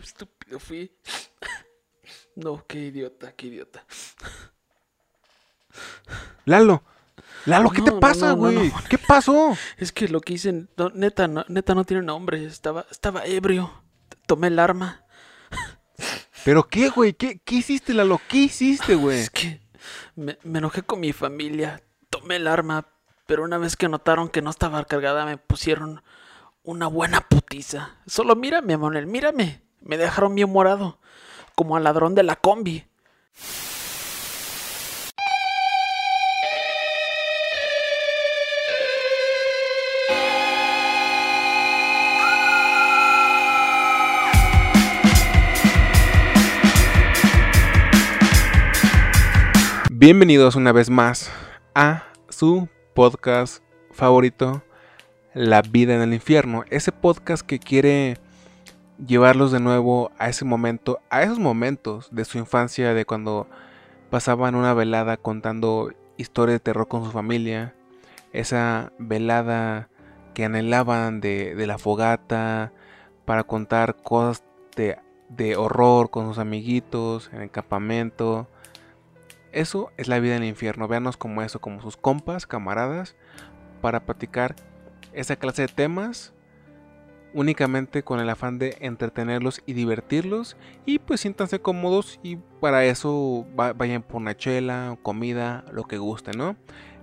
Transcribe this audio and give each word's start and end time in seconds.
qué 0.00 0.06
estúpido 0.06 0.58
fui. 0.58 0.92
No, 2.34 2.64
qué 2.66 2.78
idiota, 2.78 3.32
qué 3.32 3.46
idiota. 3.46 3.84
Lalo, 6.44 6.82
Lalo, 7.46 7.70
¿qué 7.70 7.78
No, 7.78 7.84
te 7.84 7.92
pasa, 7.92 8.28
no, 8.28 8.36
güey? 8.36 8.68
no. 8.68 8.74
¿Qué 8.90 8.98
pasó? 8.98 9.56
Es 9.78 9.92
que 9.92 10.08
lo 10.08 10.20
que 10.20 10.34
hice, 10.34 10.52
no, 10.76 10.90
neta, 10.90 11.28
no, 11.28 11.44
neta 11.48 11.74
no 11.74 11.84
tiene 11.84 12.02
nombre. 12.02 12.44
Estaba, 12.44 12.86
estaba 12.90 13.24
ebrio. 13.24 13.72
Tomé 14.26 14.48
el 14.48 14.58
arma. 14.58 15.04
¿Pero 16.44 16.68
qué, 16.68 16.90
güey? 16.90 17.14
¿Qué, 17.14 17.40
qué 17.42 17.54
hiciste, 17.56 17.94
Lalo? 17.94 18.20
¿Qué 18.28 18.36
hiciste, 18.38 18.94
güey? 18.96 19.20
Es 19.20 19.30
que 19.30 19.62
me, 20.14 20.38
me 20.42 20.58
enojé 20.58 20.82
con 20.82 21.00
mi 21.00 21.12
familia. 21.12 21.82
Tomé 22.10 22.36
el 22.36 22.46
arma. 22.46 22.86
Pero 23.26 23.44
una 23.44 23.58
vez 23.58 23.76
que 23.76 23.88
notaron 23.88 24.28
que 24.28 24.42
no 24.42 24.50
estaba 24.50 24.84
cargada, 24.84 25.24
me 25.24 25.38
pusieron 25.38 26.02
una 26.62 26.86
buena 26.86 27.22
putiza. 27.22 27.96
Solo 28.06 28.36
mírame, 28.36 28.76
Manuel, 28.76 29.06
mírame. 29.06 29.65
Me 29.86 29.96
dejaron 29.96 30.34
bien 30.34 30.50
morado. 30.50 30.98
Como 31.54 31.76
al 31.76 31.84
ladrón 31.84 32.16
de 32.16 32.24
la 32.24 32.34
combi. 32.34 32.84
Bienvenidos 49.92 50.56
una 50.56 50.72
vez 50.72 50.90
más 50.90 51.30
a 51.76 52.02
su 52.28 52.68
podcast 52.92 53.62
favorito, 53.92 54.64
La 55.32 55.62
vida 55.62 55.94
en 55.94 56.02
el 56.02 56.12
infierno. 56.12 56.64
Ese 56.70 56.90
podcast 56.90 57.46
que 57.46 57.60
quiere 57.60 58.18
llevarlos 59.04 59.52
de 59.52 59.60
nuevo 59.60 60.10
a 60.18 60.28
ese 60.28 60.44
momento, 60.44 61.00
a 61.10 61.22
esos 61.22 61.38
momentos 61.38 62.08
de 62.10 62.24
su 62.24 62.38
infancia, 62.38 62.94
de 62.94 63.04
cuando 63.04 63.46
pasaban 64.10 64.54
una 64.54 64.74
velada 64.74 65.16
contando 65.16 65.92
historias 66.16 66.56
de 66.56 66.60
terror 66.60 66.88
con 66.88 67.04
su 67.04 67.10
familia. 67.10 67.74
Esa 68.32 68.92
velada 68.98 69.88
que 70.34 70.44
anhelaban 70.44 71.20
de, 71.20 71.54
la 71.66 71.78
fogata 71.78 72.72
para 73.24 73.44
contar 73.44 73.96
cosas 74.02 74.44
de, 74.76 74.98
de 75.28 75.56
horror 75.56 76.10
con 76.10 76.28
sus 76.28 76.38
amiguitos 76.38 77.30
en 77.32 77.42
el 77.42 77.50
campamento. 77.50 78.46
Eso 79.52 79.90
es 79.96 80.08
la 80.08 80.18
vida 80.18 80.36
en 80.36 80.42
el 80.42 80.50
infierno. 80.50 80.88
Véanos 80.88 81.16
como 81.16 81.42
eso, 81.42 81.60
como 81.60 81.80
sus 81.80 81.96
compas, 81.96 82.46
camaradas, 82.46 83.16
para 83.80 84.00
platicar 84.00 84.54
esa 85.12 85.36
clase 85.36 85.62
de 85.62 85.68
temas 85.68 86.34
únicamente 87.36 88.02
con 88.02 88.18
el 88.18 88.30
afán 88.30 88.58
de 88.58 88.76
entretenerlos 88.80 89.62
y 89.66 89.74
divertirlos. 89.74 90.56
Y 90.86 90.98
pues 90.98 91.20
siéntanse 91.20 91.60
cómodos 91.60 92.18
y 92.22 92.36
para 92.60 92.84
eso 92.86 93.46
va- 93.58 93.74
vayan 93.74 94.02
por 94.02 94.16
una 94.16 94.36
chela, 94.36 94.96
comida, 95.02 95.64
lo 95.70 95.84
que 95.84 95.98
guste, 95.98 96.32
¿no? 96.32 96.56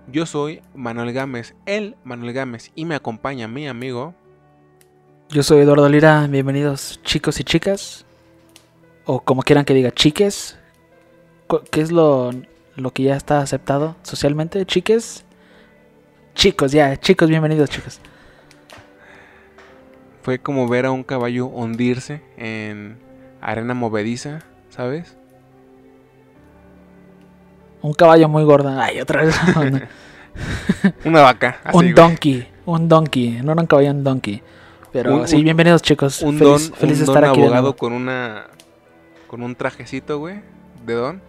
Yo 0.08 0.26
soy 0.26 0.60
Manuel 0.74 1.12
Gámez, 1.12 1.54
el 1.66 1.96
Manuel 2.04 2.34
Gámez, 2.34 2.72
y 2.74 2.84
me 2.84 2.94
acompaña 2.96 3.48
mi 3.48 3.66
amigo. 3.68 4.14
Yo 5.30 5.42
soy 5.42 5.60
Eduardo 5.60 5.88
Lira. 5.88 6.26
Bienvenidos, 6.26 7.00
chicos 7.04 7.40
y 7.40 7.44
chicas. 7.44 8.04
O 9.06 9.20
como 9.20 9.42
quieran 9.42 9.64
que 9.64 9.72
diga, 9.72 9.92
chiques. 9.92 10.58
¿Qué 11.70 11.80
es 11.80 11.92
lo, 11.92 12.32
lo 12.74 12.90
que 12.92 13.04
ya 13.04 13.16
está 13.16 13.38
aceptado 13.40 13.96
socialmente? 14.02 14.66
¿Chiques? 14.66 15.24
Chicos, 16.34 16.72
ya, 16.72 16.96
chicos, 16.98 17.28
bienvenidos, 17.28 17.70
chicos. 17.70 18.00
Fue 20.24 20.38
como 20.38 20.66
ver 20.68 20.86
a 20.86 20.90
un 20.90 21.04
caballo 21.04 21.46
hundirse 21.46 22.22
en 22.38 22.96
arena 23.42 23.74
movediza, 23.74 24.40
¿sabes? 24.70 25.16
Un 27.82 27.92
caballo 27.92 28.28
muy 28.30 28.42
gordo. 28.44 28.70
Ay, 28.80 29.00
otra 29.00 29.24
vez. 29.24 29.38
Una 31.04 31.20
vaca. 31.20 31.58
así, 31.62 31.76
un 31.76 31.82
güey. 31.84 31.92
donkey. 31.94 32.48
Un 32.64 32.88
donkey. 32.88 33.42
No 33.42 33.52
era 33.52 33.60
un 33.60 33.66
caballo, 33.66 33.90
un 33.90 34.02
donkey. 34.02 34.42
Pero 34.92 35.14
Un- 35.18 35.28
sí, 35.28 35.36
un- 35.36 35.44
bienvenidos, 35.44 35.82
chicos. 35.82 36.22
un 36.22 36.38
feliz 36.38 36.70
don, 36.70 36.78
feliz 36.78 36.98
un 36.98 37.00
de 37.00 37.04
don 37.06 37.16
estar 37.16 37.30
aquí. 37.30 37.42
abogado 37.42 37.76
con 37.76 37.92
una 37.92 38.46
con 39.26 39.42
un 39.42 39.54
trajecito, 39.54 40.18
güey, 40.18 40.40
de 40.86 40.94
don. 40.94 41.20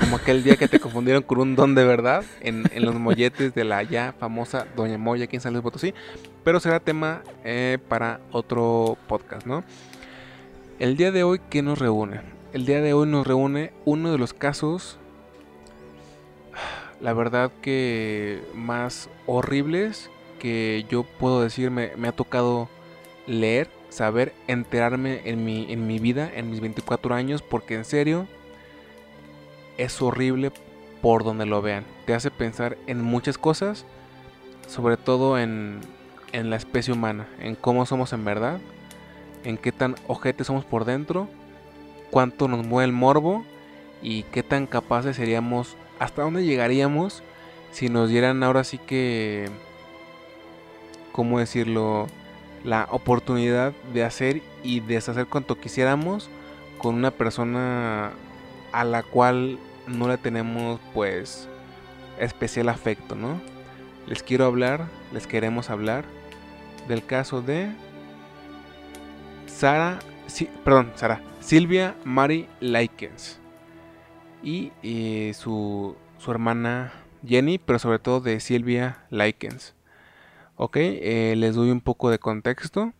Como 0.00 0.16
aquel 0.16 0.42
día 0.42 0.56
que 0.56 0.66
te 0.66 0.80
confundieron 0.80 1.22
con 1.22 1.38
un 1.38 1.54
don 1.54 1.74
de 1.74 1.84
verdad 1.84 2.24
en, 2.40 2.64
los 2.84 2.94
molletes 2.94 3.54
de 3.54 3.64
la 3.64 3.82
ya 3.82 4.14
famosa 4.18 4.66
Doña 4.74 4.98
Moya 4.98 5.24
aquí 5.24 5.36
en 5.36 5.42
San 5.42 5.52
Luis 5.52 5.62
Potosí. 5.62 5.94
Pero 6.42 6.58
será 6.58 6.80
tema 6.80 7.22
eh, 7.44 7.78
para 7.88 8.20
otro 8.32 8.96
podcast, 9.06 9.46
¿no? 9.46 9.62
El 10.78 10.96
día 10.96 11.12
de 11.12 11.22
hoy, 11.22 11.40
¿qué 11.50 11.62
nos 11.62 11.78
reúne? 11.78 12.22
El 12.52 12.64
día 12.66 12.80
de 12.80 12.94
hoy 12.94 13.06
nos 13.06 13.26
reúne 13.26 13.72
uno 13.84 14.10
de 14.10 14.18
los 14.18 14.32
casos, 14.32 14.98
la 17.00 17.12
verdad 17.12 17.52
que 17.62 18.42
más 18.54 19.10
horribles 19.26 20.10
que 20.38 20.86
yo 20.88 21.04
puedo 21.04 21.42
decir 21.42 21.70
me, 21.70 21.92
me 21.96 22.08
ha 22.08 22.12
tocado 22.12 22.68
leer, 23.26 23.68
saber, 23.90 24.32
enterarme 24.48 25.20
en 25.24 25.44
mi, 25.44 25.70
en 25.70 25.86
mi 25.86 25.98
vida, 25.98 26.30
en 26.34 26.50
mis 26.50 26.60
24 26.60 27.14
años, 27.14 27.42
porque 27.42 27.74
en 27.74 27.84
serio 27.84 28.26
es 29.76 30.00
horrible 30.02 30.52
por 31.02 31.24
donde 31.24 31.46
lo 31.46 31.62
vean. 31.62 31.84
Te 32.06 32.14
hace 32.14 32.30
pensar 32.30 32.76
en 32.86 33.02
muchas 33.02 33.38
cosas, 33.38 33.84
sobre 34.68 34.96
todo 34.96 35.38
en, 35.38 35.80
en 36.32 36.50
la 36.50 36.56
especie 36.56 36.92
humana, 36.92 37.28
en 37.40 37.54
cómo 37.54 37.86
somos 37.86 38.12
en 38.12 38.24
verdad, 38.24 38.60
en 39.44 39.56
qué 39.56 39.72
tan 39.72 39.96
ojetes 40.06 40.46
somos 40.46 40.64
por 40.64 40.84
dentro, 40.84 41.28
cuánto 42.10 42.48
nos 42.48 42.66
mueve 42.66 42.86
el 42.86 42.92
morbo 42.92 43.44
y 44.02 44.24
qué 44.24 44.42
tan 44.42 44.66
capaces 44.66 45.16
seríamos, 45.16 45.76
hasta 45.98 46.22
dónde 46.22 46.44
llegaríamos 46.44 47.22
si 47.72 47.88
nos 47.88 48.08
dieran 48.08 48.42
ahora 48.42 48.64
sí 48.64 48.78
que, 48.78 49.48
¿cómo 51.12 51.38
decirlo? 51.38 52.06
La 52.64 52.88
oportunidad 52.90 53.72
de 53.94 54.04
hacer 54.04 54.42
y 54.62 54.80
deshacer 54.80 55.26
cuanto 55.26 55.58
quisiéramos 55.58 56.28
con 56.78 56.94
una 56.94 57.10
persona 57.10 58.12
a 58.72 58.84
la 58.84 59.02
cual 59.02 59.58
no 59.86 60.08
le 60.08 60.18
tenemos 60.18 60.80
pues 60.94 61.48
especial 62.18 62.68
afecto, 62.68 63.14
¿no? 63.14 63.40
Les 64.06 64.22
quiero 64.22 64.44
hablar, 64.44 64.86
les 65.12 65.26
queremos 65.26 65.70
hablar 65.70 66.04
del 66.88 67.04
caso 67.04 67.42
de 67.42 67.70
Sara, 69.46 69.98
sí, 70.26 70.48
perdón, 70.64 70.92
Sara, 70.94 71.20
Silvia 71.40 71.96
Mary 72.04 72.48
Likens 72.60 73.40
y 74.42 74.72
eh, 74.82 75.32
su, 75.34 75.96
su 76.18 76.30
hermana 76.30 76.92
Jenny, 77.26 77.58
pero 77.58 77.78
sobre 77.78 77.98
todo 77.98 78.20
de 78.20 78.40
Silvia 78.40 79.04
Likens. 79.10 79.74
Ok, 80.56 80.76
eh, 80.76 81.34
les 81.36 81.54
doy 81.54 81.70
un 81.70 81.80
poco 81.80 82.10
de 82.10 82.18
contexto. 82.18 82.92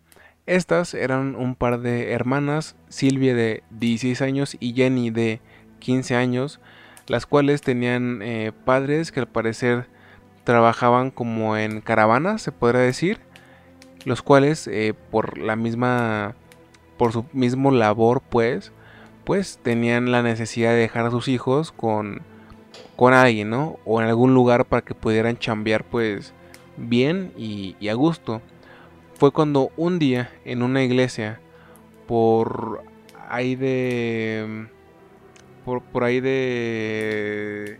Estas 0.46 0.94
eran 0.94 1.36
un 1.36 1.54
par 1.54 1.80
de 1.80 2.12
hermanas, 2.12 2.76
Silvia 2.88 3.34
de 3.34 3.62
16 3.70 4.22
años 4.22 4.56
y 4.58 4.72
Jenny 4.74 5.10
de 5.10 5.40
15 5.80 6.14
años, 6.14 6.60
las 7.08 7.26
cuales 7.26 7.62
tenían 7.62 8.20
eh, 8.22 8.52
padres 8.64 9.10
que 9.10 9.20
al 9.20 9.28
parecer 9.28 9.88
trabajaban 10.44 11.10
como 11.10 11.56
en 11.56 11.80
caravanas, 11.80 12.42
se 12.42 12.52
podría 12.52 12.82
decir, 12.82 13.20
los 14.04 14.22
cuales 14.22 14.66
eh, 14.68 14.94
por 15.10 15.38
la 15.38 15.56
misma, 15.56 16.34
por 16.96 17.12
su 17.12 17.24
mismo 17.32 17.70
labor, 17.70 18.22
pues, 18.28 18.72
pues 19.24 19.58
tenían 19.62 20.12
la 20.12 20.22
necesidad 20.22 20.70
de 20.70 20.76
dejar 20.76 21.06
a 21.06 21.10
sus 21.10 21.28
hijos 21.28 21.72
con, 21.72 22.22
con 22.96 23.12
alguien, 23.12 23.50
¿no? 23.50 23.78
O 23.84 24.00
en 24.00 24.08
algún 24.08 24.34
lugar 24.34 24.66
para 24.66 24.82
que 24.82 24.94
pudieran 24.94 25.38
chambear, 25.38 25.84
pues, 25.84 26.32
bien 26.76 27.32
y, 27.36 27.76
y 27.80 27.88
a 27.88 27.94
gusto. 27.94 28.40
Fue 29.14 29.32
cuando 29.32 29.70
un 29.76 29.98
día 29.98 30.30
en 30.44 30.62
una 30.62 30.82
iglesia, 30.82 31.40
por 32.06 32.82
ahí 33.28 33.54
de... 33.54 34.66
Por, 35.64 35.82
por 35.82 36.04
ahí 36.04 36.20
de... 36.20 37.78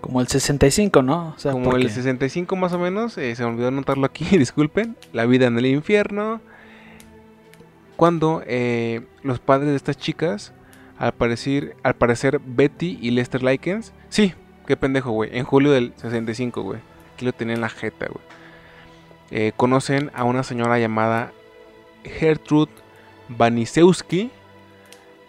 Como 0.00 0.20
el 0.20 0.28
65, 0.28 1.02
¿no? 1.02 1.34
O 1.36 1.38
sea, 1.38 1.52
Como 1.52 1.64
porque- 1.70 1.82
el 1.82 1.90
65 1.90 2.54
más 2.56 2.72
o 2.72 2.78
menos, 2.78 3.18
eh, 3.18 3.34
se 3.34 3.42
me 3.44 3.50
olvidó 3.50 3.68
anotarlo 3.68 4.06
aquí, 4.06 4.24
disculpen. 4.38 4.96
La 5.12 5.26
vida 5.26 5.46
en 5.46 5.58
el 5.58 5.66
infierno. 5.66 6.40
Cuando 7.96 8.42
eh, 8.46 9.02
los 9.22 9.40
padres 9.40 9.70
de 9.70 9.76
estas 9.76 9.96
chicas, 9.96 10.52
al 10.98 11.12
parecer, 11.12 11.74
al 11.82 11.94
parecer 11.94 12.40
Betty 12.44 12.98
y 13.02 13.10
Lester 13.10 13.42
Likens, 13.42 13.92
sí, 14.08 14.34
qué 14.66 14.76
pendejo, 14.76 15.10
güey, 15.10 15.36
en 15.36 15.44
julio 15.44 15.72
del 15.72 15.92
65, 15.96 16.62
güey. 16.62 16.80
Aquí 17.14 17.24
lo 17.24 17.32
tenía 17.32 17.54
en 17.56 17.60
la 17.60 17.68
jeta, 17.68 18.06
güey. 18.06 18.24
Eh, 19.30 19.52
conocen 19.56 20.12
a 20.14 20.22
una 20.24 20.44
señora 20.44 20.78
llamada 20.78 21.32
Gertrude 22.04 22.70
Banisewski, 23.28 24.30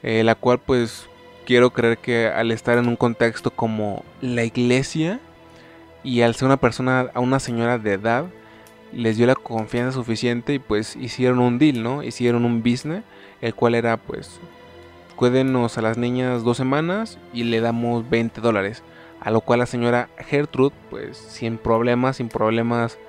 la 0.03 0.35
cual 0.35 0.59
pues 0.59 1.08
quiero 1.49 1.71
creer 1.71 1.97
que 1.97 2.27
al 2.27 2.51
estar 2.51 2.77
en 2.77 2.87
un 2.87 2.95
contexto 2.95 3.49
como 3.49 4.05
la 4.21 4.43
iglesia 4.43 5.19
y 6.03 6.21
al 6.21 6.35
ser 6.35 6.45
una 6.45 6.57
persona, 6.57 7.09
a 7.11 7.19
una 7.21 7.39
señora 7.39 7.79
de 7.79 7.93
edad, 7.93 8.25
les 8.93 9.17
dio 9.17 9.25
la 9.25 9.33
confianza 9.33 9.91
suficiente 9.93 10.53
y 10.53 10.59
pues 10.59 10.95
hicieron 10.95 11.39
un 11.39 11.57
deal, 11.57 11.81
¿no? 11.81 12.03
Hicieron 12.03 12.45
un 12.45 12.61
business, 12.61 13.01
el 13.41 13.55
cual 13.55 13.73
era 13.73 13.97
pues, 13.97 14.39
cuédenos 15.15 15.75
a 15.79 15.81
las 15.81 15.97
niñas 15.97 16.43
dos 16.43 16.55
semanas 16.55 17.17
y 17.33 17.45
le 17.45 17.61
damos 17.61 18.07
20 18.07 18.41
dólares. 18.41 18.83
A 19.19 19.31
lo 19.31 19.41
cual 19.41 19.57
la 19.57 19.65
señora 19.65 20.07
Gertrude, 20.19 20.75
pues 20.91 21.17
sin 21.17 21.57
problemas, 21.57 22.17
sin 22.17 22.29
problemas, 22.29 22.99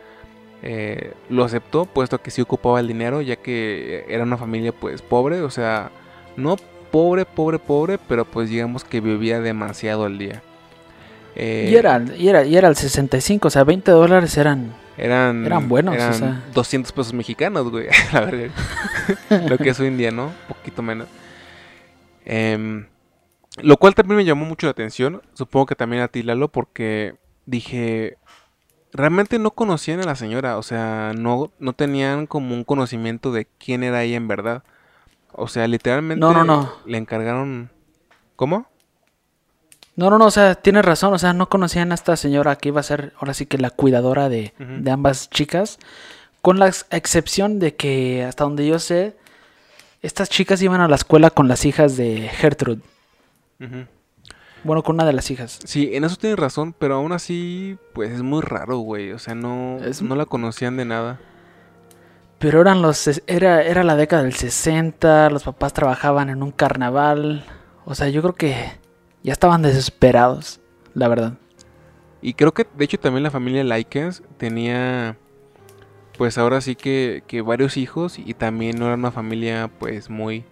eh, 0.62 1.12
lo 1.28 1.44
aceptó, 1.44 1.84
puesto 1.84 2.22
que 2.22 2.30
sí 2.30 2.40
ocupaba 2.40 2.80
el 2.80 2.88
dinero, 2.88 3.20
ya 3.20 3.36
que 3.36 4.06
era 4.08 4.22
una 4.22 4.38
familia 4.38 4.72
pues 4.72 5.02
pobre, 5.02 5.42
o 5.42 5.50
sea, 5.50 5.90
no 6.38 6.56
pobre, 6.90 7.24
pobre, 7.24 7.58
pobre, 7.58 7.98
pero 8.08 8.24
pues 8.24 8.50
digamos 8.50 8.84
que 8.84 9.00
vivía 9.00 9.40
demasiado 9.40 10.04
al 10.04 10.18
día. 10.18 10.42
Eh, 11.36 11.70
y, 11.70 11.76
era, 11.76 12.04
y, 12.16 12.28
era, 12.28 12.44
y 12.44 12.56
era 12.56 12.68
el 12.68 12.76
65, 12.76 13.48
o 13.48 13.50
sea, 13.50 13.64
20 13.64 13.90
dólares 13.92 14.36
eran, 14.36 14.74
eran, 14.96 15.46
eran 15.46 15.68
buenos. 15.68 15.94
Eran 15.94 16.10
o 16.10 16.14
sea. 16.14 16.44
200 16.52 16.92
pesos 16.92 17.12
mexicanos, 17.14 17.70
güey. 17.70 17.86
La 18.12 18.20
verdad. 18.20 18.50
lo 19.48 19.56
que 19.56 19.70
es 19.70 19.80
hoy 19.80 19.86
en 19.86 19.96
día, 19.96 20.10
¿no? 20.10 20.26
Un 20.26 20.54
poquito 20.56 20.82
menos. 20.82 21.08
Eh, 22.26 22.84
lo 23.62 23.76
cual 23.76 23.94
también 23.94 24.18
me 24.18 24.24
llamó 24.24 24.44
mucho 24.44 24.66
la 24.66 24.72
atención. 24.72 25.22
Supongo 25.34 25.66
que 25.66 25.74
también 25.74 26.02
a 26.02 26.08
ti, 26.08 26.22
Lalo, 26.22 26.48
porque 26.48 27.14
dije. 27.46 28.18
Realmente 28.92 29.38
no 29.38 29.52
conocían 29.52 30.00
a 30.00 30.04
la 30.04 30.16
señora. 30.16 30.58
O 30.58 30.62
sea, 30.64 31.12
no, 31.16 31.52
no 31.60 31.72
tenían 31.72 32.26
como 32.26 32.54
un 32.54 32.64
conocimiento 32.64 33.30
de 33.30 33.46
quién 33.46 33.84
era 33.84 34.02
ella 34.02 34.16
en 34.16 34.26
verdad. 34.26 34.64
O 35.32 35.48
sea, 35.48 35.66
literalmente 35.66 36.20
no, 36.20 36.32
no, 36.32 36.44
no. 36.44 36.72
le 36.86 36.98
encargaron. 36.98 37.70
¿Cómo? 38.36 38.66
No, 39.96 40.08
no, 40.08 40.18
no, 40.18 40.26
o 40.26 40.30
sea, 40.30 40.54
tienes 40.54 40.84
razón, 40.84 41.12
o 41.12 41.18
sea, 41.18 41.32
no 41.32 41.48
conocían 41.48 41.92
a 41.92 41.94
esta 41.94 42.16
señora 42.16 42.56
que 42.56 42.68
iba 42.68 42.80
a 42.80 42.84
ser 42.84 43.12
ahora 43.18 43.34
sí 43.34 43.44
que 43.46 43.58
la 43.58 43.70
cuidadora 43.70 44.28
de, 44.28 44.54
uh 44.58 44.62
-huh. 44.62 44.80
de 44.80 44.90
ambas 44.90 45.28
chicas, 45.28 45.78
con 46.40 46.58
la 46.58 46.68
ex 46.68 46.86
excepción 46.90 47.58
de 47.58 47.76
que 47.76 48.24
hasta 48.24 48.44
donde 48.44 48.66
yo 48.66 48.78
sé, 48.78 49.16
estas 50.00 50.30
chicas 50.30 50.62
iban 50.62 50.80
a 50.80 50.88
la 50.88 50.96
escuela 50.96 51.28
con 51.28 51.48
las 51.48 51.66
hijas 51.66 51.96
de 51.98 52.30
Gertrude. 52.32 52.80
Uh 53.60 53.64
-huh. 53.64 53.86
Bueno, 54.64 54.82
con 54.82 54.94
una 54.94 55.04
de 55.04 55.12
las 55.12 55.30
hijas. 55.30 55.58
Sí, 55.64 55.90
en 55.92 56.04
eso 56.04 56.16
tienes 56.16 56.38
razón, 56.38 56.74
pero 56.78 56.94
aún 56.94 57.12
así, 57.12 57.78
pues 57.92 58.10
es 58.12 58.22
muy 58.22 58.42
raro, 58.42 58.78
güey, 58.78 59.12
o 59.12 59.18
sea, 59.18 59.34
no, 59.34 59.78
es... 59.84 60.02
no 60.02 60.14
la 60.16 60.26
conocían 60.26 60.76
de 60.76 60.84
nada. 60.84 61.20
Pero 62.40 62.62
eran 62.62 62.80
los, 62.80 63.20
era, 63.26 63.62
era 63.62 63.84
la 63.84 63.96
década 63.96 64.22
del 64.22 64.32
60, 64.32 65.28
los 65.28 65.44
papás 65.44 65.74
trabajaban 65.74 66.30
en 66.30 66.42
un 66.42 66.52
carnaval, 66.52 67.44
o 67.84 67.94
sea, 67.94 68.08
yo 68.08 68.22
creo 68.22 68.34
que 68.34 68.72
ya 69.22 69.34
estaban 69.34 69.60
desesperados, 69.60 70.58
la 70.94 71.08
verdad. 71.08 71.34
Y 72.22 72.32
creo 72.32 72.54
que, 72.54 72.66
de 72.74 72.84
hecho, 72.86 72.98
también 72.98 73.24
la 73.24 73.30
familia 73.30 73.62
Likens 73.62 74.22
tenía, 74.38 75.18
pues 76.16 76.38
ahora 76.38 76.62
sí 76.62 76.76
que, 76.76 77.22
que 77.26 77.42
varios 77.42 77.76
hijos 77.76 78.18
y 78.18 78.32
también 78.32 78.78
no 78.78 78.86
era 78.86 78.94
una 78.94 79.10
familia, 79.10 79.70
pues 79.78 80.08
muy 80.08 80.46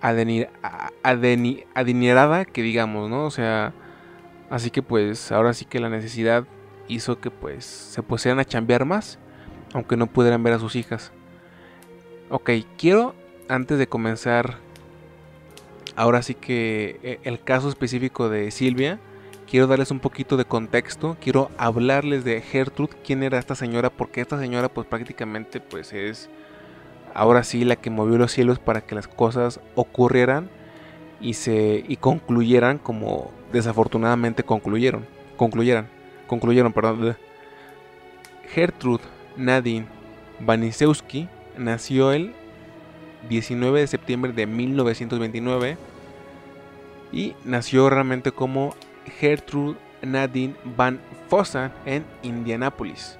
adenir, 0.00 0.48
adeni, 1.02 1.64
adinerada, 1.74 2.46
que 2.46 2.62
digamos, 2.62 3.10
¿no? 3.10 3.26
O 3.26 3.30
sea, 3.30 3.74
así 4.48 4.70
que 4.70 4.80
pues 4.80 5.30
ahora 5.30 5.52
sí 5.52 5.66
que 5.66 5.78
la 5.78 5.90
necesidad 5.90 6.46
hizo 6.88 7.20
que 7.20 7.30
pues 7.30 7.66
se 7.66 8.02
pusieran 8.02 8.38
a 8.38 8.46
chambear 8.46 8.86
más, 8.86 9.18
aunque 9.74 9.98
no 9.98 10.06
pudieran 10.06 10.42
ver 10.42 10.54
a 10.54 10.58
sus 10.58 10.74
hijas. 10.74 11.12
Ok, 12.30 12.50
quiero, 12.76 13.14
antes 13.48 13.78
de 13.78 13.86
comenzar 13.86 14.58
ahora 15.96 16.20
sí 16.20 16.34
que 16.34 17.00
eh, 17.02 17.20
el 17.24 17.42
caso 17.42 17.70
específico 17.70 18.28
de 18.28 18.50
Silvia, 18.50 18.98
quiero 19.50 19.66
darles 19.66 19.90
un 19.90 19.98
poquito 19.98 20.36
de 20.36 20.44
contexto, 20.44 21.16
quiero 21.22 21.50
hablarles 21.56 22.24
de 22.24 22.42
Gertrude, 22.42 22.96
quién 23.02 23.22
era 23.22 23.38
esta 23.38 23.54
señora, 23.54 23.88
porque 23.88 24.20
esta 24.20 24.38
señora 24.38 24.68
pues 24.68 24.86
prácticamente 24.86 25.58
pues 25.58 25.94
es 25.94 26.28
ahora 27.14 27.44
sí 27.44 27.64
la 27.64 27.76
que 27.76 27.88
movió 27.88 28.18
los 28.18 28.30
cielos 28.30 28.58
para 28.58 28.82
que 28.82 28.94
las 28.94 29.08
cosas 29.08 29.58
ocurrieran 29.74 30.50
y 31.22 31.32
se 31.32 31.82
y 31.88 31.96
concluyeran 31.96 32.76
como 32.76 33.30
desafortunadamente 33.54 34.42
concluyeron, 34.42 35.06
concluyeran, 35.38 35.88
concluyeron, 36.26 36.74
perdón. 36.74 37.16
Gertrude 38.50 39.04
Nadine 39.34 39.86
Vanisewski 40.40 41.26
nació 41.58 42.12
el 42.12 42.32
19 43.28 43.80
de 43.80 43.86
septiembre 43.86 44.32
de 44.32 44.46
1929 44.46 45.76
y 47.12 47.34
nació 47.44 47.90
realmente 47.90 48.32
como 48.32 48.74
Gertrude 49.18 49.78
Nadine 50.02 50.54
Van 50.76 51.00
Fossa 51.28 51.72
en 51.84 52.04
Indianápolis. 52.22 53.18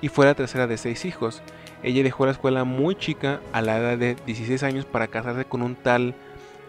Y 0.00 0.08
fue 0.08 0.26
la 0.26 0.34
tercera 0.34 0.66
de 0.66 0.76
seis 0.76 1.04
hijos. 1.04 1.42
Ella 1.82 2.02
dejó 2.02 2.26
la 2.26 2.32
escuela 2.32 2.64
muy 2.64 2.94
chica 2.94 3.40
a 3.52 3.62
la 3.62 3.78
edad 3.78 3.98
de 3.98 4.16
16 4.26 4.62
años 4.62 4.84
para 4.84 5.08
casarse 5.08 5.44
con 5.44 5.62
un 5.62 5.74
tal 5.74 6.14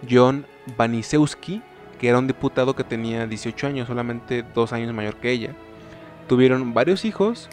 John 0.09 0.45
Banisewski, 0.77 1.61
que 1.99 2.09
era 2.09 2.19
un 2.19 2.27
diputado 2.27 2.75
que 2.75 2.83
tenía 2.83 3.27
18 3.27 3.67
años, 3.67 3.87
solamente 3.87 4.43
dos 4.55 4.73
años 4.73 4.93
mayor 4.93 5.15
que 5.15 5.31
ella. 5.31 5.51
Tuvieron 6.27 6.73
varios 6.73 7.05
hijos 7.05 7.49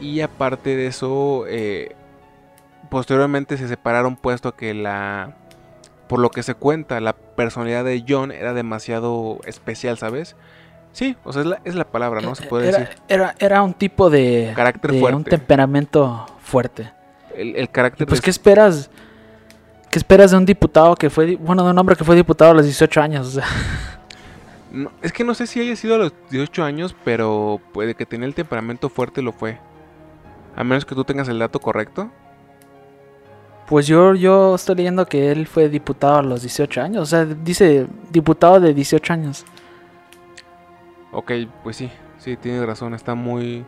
y 0.00 0.20
aparte 0.20 0.76
de 0.76 0.86
eso, 0.86 1.44
eh, 1.48 1.94
posteriormente 2.86 3.56
se 3.56 3.68
separaron 3.68 4.16
puesto 4.16 4.54
que 4.54 4.74
la 4.74 5.34
por 6.08 6.20
lo 6.20 6.30
que 6.30 6.42
se 6.42 6.54
cuenta 6.54 7.00
la 7.00 7.14
personalidad 7.14 7.84
de 7.84 8.04
John 8.06 8.30
era 8.32 8.54
demasiado 8.54 9.40
especial 9.44 9.98
sabes 9.98 10.36
sí 10.92 11.16
o 11.24 11.32
sea 11.32 11.42
es 11.42 11.48
la, 11.48 11.60
es 11.64 11.74
la 11.74 11.84
palabra 11.84 12.20
no 12.20 12.34
se 12.34 12.46
puede 12.46 12.68
era, 12.68 12.78
decir. 12.78 12.96
era, 13.08 13.34
era 13.38 13.62
un 13.62 13.74
tipo 13.74 14.10
de 14.10 14.52
carácter 14.54 14.92
de 14.92 15.00
fuerte. 15.00 15.16
un 15.16 15.24
temperamento 15.24 16.26
fuerte. 16.40 16.92
El, 17.34 17.56
el 17.56 17.68
carácter 17.70 18.06
pues 18.06 18.18
es... 18.18 18.24
qué 18.24 18.30
esperas 18.30 18.90
qué 19.90 19.98
esperas 19.98 20.30
de 20.30 20.36
un 20.36 20.46
diputado 20.46 20.94
que 20.94 21.10
fue 21.10 21.36
bueno 21.36 21.64
de 21.64 21.70
un 21.70 21.78
hombre 21.78 21.96
que 21.96 22.04
fue 22.04 22.16
diputado 22.16 22.52
a 22.52 22.54
los 22.54 22.64
18 22.64 23.00
años 23.00 23.26
o 23.26 23.30
sea 23.30 23.46
no, 24.72 24.90
es 25.02 25.12
que 25.12 25.24
no 25.24 25.34
sé 25.34 25.46
si 25.46 25.60
haya 25.60 25.76
sido 25.76 25.96
a 25.96 25.98
los 25.98 26.12
18 26.30 26.64
años 26.64 26.94
pero 27.04 27.60
puede 27.72 27.94
que 27.94 28.06
tenía 28.06 28.26
el 28.26 28.34
temperamento 28.34 28.88
fuerte 28.88 29.22
lo 29.22 29.32
fue. 29.32 29.58
A 30.54 30.64
menos 30.64 30.86
que 30.86 30.94
tú 30.94 31.04
tengas 31.04 31.28
el 31.28 31.38
dato 31.38 31.60
correcto 31.60 32.10
pues 33.66 33.86
yo, 33.86 34.14
yo 34.14 34.54
estoy 34.54 34.76
leyendo 34.76 35.06
que 35.06 35.32
él 35.32 35.46
fue 35.46 35.68
diputado 35.68 36.16
a 36.16 36.22
los 36.22 36.42
18 36.42 36.80
años. 36.80 37.02
O 37.02 37.06
sea, 37.06 37.24
dice 37.24 37.86
diputado 38.10 38.60
de 38.60 38.72
18 38.72 39.12
años. 39.12 39.44
Ok, 41.12 41.32
pues 41.64 41.76
sí, 41.76 41.90
sí, 42.18 42.36
tienes 42.36 42.64
razón. 42.64 42.94
Está 42.94 43.14
muy... 43.14 43.64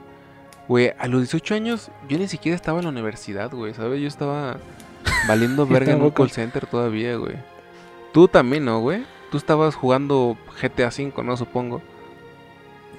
Güey, 0.68 0.92
a 0.98 1.08
los 1.08 1.22
18 1.22 1.54
años 1.54 1.90
yo 2.08 2.18
ni 2.18 2.28
siquiera 2.28 2.54
estaba 2.54 2.78
en 2.78 2.84
la 2.84 2.90
universidad, 2.90 3.50
güey, 3.50 3.74
¿sabes? 3.74 4.00
Yo 4.00 4.06
estaba 4.06 4.58
valiendo 5.26 5.66
verga 5.66 5.92
en 5.92 6.02
un 6.02 6.10
call 6.10 6.30
center 6.30 6.66
todavía, 6.66 7.16
güey. 7.16 7.36
Tú 8.12 8.28
también, 8.28 8.66
¿no, 8.66 8.80
güey? 8.80 9.04
Tú 9.30 9.38
estabas 9.38 9.74
jugando 9.74 10.36
GTA 10.60 10.88
V, 10.88 11.12
¿no? 11.24 11.36
Supongo. 11.36 11.82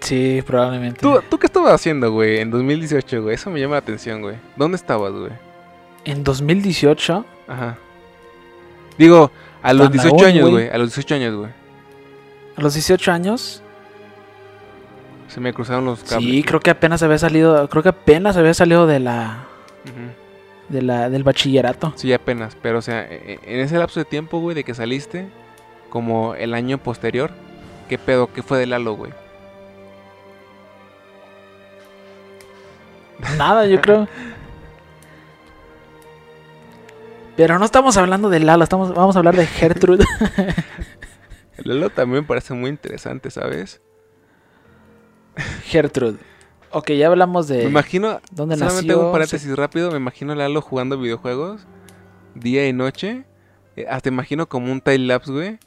Sí, 0.01 0.41
probablemente. 0.46 1.00
¿Tú, 1.00 1.22
¿Tú 1.29 1.38
qué 1.38 1.46
estabas 1.46 1.74
haciendo, 1.74 2.12
güey, 2.12 2.39
en 2.39 2.51
2018, 2.51 3.22
güey? 3.22 3.36
Eso 3.36 3.50
me 3.51 3.60
llama 3.60 3.75
la 3.75 3.79
atención, 3.79 4.22
güey. 4.22 4.36
¿Dónde 4.56 4.75
estabas, 4.75 5.13
güey? 5.13 5.49
En 6.06 6.24
2018. 6.24 7.25
Ajá. 7.48 7.77
Digo, 8.98 9.32
a 9.62 9.74
los 9.74 9.91
18 9.91 10.25
años, 10.25 10.50
güey. 10.50 10.70
A 10.70 10.77
los 10.77 10.89
18 10.89 11.15
años, 11.15 11.36
güey. 11.36 11.51
A 12.56 12.62
los 12.62 12.74
18 12.74 13.12
años. 13.12 13.63
Se 15.27 15.39
me 15.39 15.53
cruzaron 15.53 15.86
los 15.86 16.03
cables. 16.03 16.29
Sí, 16.29 16.44
creo 16.44 16.60
que 16.60 16.70
apenas 16.70 17.03
había 17.03 17.18
salido. 17.18 17.70
Creo 17.70 17.84
que 17.84 17.89
apenas 17.89 18.36
había 18.38 18.53
salido 18.53 18.88
de 18.88 19.00
la. 19.00 19.46
Uh 19.86 19.89
-huh. 19.89 20.13
De 20.70 20.82
la 20.82 21.10
del 21.10 21.24
bachillerato. 21.24 21.94
Sí, 21.96 22.13
apenas. 22.13 22.56
Pero, 22.62 22.79
o 22.79 22.82
sea, 22.82 23.08
en 23.10 23.60
ese 23.60 23.77
lapso 23.77 24.00
de 24.00 24.06
tiempo, 24.06 24.39
güey, 24.39 24.56
de 24.56 24.63
que 24.63 24.74
saliste, 24.75 25.27
como 25.89 26.36
el 26.36 26.53
año 26.53 26.77
posterior, 26.77 27.32
¿qué 27.88 27.98
pedo? 27.98 28.32
¿Qué 28.32 28.44
fue 28.44 28.60
de 28.60 28.68
Lalo, 28.68 28.94
güey? 28.94 29.12
Nada, 33.38 33.65
yo 33.65 33.82
creo. 33.82 34.08
Pero 37.39 37.58
no 37.58 37.63
estamos 37.63 37.96
hablando 37.96 38.29
de 38.29 38.41
Lalo, 38.41 38.65
estamos, 38.65 38.93
vamos 38.93 39.15
a 39.15 39.19
hablar 39.19 39.38
de 39.38 39.48
Gertrude. 39.48 40.03
Lalo 41.63 41.89
también 41.89 42.27
parece 42.27 42.53
muy 42.53 42.69
interesante, 42.69 43.31
¿sabes? 43.31 43.79
Gertrude. 45.63 46.17
Ok, 46.72 46.91
ya 46.91 47.08
hablamos 47.08 47.48
de. 47.48 47.60
Me 47.60 47.69
imagino. 47.69 48.19
¿Dónde 48.29 48.58
solamente 48.58 48.88
nació? 48.88 49.05
un 49.05 49.13
paréntesis 49.13 49.55
rápido. 49.55 49.89
Me 49.89 49.96
imagino 49.96 50.34
a 50.34 50.36
Lalo 50.36 50.62
jugando 50.62 51.00
videojuegos 51.00 51.65
día 52.36 52.67
y 52.67 52.74
noche. 52.74 53.24
Eh, 53.77 53.86
hasta 53.89 54.10
imagino 54.10 54.50
como 54.50 54.69
un 54.69 54.81
time 54.81 54.98
lapse, 54.98 55.31
güey. 55.31 55.60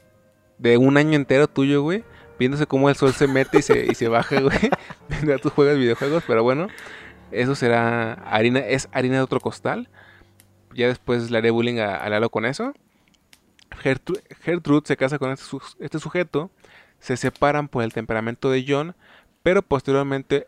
De 0.59 0.77
un 0.77 0.95
año 0.97 1.15
entero 1.15 1.47
tuyo, 1.47 1.81
güey. 1.81 2.03
Viéndose 2.37 2.67
cómo 2.67 2.87
el 2.87 2.95
sol 2.95 3.13
se 3.13 3.25
mete 3.25 3.57
y 3.57 3.61
se, 3.63 3.87
y 3.87 3.95
se 3.95 4.09
baja, 4.09 4.39
güey. 4.41 4.59
Mientras 5.09 5.41
tú 5.41 5.49
juegas 5.49 5.79
videojuegos. 5.79 6.23
Pero 6.27 6.43
bueno, 6.43 6.67
eso 7.31 7.55
será 7.55 8.13
harina. 8.13 8.59
Es 8.59 8.89
harina 8.91 9.15
de 9.15 9.21
otro 9.23 9.39
costal 9.39 9.89
ya 10.75 10.87
después 10.87 11.29
le 11.31 11.37
haré 11.37 11.51
bullying 11.51 11.79
a, 11.79 12.07
Lalo 12.09 12.29
con 12.29 12.45
eso. 12.45 12.73
Gertrude, 13.71 14.21
Gertrude, 14.41 14.83
se 14.85 14.97
casa 14.97 15.17
con 15.19 15.31
este, 15.31 15.57
este, 15.79 15.99
sujeto, 15.99 16.51
se 16.99 17.17
separan 17.17 17.67
por 17.67 17.83
el 17.83 17.93
temperamento 17.93 18.51
de 18.51 18.65
John, 18.67 18.95
pero 19.41 19.61
posteriormente 19.61 20.47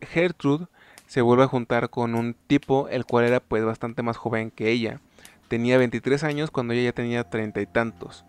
Gertrude 0.00 0.66
se 1.06 1.20
vuelve 1.20 1.44
a 1.44 1.48
juntar 1.48 1.90
con 1.90 2.14
un 2.14 2.34
tipo 2.46 2.88
el 2.88 3.04
cual 3.04 3.26
era 3.26 3.40
pues 3.40 3.64
bastante 3.64 4.02
más 4.02 4.16
joven 4.16 4.50
que 4.50 4.70
ella. 4.70 5.00
Tenía 5.48 5.76
23 5.76 6.24
años 6.24 6.50
cuando 6.50 6.72
ella 6.72 6.84
ya 6.84 6.92
tenía 6.92 7.28
treinta 7.28 7.60
y 7.60 7.66
tantos. 7.66 8.24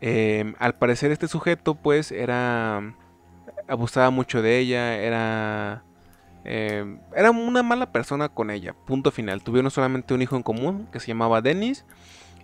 Em, 0.00 0.54
al 0.58 0.74
parecer 0.76 1.10
este 1.10 1.28
sujeto 1.28 1.74
pues 1.74 2.10
era... 2.10 2.94
abusaba 3.68 4.10
mucho 4.10 4.40
de 4.40 4.58
ella, 4.58 4.96
era... 4.96 5.84
em, 6.44 7.00
era 7.14 7.30
una 7.30 7.62
mala 7.62 7.92
persona 7.92 8.28
con 8.28 8.50
ella, 8.50 8.74
punto 8.86 9.10
final. 9.10 9.42
Tuvieron 9.42 9.70
solamente 9.70 10.14
un 10.14 10.22
hijo 10.22 10.36
en 10.36 10.42
común 10.42 10.88
que 10.92 11.00
se 11.00 11.08
llamaba 11.08 11.42
Dennis. 11.42 11.84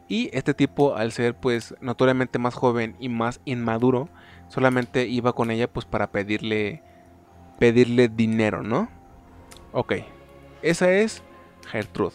Y 0.09 0.31
este 0.33 0.55
tipo, 0.55 0.95
al 0.97 1.11
ser 1.11 1.35
pues 1.35 1.75
notoriamente 1.81 2.39
más 2.39 2.55
joven 2.55 2.95
y 3.01 3.09
más 3.09 3.41
inmaduro, 3.45 4.09
solamente 4.49 5.07
iba 5.09 5.33
con 5.33 5.51
ella 5.51 5.73
pues 5.73 5.85
para 5.85 6.13
pedirle 6.13 6.83
pedirle 7.59 8.09
dinero, 8.09 8.63
¿no? 8.63 8.89
Ok, 9.73 9.95
esa 10.63 10.93
es 10.93 11.23
Gertrude. 11.69 12.15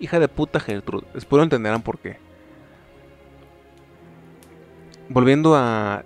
Hija 0.00 0.18
de 0.18 0.28
puta 0.28 0.60
Gertrude. 0.60 1.06
Espero 1.14 1.42
entenderán 1.42 1.82
por 1.82 1.98
qué. 1.98 2.18
Volviendo 5.08 5.54
a 5.54 6.04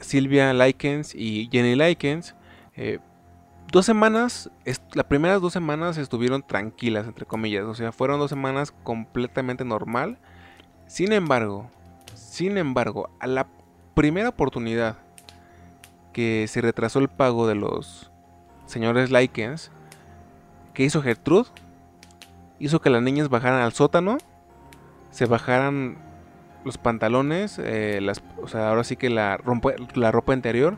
Silvia 0.00 0.52
Likens 0.52 1.14
y 1.14 1.48
Jenny 1.50 1.74
Likens, 1.74 2.34
eh, 2.76 2.98
dos 3.72 3.86
semanas, 3.86 4.50
las 4.92 5.06
primeras 5.06 5.40
dos 5.40 5.54
semanas 5.54 5.96
estuvieron 5.96 6.42
tranquilas, 6.42 7.06
entre 7.06 7.24
comillas. 7.24 7.64
O 7.64 7.74
sea, 7.74 7.90
fueron 7.90 8.20
dos 8.20 8.28
semanas 8.28 8.72
completamente 8.84 9.64
normal. 9.64 10.18
Sin 10.86 11.12
embargo, 11.12 11.70
sin 12.14 12.58
embargo, 12.58 13.08
a 13.18 13.26
la 13.26 13.48
primera 13.94 14.28
oportunidad 14.28 14.98
que 16.12 16.46
se 16.48 16.60
retrasó 16.60 16.98
el 16.98 17.08
pago 17.08 17.46
de 17.46 17.54
los 17.54 18.12
señores 18.66 19.10
Likens, 19.10 19.72
¿qué 20.74 20.84
hizo 20.84 21.00
Gertrude? 21.00 21.48
Hizo 22.58 22.82
que 22.82 22.90
las 22.90 23.02
niñas 23.02 23.30
bajaran 23.30 23.62
al 23.62 23.72
sótano, 23.72 24.18
se 25.10 25.24
bajaran 25.24 25.96
los 26.62 26.76
pantalones, 26.76 27.58
eh, 27.58 28.00
las, 28.02 28.22
o 28.40 28.48
sea, 28.48 28.68
ahora 28.68 28.84
sí 28.84 28.96
que 28.96 29.08
la, 29.08 29.40
la 29.94 30.12
ropa 30.12 30.34
interior 30.34 30.76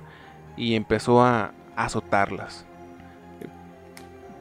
y 0.56 0.76
empezó 0.76 1.22
a 1.22 1.52
azotarlas. 1.74 2.66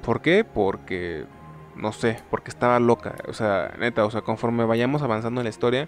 ¿Por 0.04 0.22
qué? 0.22 0.44
Porque, 0.44 1.26
no 1.76 1.92
sé, 1.92 2.20
porque 2.30 2.50
estaba 2.52 2.80
loca. 2.80 3.16
O 3.28 3.34
sea, 3.34 3.74
neta, 3.80 4.06
o 4.06 4.12
sea, 4.12 4.22
conforme 4.22 4.66
vayamos 4.66 5.02
avanzando 5.02 5.42
en 5.42 5.46
la 5.46 5.50
historia, 5.50 5.88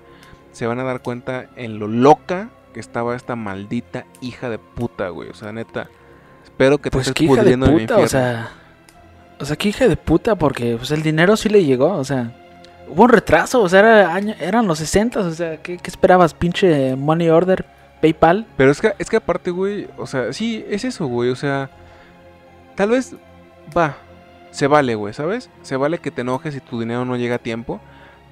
se 0.52 0.66
van 0.68 0.80
a 0.80 0.84
dar 0.84 1.02
cuenta 1.02 1.46
en 1.56 1.78
lo 1.80 1.88
loca 1.88 2.50
que 2.74 2.80
estaba 2.80 3.16
esta 3.16 3.36
maldita 3.36 4.06
hija 4.22 4.50
de 4.50 4.58
puta, 4.58 5.10
güey. 5.10 5.30
O 5.30 5.34
sea, 5.34 5.52
neta, 5.52 5.88
espero 6.44 6.78
que 6.80 6.90
te 6.90 6.98
Pues 6.98 7.08
estés 7.08 7.16
qué 7.20 7.24
hija 7.26 7.34
de 7.36 7.40
pudriendo 7.42 7.66
en 7.68 7.78
puta, 7.80 7.98
o 7.98 8.08
sea. 8.08 8.50
O 9.40 9.46
sea, 9.46 9.56
qué 9.58 9.70
hija 9.70 9.88
de 9.88 9.98
puta, 9.98 10.36
porque 10.36 10.76
pues 10.78 10.92
el 10.92 11.04
dinero 11.04 11.36
sí 11.38 11.50
le 11.50 11.64
llegó, 11.64 11.94
o 11.94 12.04
sea. 12.04 12.32
Hubo 12.88 13.04
un 13.04 13.10
retraso, 13.10 13.62
o 13.64 13.68
sea, 13.70 13.80
era 13.80 14.14
año- 14.14 14.36
eran 14.40 14.68
los 14.68 14.78
60, 14.78 15.20
o 15.20 15.32
sea, 15.32 15.58
¿qué, 15.58 15.78
qué 15.78 15.90
esperabas? 15.90 16.34
Pinche 16.36 16.96
money 16.96 17.30
order, 17.30 17.66
PayPal. 18.00 18.46
Pero 18.58 18.72
es 18.72 18.80
que, 18.80 18.94
es 19.00 19.10
que 19.10 19.18
aparte, 19.18 19.50
güey, 19.52 19.88
o 19.98 20.06
sea, 20.06 20.32
sí, 20.34 20.64
es 20.70 20.86
eso, 20.86 21.08
güey, 21.08 21.32
o 21.32 21.36
sea, 21.36 21.70
tal 22.76 22.90
vez, 22.92 23.16
va, 23.76 23.98
se 24.56 24.68
vale, 24.68 24.96
güey, 24.96 25.14
¿sabes? 25.14 25.50
Se 25.64 25.76
vale 25.76 26.00
que 26.00 26.12
te 26.12 26.22
enojes 26.22 26.54
si 26.54 26.62
tu 26.62 26.80
dinero 26.80 27.04
no 27.06 27.18
llega 27.18 27.36
a 27.36 27.40
tiempo, 27.40 27.82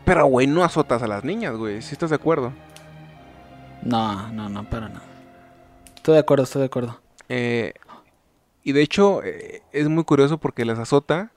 pero, 0.05 0.25
güey, 0.25 0.47
no 0.47 0.63
azotas 0.63 1.03
a 1.03 1.07
las 1.07 1.23
niñas, 1.23 1.55
güey, 1.55 1.81
si 1.81 1.93
estás 1.93 2.09
de 2.09 2.15
acuerdo. 2.15 2.53
No, 3.81 4.31
no, 4.31 4.47
no, 4.49 4.63
para 4.69 4.87
nada. 4.89 5.03
Estoy 5.95 6.13
de 6.15 6.19
acuerdo, 6.21 6.43
estoy 6.45 6.61
de 6.61 6.65
acuerdo. 6.67 6.99
Eh, 7.29 7.73
y 8.63 8.71
de 8.71 8.81
hecho, 8.81 9.21
eh, 9.23 9.61
es 9.73 9.89
muy 9.89 10.03
curioso 10.05 10.37
porque 10.37 10.63
las 10.65 10.79
azota 10.79 11.31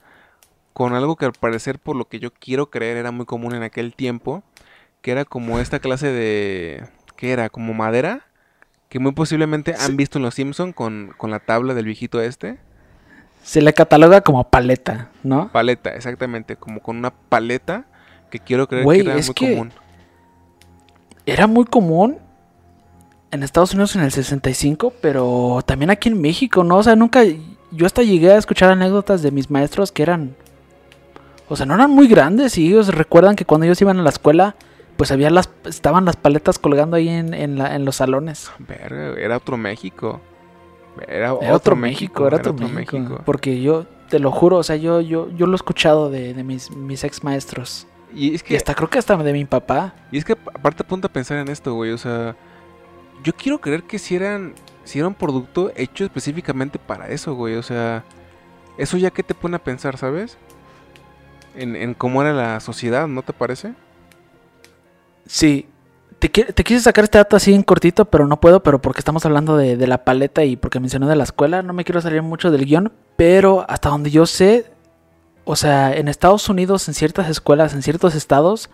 con 0.72 0.94
algo 0.94 1.16
que 1.16 1.24
al 1.24 1.32
parecer, 1.32 1.78
por 1.78 1.96
lo 1.96 2.06
que 2.06 2.20
yo 2.20 2.32
quiero 2.32 2.70
creer, 2.70 2.96
era 2.96 3.10
muy 3.10 3.26
común 3.26 3.54
en 3.54 3.62
aquel 3.62 3.94
tiempo, 3.94 4.42
que 5.02 5.10
era 5.10 5.24
como 5.24 5.58
esta 5.58 5.78
clase 5.80 6.08
de... 6.12 6.88
¿Qué 7.16 7.32
era? 7.32 7.48
Como 7.48 7.72
madera, 7.72 8.26
que 8.90 8.98
muy 8.98 9.12
posiblemente 9.12 9.74
Sí. 9.74 9.84
han 9.84 9.96
visto 9.96 10.18
en 10.18 10.22
Los 10.24 10.34
Simpson 10.34 10.72
con, 10.72 11.14
con 11.16 11.30
la 11.30 11.40
tabla 11.40 11.72
del 11.74 11.86
viejito 11.86 12.20
este. 12.20 12.58
Se 13.46 13.62
le 13.62 13.72
cataloga 13.72 14.22
como 14.22 14.42
paleta, 14.42 15.10
¿no? 15.22 15.52
Paleta, 15.52 15.90
exactamente, 15.94 16.56
como 16.56 16.80
con 16.80 16.96
una 16.96 17.10
paleta 17.12 17.84
que 18.28 18.40
quiero 18.40 18.66
creer 18.66 18.84
que 18.86 19.00
era 19.00 19.14
es 19.14 19.26
muy 19.28 19.34
que- 19.34 19.50
común. 19.54 19.72
Era 21.24 21.46
muy 21.46 21.64
común 21.64 22.18
en 23.30 23.42
Estados 23.42 23.72
Unidos 23.72 23.94
en 23.96 24.02
el 24.02 24.12
65, 24.12 24.92
pero 25.00 25.60
también 25.64 25.90
aquí 25.90 26.08
en 26.08 26.20
México, 26.20 26.62
¿no? 26.64 26.76
O 26.78 26.82
sea, 26.82 26.96
nunca. 26.96 27.22
Yo 27.72 27.84
hasta 27.86 28.02
llegué 28.02 28.32
a 28.32 28.36
escuchar 28.38 28.70
anécdotas 28.70 29.22
de 29.22 29.30
mis 29.32 29.50
maestros 29.50 29.90
que 29.92 30.02
eran. 30.02 30.34
O 31.48 31.56
sea, 31.56 31.66
no 31.66 31.74
eran 31.74 31.90
muy 31.90 32.06
grandes 32.08 32.58
y 32.58 32.66
ellos 32.68 32.88
recuerdan 32.88 33.36
que 33.36 33.44
cuando 33.44 33.64
ellos 33.66 33.80
iban 33.80 33.98
a 33.98 34.02
la 34.02 34.10
escuela, 34.10 34.54
pues 34.96 35.10
había 35.12 35.30
las. 35.30 35.50
Estaban 35.64 36.04
las 36.04 36.16
paletas 36.16 36.58
colgando 36.58 36.96
ahí 36.96 37.08
en, 37.08 37.34
en, 37.34 37.58
la- 37.58 37.74
en 37.74 37.84
los 37.84 37.96
salones. 37.96 38.50
Verga, 38.58 39.14
era 39.20 39.36
otro 39.36 39.56
México. 39.56 40.20
Era, 41.06 41.34
otro 41.34 41.76
México, 41.76 42.26
era 42.26 42.36
otro 42.36 42.52
México. 42.54 43.20
Porque 43.24 43.60
yo, 43.60 43.86
te 44.08 44.18
lo 44.18 44.30
juro, 44.30 44.56
o 44.56 44.62
sea, 44.62 44.76
yo, 44.76 45.00
yo, 45.00 45.30
yo 45.30 45.46
lo 45.46 45.52
he 45.52 45.56
escuchado 45.56 46.10
de, 46.10 46.34
de 46.34 46.44
mis, 46.44 46.70
mis 46.70 47.04
ex 47.04 47.22
maestros. 47.24 47.86
Y 48.14 48.34
es 48.34 48.42
Y 48.42 48.44
que 48.44 48.56
hasta 48.56 48.74
creo 48.74 48.88
que 48.88 48.98
hasta 48.98 49.16
de 49.16 49.32
mi 49.32 49.44
papá. 49.44 49.94
Y 50.10 50.18
es 50.18 50.24
que 50.24 50.32
aparte 50.32 50.84
ponte 50.84 51.06
a 51.06 51.12
pensar 51.12 51.38
en 51.38 51.48
esto, 51.48 51.74
güey. 51.74 51.92
O 51.92 51.98
sea, 51.98 52.36
yo 53.22 53.32
quiero 53.34 53.60
creer 53.60 53.82
que 53.82 53.98
si 53.98 54.16
eran, 54.16 54.54
si 54.84 54.98
era 54.98 55.08
un 55.08 55.14
producto 55.14 55.72
hecho 55.76 56.04
específicamente 56.04 56.78
para 56.78 57.08
eso, 57.08 57.34
güey. 57.34 57.56
O 57.56 57.62
sea, 57.62 58.04
eso 58.78 58.96
ya 58.96 59.10
que 59.10 59.22
te 59.22 59.34
pone 59.34 59.56
a 59.56 59.62
pensar, 59.62 59.98
¿sabes? 59.98 60.38
En, 61.54 61.76
en 61.76 61.94
cómo 61.94 62.22
era 62.22 62.32
la 62.32 62.60
sociedad, 62.60 63.06
¿no 63.06 63.22
te 63.22 63.32
parece? 63.32 63.74
Sí. 65.26 65.66
Te, 66.26 66.32
qui- 66.32 66.52
te 66.52 66.64
quise 66.64 66.80
sacar 66.80 67.04
este 67.04 67.18
dato 67.18 67.36
así 67.36 67.54
en 67.54 67.62
cortito, 67.62 68.06
pero 68.06 68.26
no 68.26 68.40
puedo, 68.40 68.60
pero 68.62 68.80
porque 68.82 68.98
estamos 68.98 69.24
hablando 69.24 69.56
de, 69.56 69.76
de 69.76 69.86
la 69.86 70.02
paleta 70.04 70.42
y 70.44 70.56
porque 70.56 70.80
mencioné 70.80 71.06
de 71.06 71.14
la 71.14 71.22
escuela, 71.22 71.62
no 71.62 71.72
me 71.72 71.84
quiero 71.84 72.00
salir 72.00 72.20
mucho 72.22 72.50
del 72.50 72.64
guion, 72.64 72.92
pero 73.16 73.64
hasta 73.68 73.90
donde 73.90 74.10
yo 74.10 74.26
sé, 74.26 74.66
o 75.44 75.54
sea, 75.54 75.94
en 75.94 76.08
Estados 76.08 76.48
Unidos, 76.48 76.88
en 76.88 76.94
ciertas 76.94 77.28
escuelas, 77.30 77.74
en 77.74 77.82
ciertos 77.82 78.16
estados, 78.16 78.70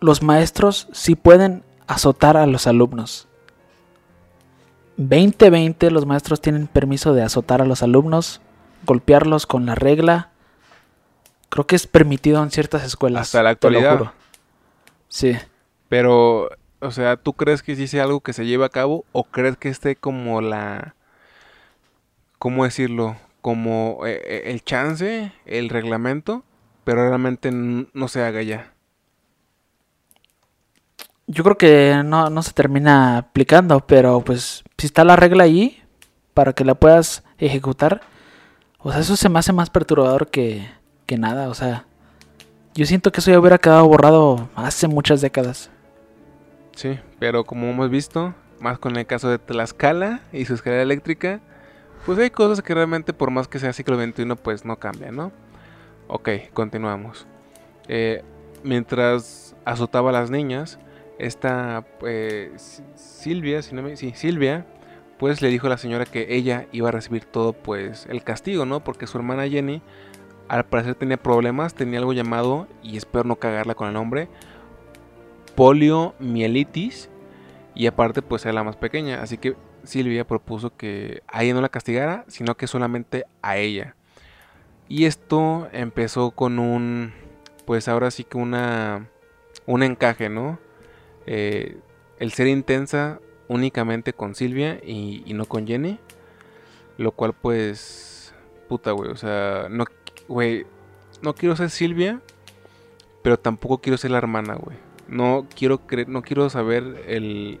los 0.00 0.22
maestros 0.24 0.88
sí 0.90 1.14
pueden 1.14 1.62
azotar 1.86 2.36
a 2.36 2.46
los 2.46 2.66
alumnos. 2.66 3.28
2020 4.96 5.90
los 5.92 6.04
maestros 6.06 6.40
tienen 6.40 6.66
permiso 6.66 7.14
de 7.14 7.22
azotar 7.22 7.62
a 7.62 7.64
los 7.64 7.84
alumnos, 7.84 8.40
golpearlos 8.84 9.46
con 9.46 9.66
la 9.66 9.76
regla. 9.76 10.30
Creo 11.48 11.64
que 11.66 11.76
es 11.76 11.86
permitido 11.86 12.42
en 12.42 12.50
ciertas 12.50 12.82
escuelas. 12.84 13.22
Hasta 13.28 13.42
la 13.44 13.54
te 13.54 13.70
lo 13.70 13.78
actualidad. 13.78 13.98
juro. 13.98 14.12
Sí. 15.08 15.36
Pero, 15.88 16.50
o 16.80 16.90
sea, 16.90 17.16
¿tú 17.16 17.32
crees 17.32 17.62
que 17.62 17.76
sí 17.76 17.86
sea 17.88 18.04
algo 18.04 18.20
que 18.20 18.32
se 18.32 18.46
lleve 18.46 18.64
a 18.64 18.70
cabo? 18.70 19.04
¿O 19.12 19.24
crees 19.24 19.56
que 19.56 19.68
esté 19.68 19.96
como 19.96 20.40
la... 20.40 20.94
¿Cómo 22.38 22.64
decirlo? 22.64 23.16
Como 23.40 24.06
eh, 24.06 24.20
eh, 24.24 24.42
el 24.46 24.62
chance, 24.62 25.32
el 25.44 25.68
reglamento, 25.68 26.44
pero 26.84 27.08
realmente 27.08 27.50
no 27.52 28.08
se 28.08 28.22
haga 28.22 28.42
ya. 28.42 28.72
Yo 31.26 31.44
creo 31.44 31.58
que 31.58 32.02
no, 32.04 32.30
no 32.30 32.42
se 32.42 32.52
termina 32.52 33.18
aplicando, 33.18 33.80
pero 33.80 34.20
pues 34.22 34.64
si 34.78 34.86
está 34.86 35.04
la 35.04 35.16
regla 35.16 35.44
ahí 35.44 35.82
para 36.32 36.52
que 36.52 36.64
la 36.64 36.74
puedas 36.74 37.24
ejecutar, 37.38 38.00
o 38.78 38.92
sea, 38.92 39.00
eso 39.00 39.16
se 39.16 39.28
me 39.28 39.38
hace 39.38 39.52
más 39.52 39.68
perturbador 39.68 40.28
que, 40.28 40.70
que 41.04 41.18
nada, 41.18 41.48
o 41.48 41.54
sea, 41.54 41.84
yo 42.74 42.86
siento 42.86 43.12
que 43.12 43.20
eso 43.20 43.30
ya 43.30 43.40
hubiera 43.40 43.58
quedado 43.58 43.86
borrado 43.86 44.48
hace 44.54 44.86
muchas 44.88 45.20
décadas. 45.20 45.70
Sí, 46.78 46.96
pero 47.18 47.42
como 47.42 47.66
hemos 47.66 47.90
visto, 47.90 48.34
más 48.60 48.78
con 48.78 48.96
el 48.96 49.04
caso 49.04 49.28
de 49.28 49.40
Tlaxcala 49.40 50.20
y 50.32 50.44
su 50.44 50.54
escalera 50.54 50.80
eléctrica, 50.82 51.40
pues 52.06 52.20
hay 52.20 52.30
cosas 52.30 52.62
que 52.62 52.72
realmente 52.72 53.12
por 53.12 53.32
más 53.32 53.48
que 53.48 53.58
sea 53.58 53.72
siglo 53.72 54.00
XXI, 54.00 54.36
pues 54.40 54.64
no 54.64 54.76
cambian, 54.78 55.16
¿no? 55.16 55.32
Ok, 56.06 56.28
continuamos. 56.54 57.26
Eh, 57.88 58.22
mientras 58.62 59.56
azotaba 59.64 60.10
a 60.10 60.12
las 60.12 60.30
niñas, 60.30 60.78
esta 61.18 61.84
eh, 62.06 62.52
Si- 62.58 62.84
Silvia, 62.94 63.60
si 63.62 63.74
no 63.74 63.82
me, 63.82 63.96
sí, 63.96 64.12
Silvia, 64.14 64.64
pues 65.18 65.42
le 65.42 65.48
dijo 65.48 65.66
a 65.66 65.70
la 65.70 65.78
señora 65.78 66.04
que 66.06 66.32
ella 66.32 66.66
iba 66.70 66.90
a 66.90 66.92
recibir 66.92 67.24
todo, 67.24 67.54
pues 67.54 68.06
el 68.08 68.22
castigo, 68.22 68.66
¿no? 68.66 68.84
Porque 68.84 69.08
su 69.08 69.18
hermana 69.18 69.48
Jenny, 69.48 69.82
al 70.46 70.64
parecer 70.64 70.94
tenía 70.94 71.16
problemas, 71.16 71.74
tenía 71.74 71.98
algo 71.98 72.12
llamado, 72.12 72.68
y 72.84 72.96
espero 72.96 73.24
no 73.24 73.34
cagarla 73.34 73.74
con 73.74 73.88
el 73.88 73.94
nombre, 73.94 74.28
poliomielitis 75.58 77.10
y 77.74 77.88
aparte 77.88 78.22
pues 78.22 78.44
era 78.44 78.52
la 78.52 78.62
más 78.62 78.76
pequeña, 78.76 79.20
así 79.22 79.38
que 79.38 79.56
Silvia 79.82 80.24
propuso 80.24 80.76
que 80.76 81.24
a 81.26 81.42
ella 81.42 81.54
no 81.54 81.60
la 81.60 81.68
castigara, 81.68 82.24
sino 82.28 82.56
que 82.56 82.68
solamente 82.68 83.24
a 83.42 83.56
ella. 83.56 83.96
Y 84.86 85.06
esto 85.06 85.68
empezó 85.72 86.30
con 86.30 86.60
un, 86.60 87.12
pues 87.66 87.88
ahora 87.88 88.12
sí 88.12 88.22
que 88.22 88.38
una, 88.38 89.08
un 89.66 89.82
encaje, 89.82 90.28
¿no? 90.28 90.60
Eh, 91.26 91.76
el 92.20 92.30
ser 92.30 92.46
intensa 92.46 93.18
únicamente 93.48 94.12
con 94.12 94.36
Silvia 94.36 94.78
y, 94.80 95.24
y 95.26 95.34
no 95.34 95.44
con 95.46 95.66
Jenny, 95.66 95.98
lo 96.98 97.10
cual 97.10 97.32
pues, 97.32 98.32
puta, 98.68 98.92
güey. 98.92 99.10
O 99.10 99.16
sea, 99.16 99.66
no, 99.68 99.86
güey, 100.28 100.66
no 101.20 101.34
quiero 101.34 101.56
ser 101.56 101.70
Silvia, 101.70 102.20
pero 103.22 103.40
tampoco 103.40 103.78
quiero 103.78 103.98
ser 103.98 104.12
la 104.12 104.18
hermana, 104.18 104.54
güey. 104.54 104.87
No 105.08 105.46
quiero 105.54 105.80
no 106.06 106.22
quiero 106.22 106.50
saber 106.50 107.04
el 107.06 107.60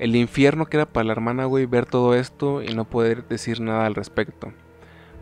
el 0.00 0.16
infierno 0.16 0.66
que 0.66 0.78
era 0.78 0.86
para 0.86 1.04
la 1.04 1.12
hermana, 1.12 1.44
güey, 1.44 1.66
ver 1.66 1.84
todo 1.84 2.14
esto 2.14 2.62
y 2.62 2.74
no 2.74 2.86
poder 2.86 3.28
decir 3.28 3.60
nada 3.60 3.84
al 3.84 3.94
respecto. 3.94 4.52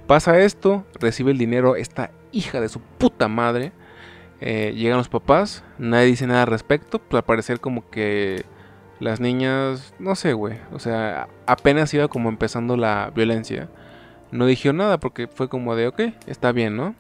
Pasa 0.07 0.39
esto, 0.39 0.87
recibe 1.01 1.33
el 1.33 1.39
dinero 1.39 1.75
esta 1.75 2.13
hija 2.31 2.61
de 2.61 2.69
su 2.69 2.81
puta 2.81 3.27
madre. 3.27 3.73
Eh, 4.41 4.73
llegan 4.77 4.99
los 4.99 5.09
papás, 5.09 5.65
nadie 5.79 6.07
dice 6.07 6.29
nada 6.29 6.43
al 6.43 6.47
respecto, 6.47 7.01
pues 7.01 7.21
al 7.21 7.25
parecer 7.25 7.59
como 7.59 7.91
que 7.91 8.45
las 9.01 9.19
niñas, 9.21 9.95
no 9.99 10.15
sé, 10.15 10.33
güey, 10.33 10.59
o 10.73 10.79
sea, 10.79 11.29
apenas 11.47 11.93
iba 11.93 12.07
como 12.07 12.29
empezando 12.29 12.77
la 12.77 13.11
violencia. 13.15 13.69
No 14.31 14.47
dijo 14.47 14.73
nada 14.73 15.01
porque 15.01 15.27
fue 15.27 15.49
como 15.49 15.75
de, 15.75 15.89
ok, 15.89 16.01
está 16.27 16.53
bien, 16.53 16.77
¿no? 16.77 16.95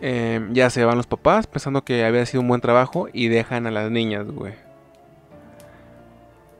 Eh, 0.00 0.46
ya 0.52 0.68
se 0.70 0.84
van 0.84 0.96
los 0.96 1.06
papás 1.06 1.46
pensando 1.46 1.82
que 1.82 2.04
había 2.04 2.26
sido 2.26 2.42
un 2.42 2.48
buen 2.48 2.60
trabajo 2.60 3.08
y 3.12 3.28
dejan 3.28 3.66
a 3.66 3.70
las 3.70 3.90
niñas, 3.90 4.26
güey. 4.26 4.54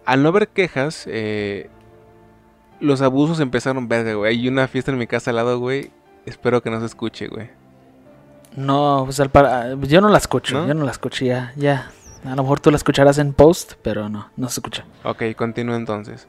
Al 0.05 0.23
no 0.23 0.29
haber 0.29 0.49
quejas, 0.49 1.05
eh, 1.07 1.69
los 2.81 3.03
abusos 3.03 3.41
empezaron 3.41 3.89
verga, 3.89 4.15
güey. 4.15 4.37
Hay 4.37 4.49
una 4.49 4.69
fiesta 4.69 4.93
en 4.93 4.99
mi 4.99 5.07
casa 5.07 5.31
al 5.31 5.37
lado, 5.37 5.59
güey. 5.59 5.91
Espero 6.25 6.63
que 6.63 6.71
no 6.71 6.81
se 6.81 6.87
escuche, 6.87 7.29
güey. 7.29 7.51
No, 8.57 9.03
pues 9.05 9.21
al 9.21 9.31
para... 9.31 9.75
yo 9.75 10.01
no 10.01 10.09
la 10.09 10.19
escucho, 10.19 10.67
yo 10.67 10.75
no 10.75 10.85
la 10.85 10.91
escucho 10.91 11.25
ya, 11.25 11.53
ya. 11.57 11.91
A 12.25 12.35
lo 12.35 12.43
mejor 12.43 12.59
tú 12.59 12.71
la 12.71 12.77
escucharás 12.77 13.19
en 13.19 13.33
post, 13.33 13.75
pero 13.83 14.09
no, 14.09 14.31
no 14.37 14.49
se 14.49 14.61
escucha. 14.61 14.85
Ok, 15.05 15.23
continúo 15.37 15.77
entonces. 15.77 16.27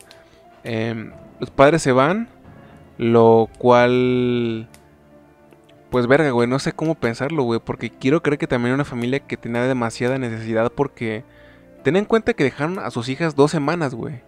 Em, 0.64 1.14
los 1.40 1.50
padres 1.50 1.82
se 1.82 1.92
van, 1.92 2.28
lo 2.98 3.50
cual... 3.58 4.68
Pues 5.98 6.06
verga, 6.06 6.30
güey, 6.30 6.48
no 6.48 6.60
sé 6.60 6.74
cómo 6.74 6.94
pensarlo, 6.94 7.42
güey, 7.42 7.60
porque 7.60 7.90
quiero 7.90 8.22
creer 8.22 8.38
que 8.38 8.46
también 8.46 8.68
era 8.68 8.76
una 8.76 8.86
familia 8.86 9.20
que 9.20 9.36
tenía 9.36 9.64
demasiada 9.64 10.20
necesidad 10.20 10.72
porque 10.72 11.24
Ten 11.88 11.96
en 11.96 12.06
cuenta 12.06 12.34
que 12.34 12.44
dejaron 12.44 12.78
a 12.78 12.92
sus 12.92 13.10
hijas 13.10 13.36
dos 13.36 13.50
semanas, 13.50 13.96
güey. 13.96 14.22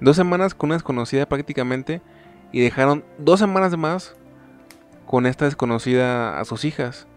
Dos 0.00 0.14
semanas 0.14 0.54
con 0.54 0.68
una 0.68 0.76
desconocida 0.76 1.26
prácticamente. 1.26 2.00
Y 2.52 2.60
dejaron 2.60 3.04
dos 3.18 3.40
semanas 3.40 3.76
más 3.76 4.14
con 5.04 5.26
esta 5.26 5.46
desconocida 5.46 6.38
a 6.38 6.44
sus 6.44 6.64
hijas. 6.64 7.08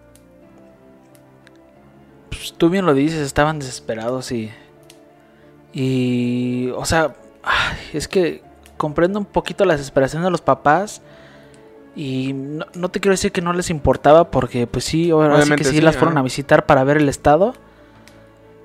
Pues 2.29 2.55
tú 2.57 2.71
bien 2.71 2.87
lo 2.87 2.95
dices, 2.95 3.19
estaban 3.19 3.59
desesperados 3.59 4.31
y... 4.31 4.51
Y... 5.71 6.71
O 6.77 6.85
sea, 6.85 7.13
es 7.93 8.07
que 8.07 8.41
comprendo 8.77 9.19
un 9.19 9.25
poquito 9.25 9.65
la 9.65 9.73
desesperación 9.73 10.23
de 10.23 10.31
los 10.31 10.41
papás. 10.41 11.03
Y 11.95 12.33
no, 12.33 12.89
te 12.89 12.99
quiero 12.99 13.13
decir 13.13 13.31
que 13.31 13.41
no 13.41 13.53
les 13.53 13.69
importaba 13.69 14.31
porque 14.31 14.65
pues 14.65 14.83
sí, 14.85 15.11
obviamente 15.11 15.57
que 15.57 15.63
sí, 15.63 15.81
las 15.81 15.95
fueron 15.95 16.17
a 16.17 16.23
visitar 16.23 16.65
para 16.65 16.83
ver 16.83 16.97
el 16.97 17.07
estado. 17.07 17.53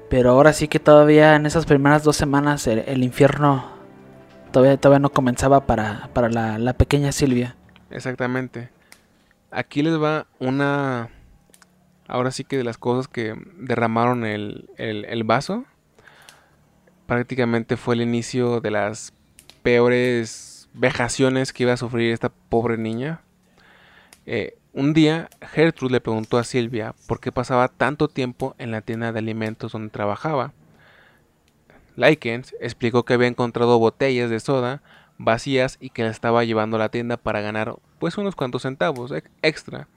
Pero 0.09 0.31
ahora 0.31 0.55
sí 0.55 0.69
que 0.69 0.81
todavía 0.81 1.37
en 1.37 1.45
esas 1.45 1.67
primeras 1.67 2.03
dos 2.03 2.17
semanas 2.17 2.67
el, 2.67 3.05
infierno 3.05 3.71
todavía, 4.53 4.79
todavía 4.79 5.01
no 5.01 5.11
comenzaba 5.11 5.67
para, 5.67 6.09
para 6.15 6.31
la, 6.31 6.73
pequeña 6.73 7.13
Silvia. 7.13 7.57
Exactamente. 7.91 8.71
Aquí 9.51 9.83
les 9.83 10.01
va 10.01 10.27
una... 10.39 11.11
Ahora 12.07 12.31
sí 12.31 12.45
que 12.45 12.57
de 12.57 12.65
las 12.65 12.79
cosas 12.79 13.07
que 13.07 13.35
derramaron 13.59 14.25
el, 14.25 14.71
el 14.79 15.25
vaso. 15.25 15.67
Prácticamente 17.07 17.77
fue 17.77 17.95
el 17.95 18.01
inicio 18.01 18.63
de 18.63 18.71
las 18.71 19.13
peores 19.63 20.48
vejaciones 20.75 21.53
que 21.53 21.65
iba 21.65 21.73
a 21.73 21.77
sufrir 21.77 22.13
esta 22.13 22.29
pobre 22.29 22.79
niña. 22.79 23.21
Eh, 24.27 24.57
un 24.73 24.93
día, 24.93 25.29
Gertrude 25.41 25.93
le 25.93 26.01
preguntó 26.01 26.39
a 26.39 26.45
Silvia 26.45 26.95
por 27.07 27.21
qué 27.21 27.33
pasaba 27.33 27.69
tanto 27.69 28.09
tiempo 28.09 28.55
en 28.59 28.71
la 28.71 28.81
tienda 28.81 29.13
de 29.13 29.19
alimentos 29.19 29.73
donde 29.73 29.91
trabajaba. 29.91 30.53
Likens 31.97 32.55
explicó 32.61 33.05
que 33.05 33.15
había 33.15 33.27
encontrado 33.27 33.79
botellas 33.79 34.31
de 34.31 34.39
soda 34.39 34.83
vacías 35.19 35.77
y 35.81 35.91
que 35.91 36.05
las 36.05 36.13
estaba 36.13 36.45
llevando 36.45 36.77
a 36.77 36.81
la 36.81 36.89
tienda 36.89 37.17
para 37.17 37.41
ganar 37.41 37.75
pues 37.99 38.17
unos 38.17 38.37
cuantos 38.37 38.63
centavos 38.63 39.13
extra. 39.43 39.89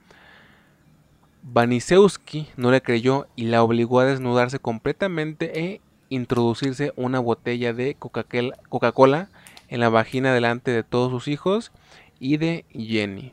Vanisewski 1.44 2.48
no 2.56 2.70
le 2.70 2.82
creyó 2.82 3.26
y 3.36 3.44
la 3.44 3.62
obligó 3.62 4.00
a 4.00 4.04
desnudarse 4.04 4.58
completamente 4.58 5.60
e 5.60 5.80
introducirse 6.08 6.92
una 6.96 7.20
botella 7.20 7.72
de 7.72 7.94
Coca-Cola 7.94 9.28
en 9.72 9.80
la 9.80 9.88
vagina 9.88 10.34
delante 10.34 10.70
de 10.70 10.82
todos 10.82 11.10
sus 11.10 11.28
hijos 11.28 11.72
y 12.20 12.36
de 12.36 12.66
Jenny. 12.72 13.32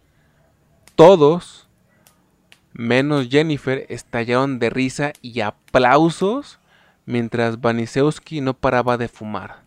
Todos, 0.96 1.68
menos 2.72 3.28
Jennifer, 3.28 3.86
estallaron 3.90 4.58
de 4.58 4.70
risa 4.70 5.12
y 5.22 5.42
aplausos 5.42 6.60
mientras 7.06 7.60
Vanisewski 7.60 8.40
no 8.40 8.54
paraba 8.54 8.96
de 8.96 9.10
fumar. 9.10 9.64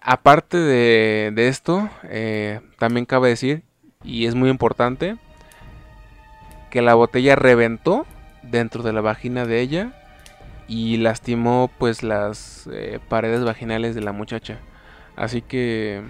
Aparte 0.00 0.56
de, 0.56 1.48
esto, 1.48 1.90
eh, 2.04 2.60
también 2.78 3.06
cabe 3.06 3.30
decir, 3.30 3.64
y 4.04 4.26
es 4.26 4.36
muy 4.36 4.50
importante, 4.50 5.16
que 6.70 6.80
la 6.80 6.94
botella 6.94 7.34
reventó 7.34 8.06
dentro 8.44 8.84
de 8.84 8.92
la 8.92 9.00
vagina 9.00 9.46
de 9.46 9.60
ella 9.60 10.07
y 10.68 10.98
lastimó 10.98 11.70
pues 11.78 12.02
las 12.02 12.68
eh, 12.70 13.00
paredes 13.08 13.42
vaginales 13.42 13.94
de 13.94 14.02
la 14.02 14.12
muchacha. 14.12 14.58
Así 15.16 15.42
que 15.42 16.02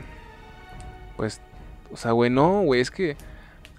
pues 1.17 1.41
o 1.93 1.97
sea, 1.97 2.13
güey, 2.13 2.31
no, 2.31 2.63
güey, 2.63 2.81
es 2.81 2.91
que 2.91 3.17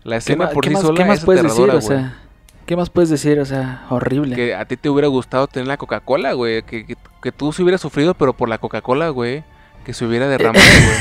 la 0.03 0.17
escena 0.17 0.49
por 0.49 0.65
sí 0.65 0.75
sola 0.75 0.95
¿qué 0.95 1.05
más 1.05 1.23
puedes 1.23 1.43
decir? 1.43 1.69
O 1.69 1.81
sea, 1.81 2.17
¿qué 2.65 2.75
más 2.75 2.89
puedes 2.89 3.09
decir? 3.09 3.39
O 3.39 3.45
sea, 3.45 3.85
horrible. 3.89 4.35
Que 4.35 4.55
a 4.55 4.65
ti 4.65 4.77
te 4.77 4.89
hubiera 4.89 5.07
gustado 5.07 5.47
tener 5.47 5.67
la 5.67 5.77
Coca-Cola, 5.77 6.33
güey. 6.33 6.63
Que, 6.63 6.85
que, 6.85 7.31
tú 7.31 7.51
se 7.51 7.63
hubieras 7.63 7.81
sufrido, 7.81 8.13
pero 8.13 8.33
por 8.33 8.49
la 8.49 8.57
Coca-Cola, 8.57 9.09
güey. 9.09 9.43
Que 9.85 9.93
se 9.93 10.05
hubiera 10.05 10.27
derramado, 10.27 10.65
güey. 10.85 10.97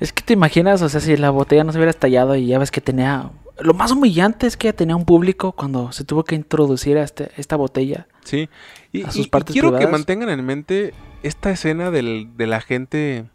es 0.00 0.12
que 0.12 0.22
te 0.22 0.32
imaginas, 0.32 0.82
o 0.82 0.88
sea, 0.88 1.00
si 1.00 1.16
la 1.16 1.30
botella 1.30 1.64
no 1.64 1.72
se 1.72 1.78
hubiera 1.78 1.90
estallado 1.90 2.36
y 2.36 2.46
ya 2.46 2.58
ves 2.58 2.70
que 2.70 2.80
tenía... 2.80 3.30
Lo 3.58 3.74
más 3.74 3.92
humillante 3.92 4.46
es 4.46 4.56
que 4.56 4.72
tenía 4.72 4.96
un 4.96 5.04
público 5.04 5.52
cuando 5.52 5.92
se 5.92 6.04
tuvo 6.04 6.24
que 6.24 6.34
introducir 6.34 6.98
a 6.98 7.04
este, 7.04 7.30
esta 7.36 7.56
botella. 7.56 8.08
Sí. 8.24 8.48
Y, 8.92 9.02
a 9.02 9.10
sus 9.10 9.28
partes 9.28 9.52
quiero 9.52 9.76
que 9.78 9.86
mantengan 9.86 10.28
en 10.28 10.44
mente 10.44 10.94
esta 11.22 11.50
escena 11.50 11.90
del, 11.90 12.36
de 12.36 12.46
la 12.46 12.60
gente 12.60 13.26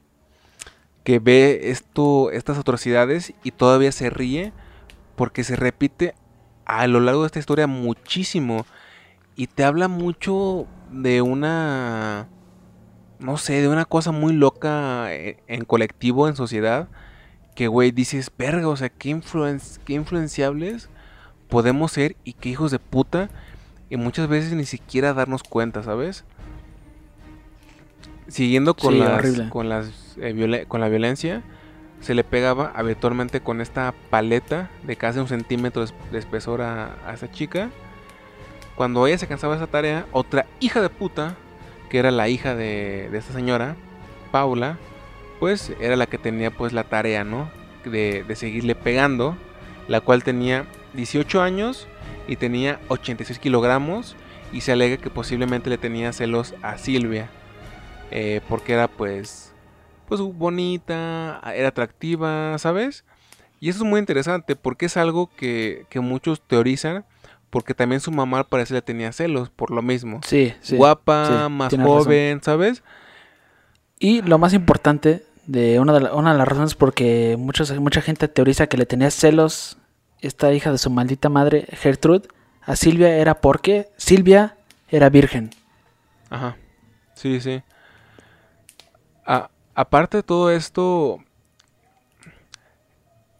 que 1.03 1.19
ve 1.19 1.71
esto, 1.71 2.31
estas 2.31 2.57
atrocidades 2.57 3.33
y 3.43 3.51
todavía 3.51 3.91
se 3.91 4.09
ríe 4.09 4.51
porque 5.15 5.43
se 5.43 5.55
repite 5.55 6.13
a 6.65 6.85
lo 6.87 6.99
largo 6.99 7.21
de 7.21 7.27
esta 7.27 7.39
historia 7.39 7.67
muchísimo 7.67 8.65
y 9.35 9.47
te 9.47 9.63
habla 9.63 9.87
mucho 9.87 10.67
de 10.91 11.21
una 11.21 12.27
no 13.19 13.37
sé, 13.37 13.61
de 13.61 13.67
una 13.67 13.85
cosa 13.85 14.11
muy 14.11 14.33
loca 14.33 15.13
e, 15.13 15.37
en, 15.47 15.65
colectivo, 15.65 16.27
en 16.27 16.35
sociedad, 16.35 16.87
que 17.55 17.67
güey 17.67 17.91
dices, 17.91 18.31
verga, 18.37 18.67
o 18.67 18.77
sea, 18.77 18.89
qué, 18.89 19.19
qué 19.85 19.93
influenciables 19.93 20.89
podemos 21.49 21.91
ser 21.91 22.15
y 22.23 22.33
qué 22.33 22.49
hijos 22.49 22.71
de 22.71 22.79
puta 22.79 23.29
y 23.89 23.97
muchas 23.97 24.27
veces 24.27 24.53
ni 24.53 24.65
siquiera 24.65 25.13
darnos 25.13 25.43
cuenta, 25.43 25.83
¿sabes? 25.83 26.23
Siguiendo 28.27 28.75
con 28.75 28.99
las 28.99 29.41
con 29.49 29.69
las 29.69 30.15
eh, 30.21 30.65
con 30.67 30.81
la 30.81 30.89
violencia, 30.89 31.41
se 31.99 32.13
le 32.13 32.23
pegaba 32.23 32.71
habitualmente 32.75 33.41
con 33.41 33.61
esta 33.61 33.93
paleta 34.09 34.69
de 34.83 34.95
casi 34.95 35.19
un 35.19 35.27
centímetro 35.27 35.85
de 36.11 36.19
espesor 36.19 36.61
a, 36.61 36.95
esa 37.13 37.31
chica. 37.31 37.69
Cuando 38.75 39.07
ella 39.07 39.17
se 39.17 39.27
cansaba 39.27 39.55
de 39.55 39.63
esa 39.63 39.71
tarea, 39.71 40.05
otra 40.11 40.45
hija 40.59 40.81
de 40.81 40.89
puta, 40.89 41.35
que 41.89 41.97
era 41.97 42.11
la 42.11 42.29
hija 42.29 42.55
de, 42.55 43.09
esta 43.17 43.33
señora, 43.33 43.75
Paula, 44.31 44.77
pues 45.39 45.73
era 45.81 45.95
la 45.95 46.05
que 46.05 46.17
tenía 46.17 46.51
pues 46.51 46.71
la 46.71 46.83
tarea, 46.83 47.23
¿no? 47.23 47.49
De, 47.83 48.23
de 48.23 48.35
seguirle 48.35 48.75
pegando, 48.75 49.35
la 49.87 49.99
cual 50.01 50.23
tenía 50.23 50.65
18 50.93 51.41
años 51.41 51.87
y 52.29 52.35
tenía 52.35 52.79
86 52.89 53.39
kilogramos 53.39 54.15
y 54.53 54.61
se 54.61 54.71
alega 54.71 54.97
que 54.97 55.09
posiblemente 55.09 55.69
le 55.69 55.79
tenía 55.79 56.13
celos 56.13 56.53
a 56.61 56.77
Silvia, 56.77 57.27
eh, 58.11 58.41
porque 58.47 58.73
era 58.73 58.87
pues 58.87 59.51
pues 60.07 60.21
bonita, 60.21 61.41
era 61.55 61.69
atractiva, 61.69 62.55
¿sabes? 62.59 63.03
Y 63.59 63.69
eso 63.69 63.79
es 63.79 63.89
muy 63.89 63.99
interesante 63.99 64.55
porque 64.55 64.85
es 64.85 64.95
algo 64.95 65.31
que, 65.35 65.85
muchos 65.95 66.39
teorizan 66.41 67.03
porque 67.49 67.73
también 67.73 67.99
su 67.99 68.11
mamá 68.11 68.43
parece 68.43 68.75
le 68.75 68.83
tenía 68.83 69.11
celos 69.11 69.49
por 69.49 69.71
lo 69.71 69.81
mismo. 69.81 70.21
Sí, 70.23 70.53
sí. 70.61 70.77
Guapa, 70.77 71.49
más 71.49 71.75
joven, 71.75 72.41
¿sabes? 72.43 72.83
Y 73.97 74.21
lo 74.21 74.37
más 74.37 74.53
importante 74.53 75.23
de 75.47 75.79
una 75.79 75.93
de, 75.97 76.11
una 76.11 76.33
de 76.33 76.37
las 76.37 76.47
razones 76.47 76.75
porque 76.75 77.37
muchos, 77.39 77.75
mucha 77.79 78.01
gente 78.01 78.27
teoriza 78.27 78.67
que 78.67 78.77
le 78.77 78.85
tenía 78.85 79.09
celos 79.09 79.78
esta 80.21 80.53
hija 80.53 80.71
de 80.71 80.77
su 80.77 80.89
maldita 80.89 81.29
madre, 81.29 81.67
Gertrude, 81.71 82.27
a 82.61 82.75
Silvia 82.75 83.15
era 83.17 83.41
porque 83.41 83.89
Silvia 83.97 84.57
era 84.89 85.09
virgen. 85.09 85.51
Ajá. 86.29 86.57
Sí, 87.15 87.41
sí. 87.41 87.63
Ah, 89.25 89.49
aparte 89.75 90.17
de 90.17 90.23
todo 90.23 90.51
esto, 90.51 91.19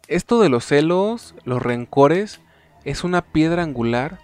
esto 0.06 0.40
de 0.40 0.48
los 0.48 0.64
celos, 0.64 1.34
los 1.44 1.62
rencores, 1.62 2.40
es 2.84 3.04
una 3.04 3.22
piedra 3.22 3.62
angular 3.62 4.18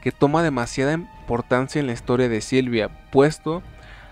que 0.00 0.12
toma 0.12 0.42
demasiada 0.42 0.92
importancia 0.92 1.80
en 1.80 1.86
la 1.86 1.92
historia 1.92 2.28
de 2.28 2.40
Silvia, 2.40 3.10
puesto 3.10 3.62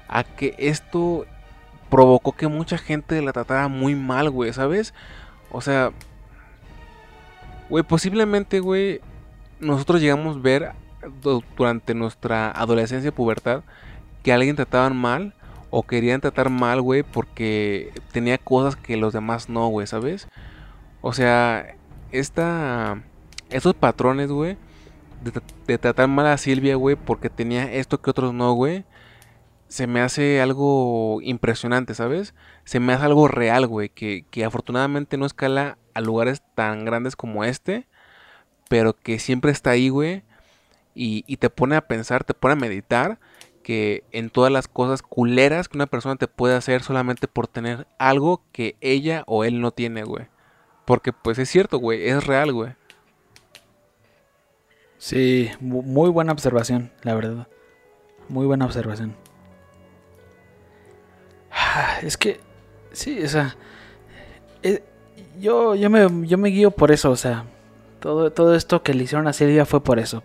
a 0.08 0.24
que 0.24 0.54
esto 0.58 1.26
provocó 1.90 2.32
que 2.32 2.48
mucha 2.48 2.78
gente 2.78 3.20
la 3.22 3.32
tratara 3.32 3.68
muy 3.68 3.94
mal, 3.94 4.30
güey, 4.30 4.52
¿sabes? 4.52 4.94
O 5.50 5.60
sea, 5.60 5.92
güey, 7.68 7.84
posiblemente, 7.84 8.60
güey, 8.60 9.00
nosotros 9.60 10.00
llegamos 10.00 10.36
a 10.36 10.40
ver 10.40 10.72
durante 11.56 11.94
nuestra 11.94 12.50
adolescencia 12.50 13.08
y 13.08 13.12
pubertad 13.12 13.62
que 14.22 14.32
alguien 14.32 14.56
trataban 14.56 14.96
mal 14.96 15.34
o 15.70 15.82
querían 15.82 16.20
tratar 16.20 16.50
mal, 16.50 16.80
güey, 16.80 17.02
porque 17.02 17.92
tenía 18.12 18.38
cosas 18.38 18.76
que 18.76 18.96
los 18.96 19.12
demás 19.12 19.48
no, 19.48 19.68
güey, 19.68 19.86
¿sabes? 19.86 20.28
O 21.00 21.12
sea, 21.12 21.76
esta 22.12 23.02
esos 23.50 23.74
patrones, 23.74 24.30
güey, 24.30 24.56
de, 25.66 25.78
tratar 25.78 26.08
mal 26.08 26.26
a 26.26 26.38
Silvia, 26.38 26.76
güey, 26.76 26.96
porque 26.96 27.30
tenía 27.30 27.72
esto 27.72 28.00
que 28.00 28.10
otros 28.10 28.32
no, 28.34 28.52
güey, 28.52 28.84
se 29.68 29.86
me 29.86 30.00
hace 30.00 30.40
algo 30.40 31.20
impresionante, 31.22 31.94
¿sabes? 31.94 32.34
Se 32.64 32.80
me 32.80 32.92
hace 32.92 33.04
algo 33.04 33.28
real, 33.28 33.66
güey, 33.66 33.88
que, 33.88 34.24
que 34.30 34.44
afortunadamente 34.44 35.16
no 35.16 35.26
escala 35.26 35.78
a 35.94 36.00
lugares 36.00 36.42
tan 36.54 36.84
grandes 36.84 37.16
como 37.16 37.44
este, 37.44 37.86
pero 38.68 38.94
que 38.94 39.18
siempre 39.18 39.52
está 39.52 39.70
ahí, 39.70 39.88
güey, 39.88 40.22
y, 40.94 41.24
y 41.26 41.36
te 41.36 41.50
pone 41.50 41.76
a 41.76 41.86
pensar, 41.86 42.24
te 42.24 42.34
pone 42.34 42.52
a 42.52 42.56
meditar 42.56 43.18
que 43.64 44.04
en 44.12 44.30
todas 44.30 44.52
las 44.52 44.68
cosas 44.68 45.02
culeras 45.02 45.68
que 45.68 45.76
una 45.78 45.86
persona 45.86 46.16
te 46.16 46.28
puede 46.28 46.54
hacer 46.54 46.82
solamente 46.82 47.26
por 47.26 47.48
tener 47.48 47.88
algo 47.98 48.42
que 48.52 48.76
ella 48.80 49.24
o 49.26 49.44
él 49.44 49.60
no 49.60 49.72
tiene, 49.72 50.04
güey. 50.04 50.28
Porque 50.84 51.12
pues 51.12 51.38
es 51.38 51.48
cierto, 51.48 51.78
güey, 51.78 52.08
es 52.08 52.26
real, 52.26 52.52
güey. 52.52 52.74
Sí, 54.98 55.50
muy 55.60 56.10
buena 56.10 56.32
observación, 56.32 56.92
la 57.02 57.14
verdad. 57.14 57.48
Muy 58.28 58.46
buena 58.46 58.64
observación. 58.64 59.16
Ah, 61.50 61.98
es 62.02 62.16
que, 62.16 62.40
sí, 62.94 63.22
o 63.22 63.28
sea, 63.28 63.56
eh, 64.62 64.82
yo, 65.40 65.74
yo, 65.74 65.90
me, 65.90 66.26
yo 66.26 66.38
me 66.38 66.48
guío 66.48 66.70
por 66.70 66.90
eso, 66.90 67.10
o 67.10 67.16
sea, 67.16 67.44
todo, 68.00 68.32
todo 68.32 68.54
esto 68.54 68.82
que 68.82 68.94
le 68.94 69.04
hicieron 69.04 69.26
a 69.26 69.32
Silvia 69.32 69.66
fue 69.66 69.82
por 69.82 69.98
eso, 69.98 70.22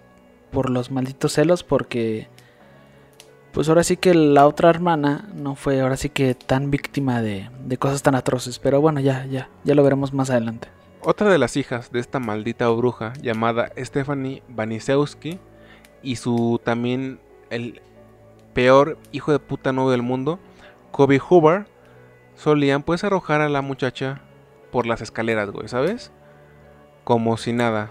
por 0.52 0.70
los 0.70 0.92
malditos 0.92 1.34
celos, 1.34 1.64
porque, 1.64 2.28
pues 3.52 3.70
ahora 3.70 3.84
sí 3.84 3.98
que 3.98 4.14
la 4.14 4.48
otra 4.48 4.70
hermana 4.70 5.30
no 5.36 5.56
fue 5.56 5.82
ahora 5.82 5.98
sí 5.98 6.10
que 6.10 6.36
tan 6.36 6.72
víctima 6.72 7.22
de, 7.22 7.50
de 7.66 7.78
cosas 7.78 8.04
tan 8.04 8.16
atroces, 8.16 8.60
pero 8.60 8.82
bueno, 8.82 9.00
ya, 9.00 9.26
ya, 9.26 9.50
ya 9.64 9.76
lo 9.76 9.84
veremos 9.84 10.14
más 10.14 10.30
adelante. 10.30 10.70
Otra 11.02 11.30
de 11.30 11.38
las 11.38 11.56
hijas 11.56 11.92
de 11.92 12.00
esta 12.00 12.20
maldita 12.20 12.68
bruja 12.70 13.14
llamada 13.22 13.72
Stephanie 13.78 14.44
Banisewski 14.50 15.40
y 16.04 16.18
su 16.18 16.60
también 16.64 17.20
el 17.50 17.82
peor 18.54 18.98
hijo 19.14 19.32
de 19.32 19.40
puta 19.40 19.72
nuevo 19.72 19.92
del 19.92 20.02
mundo, 20.02 20.40
Kobe 20.92 21.20
Hoover, 21.20 21.68
solían 22.42 22.84
pues 22.84 23.04
arrojar 23.04 23.42
a 23.42 23.50
la 23.50 23.62
muchacha 23.62 24.22
por 24.72 24.86
las 24.86 25.02
escaleras, 25.02 25.52
güey, 25.52 25.68
¿sabes? 25.68 26.12
Como 27.04 27.38
si 27.38 27.54
nada. 27.54 27.90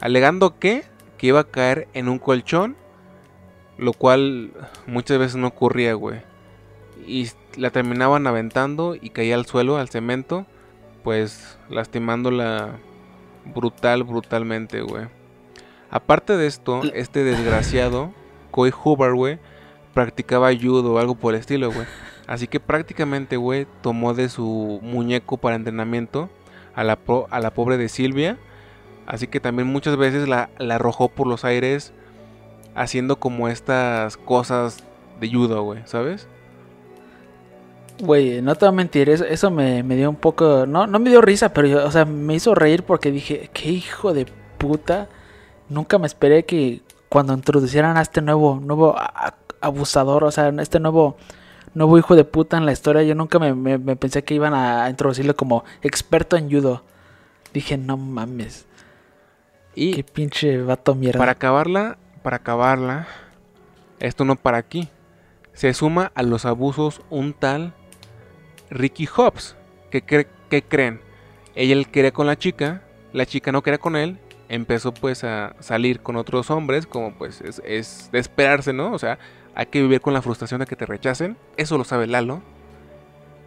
Alegando 0.00 0.58
que, 0.58 0.84
que 1.18 1.26
iba 1.28 1.40
a 1.40 1.50
caer 1.50 1.88
en 1.92 2.08
un 2.08 2.18
colchón, 2.18 2.76
lo 3.78 3.92
cual 3.92 4.52
muchas 4.86 5.18
veces 5.18 5.36
no 5.36 5.48
ocurría, 5.48 5.94
güey. 5.94 6.22
Y 7.06 7.28
la 7.56 7.70
terminaban 7.70 8.26
aventando 8.26 8.94
y 8.94 9.10
caía 9.10 9.34
al 9.34 9.46
suelo, 9.46 9.76
al 9.76 9.88
cemento 9.88 10.46
pues 11.02 11.58
lastimándola 11.68 12.78
brutal, 13.44 14.04
brutalmente, 14.04 14.82
güey. 14.82 15.06
Aparte 15.90 16.36
de 16.36 16.46
esto, 16.46 16.82
este 16.94 17.24
desgraciado, 17.24 18.12
Koi 18.50 18.70
Hoover, 18.70 19.14
güey, 19.14 19.38
practicaba 19.94 20.54
judo 20.54 20.92
o 20.92 20.98
algo 20.98 21.14
por 21.14 21.34
el 21.34 21.40
estilo, 21.40 21.72
güey. 21.72 21.86
Así 22.30 22.46
que 22.46 22.60
prácticamente, 22.60 23.36
güey, 23.36 23.66
tomó 23.82 24.14
de 24.14 24.28
su 24.28 24.78
muñeco 24.82 25.36
para 25.36 25.56
entrenamiento 25.56 26.30
a 26.76 26.84
la, 26.84 26.94
pobre 27.50 27.76
de 27.76 27.88
Silvia. 27.88 28.38
Así 29.04 29.26
que 29.26 29.40
también 29.40 29.66
muchas 29.66 29.96
veces 29.96 30.28
la, 30.28 30.48
la 30.58 30.76
arrojó 30.76 31.08
por 31.08 31.26
los 31.26 31.44
aires 31.44 31.92
haciendo 32.76 33.16
como 33.16 33.48
estas 33.48 34.16
cosas 34.16 34.84
de 35.20 35.28
judo, 35.28 35.64
güey, 35.64 35.80
¿sabes? 35.86 36.28
Güey, 38.00 38.40
no 38.42 38.54
te 38.54 38.64
voy 38.64 38.68
a 38.68 38.76
mentir, 38.76 39.10
eso, 39.10 39.50
me, 39.50 39.82
dio 39.82 40.08
un 40.08 40.14
poco. 40.14 40.66
No, 40.66 40.86
no 40.86 41.00
me 41.00 41.10
dio 41.10 41.20
risa, 41.20 41.52
pero 41.52 41.84
o 41.84 41.90
sea, 41.90 42.04
me 42.04 42.36
hizo 42.36 42.54
reír 42.54 42.84
porque 42.84 43.10
dije, 43.10 43.50
qué 43.52 43.70
hijo 43.70 44.14
de 44.14 44.26
puta. 44.56 45.08
Nunca 45.68 45.98
me 45.98 46.06
esperé 46.06 46.44
que 46.44 46.80
cuando 47.08 47.34
introducieran 47.34 47.96
a 47.96 48.02
este 48.02 48.22
nuevo, 48.22 48.60
nuevo 48.62 48.94
abusador, 49.60 50.22
o 50.22 50.30
sea, 50.30 50.54
este 50.60 50.78
nuevo, 50.78 51.16
nuevo 51.74 51.98
hijo 51.98 52.16
de 52.16 52.24
puta 52.24 52.56
en 52.56 52.66
la 52.66 52.72
historia, 52.72 53.02
yo 53.02 53.14
nunca 53.14 53.38
me, 53.38 53.78
pensé 53.96 54.24
que 54.24 54.34
iban 54.34 54.54
a 54.54 54.88
introducirlo 54.90 55.34
como 55.36 55.64
experto 55.82 56.36
en 56.36 56.50
judo. 56.50 56.82
Dije, 57.52 57.76
no 57.78 57.96
mames. 57.96 58.66
Y 59.74 59.92
qué 59.92 60.04
pinche 60.04 60.62
vato 60.62 60.94
mierda. 60.94 61.18
Para 61.18 61.32
acabarla, 61.32 61.98
para 62.22 62.36
acabarla, 62.36 63.06
esto 63.98 64.24
no 64.24 64.36
para 64.36 64.58
aquí. 64.58 64.88
Se 65.52 65.72
suma 65.74 66.12
a 66.14 66.22
los 66.22 66.44
abusos 66.44 67.02
un 67.10 67.32
tal 67.32 67.74
Ricky 68.70 69.06
Hobbs. 69.06 69.56
¿Qué, 69.90 70.02
creen? 70.68 71.00
Ella 71.54 71.84
quería 71.84 72.12
con 72.12 72.26
la 72.26 72.36
chica, 72.36 72.82
la 73.12 73.26
chica 73.26 73.52
no 73.52 73.62
quería 73.62 73.78
con 73.78 73.96
él, 73.96 74.18
empezó 74.48 74.94
pues 74.94 75.24
a 75.24 75.56
salir 75.60 76.00
con 76.00 76.16
otros 76.16 76.50
hombres, 76.50 76.86
como 76.86 77.12
pues 77.14 77.40
es, 77.40 78.10
de 78.12 78.18
esperarse, 78.18 78.72
¿no? 78.72 78.92
O 78.92 78.98
sea, 78.98 79.18
hay 79.60 79.66
que 79.66 79.82
vivir 79.82 80.00
con 80.00 80.14
la 80.14 80.22
frustración 80.22 80.60
de 80.60 80.66
que 80.66 80.74
te 80.74 80.86
rechacen, 80.86 81.36
eso 81.58 81.76
lo 81.76 81.84
sabe 81.84 82.06
Lalo. 82.06 82.40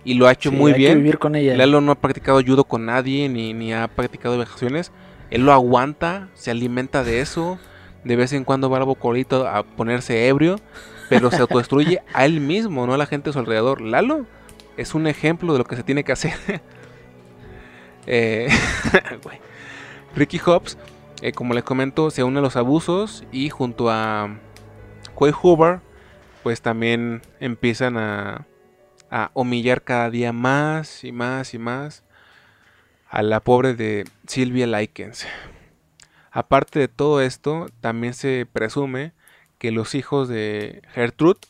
Y 0.04 0.14
lo 0.14 0.28
ha 0.28 0.32
hecho 0.32 0.52
muy 0.52 0.74
bien. 0.74 1.00
vivir 1.00 1.18
con 1.18 1.36
ella. 1.36 1.58
Lalo 1.58 1.82
no 1.82 1.92
ha 1.92 1.96
practicado 1.96 2.40
judo 2.46 2.66
con 2.66 2.86
nadie, 2.86 3.28
ni, 3.30 3.54
ni 3.54 3.74
ha 3.74 3.88
practicado 3.88 4.38
vejaciones. 4.38 4.92
Él 5.32 5.44
lo 5.44 5.54
aguanta, 5.54 6.28
se 6.36 6.52
alimenta 6.52 7.04
de 7.04 7.20
eso. 7.20 7.58
De 8.04 8.16
vez 8.16 8.32
en 8.34 8.44
cuando 8.44 8.70
va 8.70 8.78
al 8.78 8.84
bocolito 8.84 9.48
a 9.48 9.64
ponerse 9.64 10.28
ebrio, 10.28 10.58
pero 11.10 11.32
se 11.32 11.38
autodestruye 11.38 12.04
a 12.14 12.26
él 12.26 12.42
mismo, 12.42 12.86
no 12.86 12.94
a 12.94 12.98
la 12.98 13.08
gente 13.08 13.32
a 13.32 13.34
su 13.34 13.40
alrededor. 13.40 13.82
Lalo 13.82 14.28
es 14.78 14.94
un 14.94 15.08
ejemplo 15.08 15.54
de 15.54 15.60
lo 15.60 15.66
que 15.66 15.76
se 15.78 15.84
tiene 15.84 16.04
que 16.04 16.12
hacer. 16.12 16.34
Eh, 18.06 18.50
Ricky 20.16 20.38
Hobbs, 20.38 20.78
eh, 21.22 21.32
como 21.32 21.54
les 21.54 21.64
comento, 21.64 22.12
se 22.12 22.22
une 22.22 22.40
a 22.40 22.42
los 22.42 22.58
abusos 22.58 23.24
y 23.32 23.50
junto 23.50 23.90
a 23.90 24.40
Quay 25.16 25.32
Hoover, 25.42 25.80
pues 26.44 26.62
también 26.62 27.22
empiezan 27.40 27.98
a, 27.98 28.46
humillar 29.34 29.84
cada 29.84 30.10
día 30.10 30.34
más 30.34 31.04
y 31.04 31.12
más 31.12 31.54
y 31.54 31.60
más 31.60 32.04
a 33.10 33.22
la 33.22 33.42
pobre 33.42 33.76
de 33.76 34.06
Sylvia 34.26 34.66
Likens. 34.66 35.28
Aparte 36.32 36.80
de 36.80 36.88
todo 36.88 37.22
esto, 37.22 37.68
también 37.80 38.16
se 38.16 38.48
presume 38.52 39.14
que 39.60 39.72
los 39.72 39.94
hijos 39.94 40.30
de 40.30 40.82
Gertrude 40.94 41.42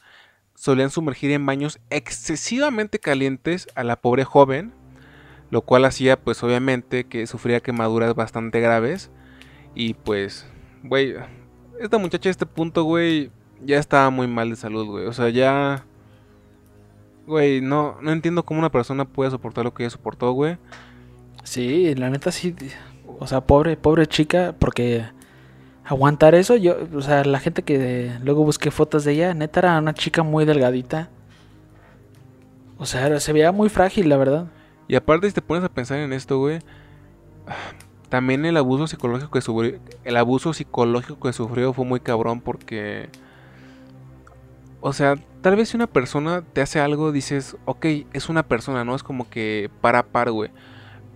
solían 0.55 0.89
sumergir 0.89 1.31
en 1.31 1.45
baños 1.45 1.79
excesivamente 1.89 2.99
calientes 2.99 3.69
a 3.75 3.85
la 3.85 3.95
pobre 3.95 4.25
joven, 4.25 4.73
lo 5.49 5.61
cual 5.61 5.85
hacía 5.85 6.19
pues 6.19 6.43
obviamente 6.43 7.05
que 7.05 7.27
sufría 7.27 7.61
quemaduras 7.61 8.13
bastante 8.13 8.59
graves 8.59 9.09
y 9.73 9.93
pues, 9.93 10.45
güey, 10.83 11.15
esta 11.79 11.97
muchacha 11.97 12.29
a 12.29 12.31
este 12.31 12.45
punto, 12.45 12.83
güey, 12.83 13.31
ya 13.65 13.77
estaba 13.77 14.09
muy 14.09 14.27
mal 14.27 14.49
de 14.49 14.55
salud, 14.55 14.85
güey, 14.87 15.05
o 15.05 15.13
sea, 15.13 15.29
ya... 15.29 15.85
Güey, 17.25 17.61
no, 17.61 17.97
no 18.01 18.11
entiendo 18.11 18.43
cómo 18.43 18.59
una 18.59 18.71
persona 18.71 19.05
puede 19.05 19.31
soportar 19.31 19.63
lo 19.63 19.73
que 19.73 19.83
ella 19.83 19.89
soportó, 19.89 20.31
güey. 20.33 20.57
Sí, 21.43 21.95
la 21.95 22.09
neta 22.09 22.31
sí. 22.33 22.53
O 23.19 23.27
sea, 23.27 23.41
pobre, 23.41 23.77
pobre 23.77 24.07
chica, 24.07 24.53
porque 24.59 25.05
aguantar 25.85 26.35
eso. 26.35 26.55
Yo, 26.55 26.75
o 26.93 27.01
sea, 27.01 27.23
la 27.23 27.39
gente 27.39 27.63
que 27.63 28.11
luego 28.23 28.43
busqué 28.43 28.71
fotos 28.71 29.05
de 29.05 29.13
ella, 29.13 29.33
neta 29.33 29.61
era 29.61 29.77
una 29.77 29.93
chica 29.93 30.23
muy 30.23 30.43
delgadita. 30.45 31.09
O 32.77 32.85
sea, 32.85 33.19
se 33.19 33.33
veía 33.33 33.51
muy 33.51 33.69
frágil, 33.69 34.09
la 34.09 34.17
verdad. 34.17 34.47
Y 34.87 34.95
aparte, 34.95 35.27
si 35.27 35.33
te 35.33 35.41
pones 35.41 35.63
a 35.63 35.69
pensar 35.69 35.99
en 35.99 36.11
esto, 36.11 36.39
güey, 36.39 36.59
también 38.09 38.45
el 38.45 38.57
abuso 38.57 38.87
psicológico 38.87 39.31
que 39.31 39.41
sufrió, 39.41 39.79
el 40.03 40.17
abuso 40.17 40.53
psicológico 40.53 41.19
que 41.19 41.33
sufrió 41.33 41.73
fue 41.73 41.85
muy 41.85 41.99
cabrón 41.99 42.41
porque, 42.41 43.09
o 44.85 44.91
sea, 44.91 45.15
tal 45.39 45.55
vez 45.55 45.69
si 45.69 45.77
una 45.77 45.87
persona 45.87 46.43
te 46.51 46.59
hace 46.59 46.81
algo, 46.81 47.13
dices, 47.13 47.55
ok, 47.63 47.85
es 48.11 48.27
una 48.27 48.43
persona, 48.43 48.83
¿no? 48.83 48.95
Es 48.95 49.01
como 49.01 49.29
que 49.29 49.71
para 49.79 50.03
par, 50.03 50.29
güey. 50.29 50.51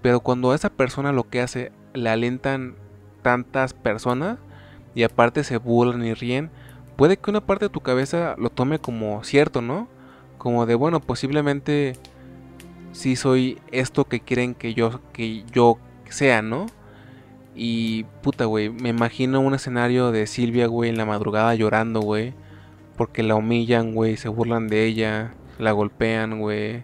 Pero 0.02 0.22
cuando 0.22 0.52
a 0.52 0.56
esa 0.56 0.70
persona 0.70 1.12
lo 1.12 1.30
que 1.30 1.42
hace 1.42 1.74
le 1.94 2.10
alentan 2.10 2.76
tantas 3.24 3.74
personas, 3.74 4.38
y 4.96 5.04
aparte 5.04 5.44
se 5.44 5.58
burlan 5.58 6.06
y 6.06 6.14
ríen, 6.14 6.50
puede 6.96 7.18
que 7.18 7.30
una 7.30 7.46
parte 7.46 7.66
de 7.66 7.70
tu 7.70 7.82
cabeza 7.82 8.36
lo 8.38 8.50
tome 8.50 8.80
como 8.80 9.22
cierto, 9.26 9.62
¿no? 9.62 9.90
Como 10.38 10.66
de, 10.66 10.76
bueno, 10.76 11.02
posiblemente 11.02 11.98
sí 12.94 13.18
soy 13.18 13.60
esto 13.74 14.06
que 14.06 14.22
quieren 14.22 14.56
que 14.56 14.76
yo, 14.76 15.02
que 15.12 15.44
yo 15.52 15.78
sea, 16.10 16.42
¿no? 16.42 16.68
Y 17.54 18.06
puta, 18.22 18.46
güey, 18.46 18.70
me 18.70 18.90
imagino 18.90 19.42
un 19.42 19.56
escenario 19.56 20.14
de 20.14 20.26
Silvia, 20.26 20.68
güey, 20.68 20.90
en 20.90 20.98
la 20.98 21.06
madrugada 21.06 21.54
llorando, 21.54 22.00
güey. 22.00 22.34
Porque 22.98 23.24
la 23.24 23.36
humillan, 23.36 23.94
güey, 23.94 24.18
se 24.18 24.28
burlan 24.28 24.68
de 24.68 24.86
ella, 24.86 25.36
la 25.60 25.72
golpean, 25.72 26.40
güey. 26.40 26.84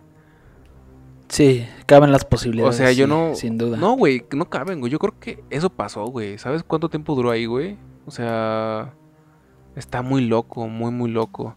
Sí, 1.27 1.65
caben 1.87 2.11
las 2.11 2.23
posibilidades. 2.25 2.75
O 2.75 2.77
sea, 2.77 2.91
yo 2.91 3.05
sí, 3.05 3.09
no. 3.09 3.35
Sin 3.35 3.57
duda. 3.57 3.77
No, 3.77 3.95
güey, 3.97 4.23
no 4.35 4.47
caben, 4.49 4.79
güey. 4.79 4.91
Yo 4.91 4.99
creo 4.99 5.19
que 5.19 5.43
eso 5.49 5.69
pasó, 5.71 6.05
güey. 6.05 6.37
¿Sabes 6.37 6.61
cuánto 6.63 6.89
tiempo 6.89 7.15
duró 7.15 7.31
ahí, 7.31 7.45
güey? 7.47 7.77
O 8.05 8.11
sea. 8.11 8.93
Está 9.75 10.03
muy 10.03 10.21
loco, 10.27 10.67
muy, 10.67 10.91
muy 10.91 11.09
loco. 11.09 11.55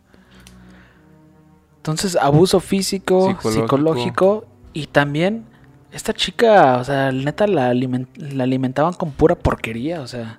Entonces, 1.76 2.16
abuso 2.16 2.60
físico, 2.60 3.28
Psicológico. 3.28 3.62
psicológico. 3.62 4.46
y 4.72 4.86
también 4.86 5.44
esta 5.92 6.12
chica, 6.12 6.78
o 6.78 6.84
sea, 6.84 7.12
neta 7.12 7.46
la, 7.46 7.70
alimen- 7.72 8.08
la 8.16 8.44
alimentaban 8.44 8.92
con 8.94 9.10
pura 9.12 9.34
porquería, 9.34 10.00
o 10.00 10.06
sea. 10.06 10.38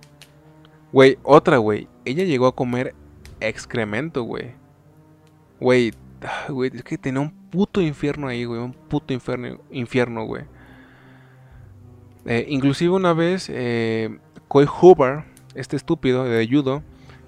Güey, 0.91 1.17
otra, 1.23 1.57
güey. 1.57 1.87
Ella 2.05 2.23
llegó 2.23 2.47
a 2.47 2.55
comer 2.55 2.95
excremento, 3.39 4.23
güey. 4.23 4.53
Güey, 5.59 5.93
güey, 6.49 6.71
es 6.73 6.83
que 6.83 6.97
tenía 6.97 7.21
un 7.21 7.31
puto 7.31 7.81
infierno 7.81 8.27
ahí, 8.27 8.45
güey. 8.45 8.59
Un 8.61 8.73
puto 8.73 9.13
infierno, 9.13 9.59
infierno 9.71 10.25
güey. 10.25 10.43
Eh, 12.25 12.45
inclusive 12.49 12.93
una 12.93 13.13
vez, 13.13 13.49
eh, 13.49 14.19
Coy 14.47 14.65
Hoover, 14.65 15.23
este 15.55 15.77
estúpido 15.77 16.25
de 16.25 16.47
judo, 16.47 16.83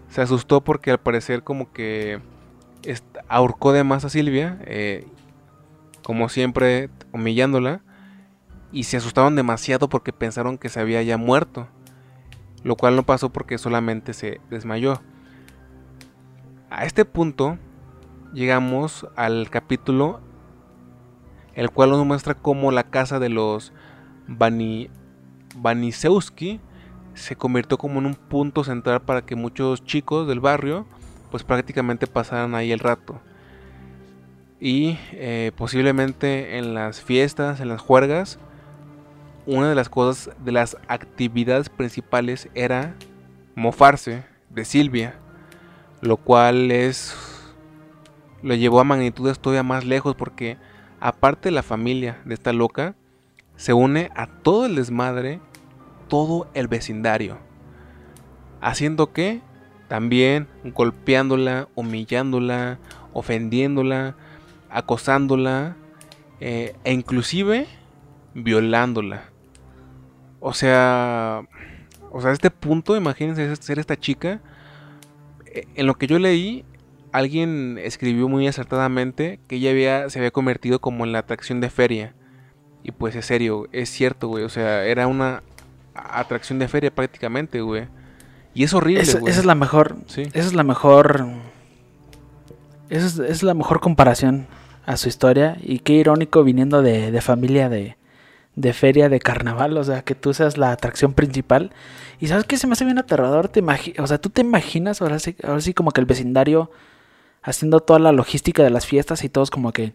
se 0.10 0.22
asustó 0.22 0.62
porque 0.62 0.92
al 0.92 1.00
parecer 1.00 1.44
como 1.44 1.72
que 1.72 2.20
ahorcó 3.28 3.72
de 3.72 3.84
más 3.84 4.04
a 4.04 4.10
Silvia, 4.10 4.60
eh, 4.66 5.08
como 6.04 6.28
siempre 6.30 6.90
humillándola, 7.14 7.82
y 8.72 8.84
se 8.84 8.98
asustaron 8.98 9.36
demasiado 9.36 9.90
porque 9.90 10.14
pensaron 10.14 10.58
que 10.58 10.70
se 10.70 10.80
había 10.80 11.02
ya 11.02 11.18
muerto, 11.18 11.68
lo 12.64 12.76
cual 12.76 12.96
no 12.96 13.04
pasó 13.04 13.30
porque 13.32 13.58
solamente 13.58 14.14
se 14.14 14.42
desmayó. 14.50 15.02
A 16.70 16.86
este 16.86 17.04
punto 17.06 17.58
llegamos 18.34 19.08
al 19.16 19.50
capítulo 19.50 20.22
el 21.56 21.72
cual 21.72 21.90
nos 21.90 22.06
muestra 22.06 22.36
cómo 22.36 22.72
la 22.72 22.84
casa 22.84 23.20
de 23.20 23.30
los 23.30 23.74
Bani, 24.28 24.90
se 27.16 27.36
convirtió 27.36 27.78
como 27.78 28.00
en 28.00 28.06
un 28.06 28.16
punto 28.16 28.64
central 28.64 29.02
para 29.02 29.26
que 29.26 29.36
muchos 29.36 29.84
chicos 29.84 30.28
del 30.28 30.40
barrio 30.40 30.86
pues 31.32 31.44
prácticamente 31.44 32.08
pasaran 32.08 32.56
ahí 32.56 32.72
el 32.72 32.80
rato. 32.80 33.20
Y 34.60 34.98
eh, 35.12 35.52
posiblemente 35.58 36.58
en 36.58 36.74
las 36.74 37.02
fiestas, 37.02 37.60
en 37.60 37.68
las 37.68 37.82
juergas, 37.82 38.40
una 39.46 39.68
de 39.68 39.76
las 39.76 39.90
cosas, 39.90 40.34
de 40.44 40.52
las 40.52 40.78
actividades 40.88 41.70
principales 41.70 42.48
era 42.54 42.96
mofarse 43.56 44.24
de 44.50 44.64
Silvia, 44.64 45.20
lo 46.02 46.18
cual 46.18 46.72
es 46.72 47.16
lo 48.42 48.56
llevó 48.56 48.80
a 48.80 48.86
magnitudes 48.86 49.40
todavía 49.40 49.64
más 49.64 49.86
lejos 49.86 50.16
porque 50.16 50.58
aparte 51.00 51.50
de 51.50 51.56
la 51.56 51.64
familia 51.64 52.22
de 52.26 52.34
esta 52.34 52.54
loca, 52.54 52.96
se 53.56 53.74
une 53.74 54.10
a 54.16 54.28
todo 54.28 54.66
el 54.66 54.76
desmadre, 54.76 55.40
todo 56.08 56.50
el 56.54 56.68
vecindario. 56.68 57.38
Haciendo 58.62 59.12
que 59.12 59.42
también 59.88 60.48
golpeándola, 60.64 61.68
humillándola, 61.76 62.80
ofendiéndola, 63.14 64.16
acosándola 64.70 65.76
eh, 66.40 66.76
e 66.84 66.94
inclusive 66.94 67.68
violándola. 68.34 69.24
O 70.40 70.54
sea, 70.54 71.42
o 72.12 72.22
sea, 72.22 72.30
a 72.30 72.34
este 72.34 72.52
punto, 72.52 72.96
imagínense 72.96 73.56
ser 73.58 73.80
esta 73.80 73.98
chica. 73.98 74.42
Eh, 75.54 75.68
En 75.76 75.86
lo 75.88 75.96
que 75.96 76.08
yo 76.08 76.20
leí, 76.20 76.66
alguien 77.12 77.78
escribió 77.82 78.28
muy 78.28 78.48
acertadamente 78.48 79.40
que 79.48 79.58
ella 79.58 79.72
había, 79.72 80.10
se 80.10 80.20
había 80.20 80.32
convertido 80.32 80.80
como 80.80 81.06
en 81.06 81.12
la 81.12 81.20
atracción 81.20 81.62
de 81.62 81.70
feria. 81.70 82.14
Y 82.84 82.92
pues 82.92 83.16
es 83.16 83.26
serio, 83.26 83.68
es 83.72 83.90
cierto, 83.90 84.28
güey. 84.28 84.44
O 84.44 84.50
sea, 84.50 84.86
era 84.86 85.08
una 85.08 85.44
atracción 85.94 86.60
de 86.60 86.68
feria 86.68 86.94
prácticamente, 86.94 87.62
güey. 87.62 87.88
Y 88.54 88.64
es 88.64 88.74
horrible, 88.74 89.02
Esa, 89.04 89.20
güey. 89.20 89.32
esa 89.32 89.42
es 89.42 89.46
la 89.46 89.56
mejor. 89.56 89.98
Sí. 90.08 90.24
Esa 90.24 90.48
es 90.48 90.54
la 90.54 90.64
mejor. 90.64 91.26
Esa 92.90 93.06
es, 93.06 93.20
es 93.20 93.44
la 93.44 93.54
mejor 93.54 93.80
comparación 93.80 94.48
a 94.86 94.98
su 94.98 95.10
historia. 95.10 95.58
Y 95.62 95.80
qué 95.80 95.94
irónico 95.94 96.44
viniendo 96.44 96.82
de, 96.82 97.12
de 97.12 97.22
familia 97.22 97.70
de, 97.70 97.98
de 98.60 98.74
feria 98.74 99.08
de 99.10 99.20
carnaval. 99.20 99.78
O 99.78 99.84
sea, 99.84 100.02
que 100.02 100.16
tú 100.16 100.34
seas 100.34 100.58
la 100.58 100.72
atracción 100.72 101.14
principal. 101.14 101.72
Y 102.20 102.28
sabes 102.28 102.44
que 102.44 102.58
se 102.58 102.68
me 102.68 102.74
hace 102.74 102.86
bien 102.86 103.00
aterrador. 103.00 103.48
Te 103.48 103.64
o 104.00 104.08
sea, 104.08 104.20
tú 104.20 104.30
te 104.30 104.42
imaginas 104.42 105.02
ahora 105.02 105.20
sí, 105.20 105.36
ahora 105.44 105.62
sí 105.62 105.74
como 105.74 105.92
que 105.92 106.02
el 106.02 106.06
vecindario 106.06 106.70
haciendo 107.42 107.80
toda 107.80 108.00
la 108.00 108.12
logística 108.12 108.62
de 108.64 108.70
las 108.70 108.86
fiestas 108.86 109.24
y 109.24 109.30
todos 109.30 109.50
como 109.50 109.72
que. 109.72 109.94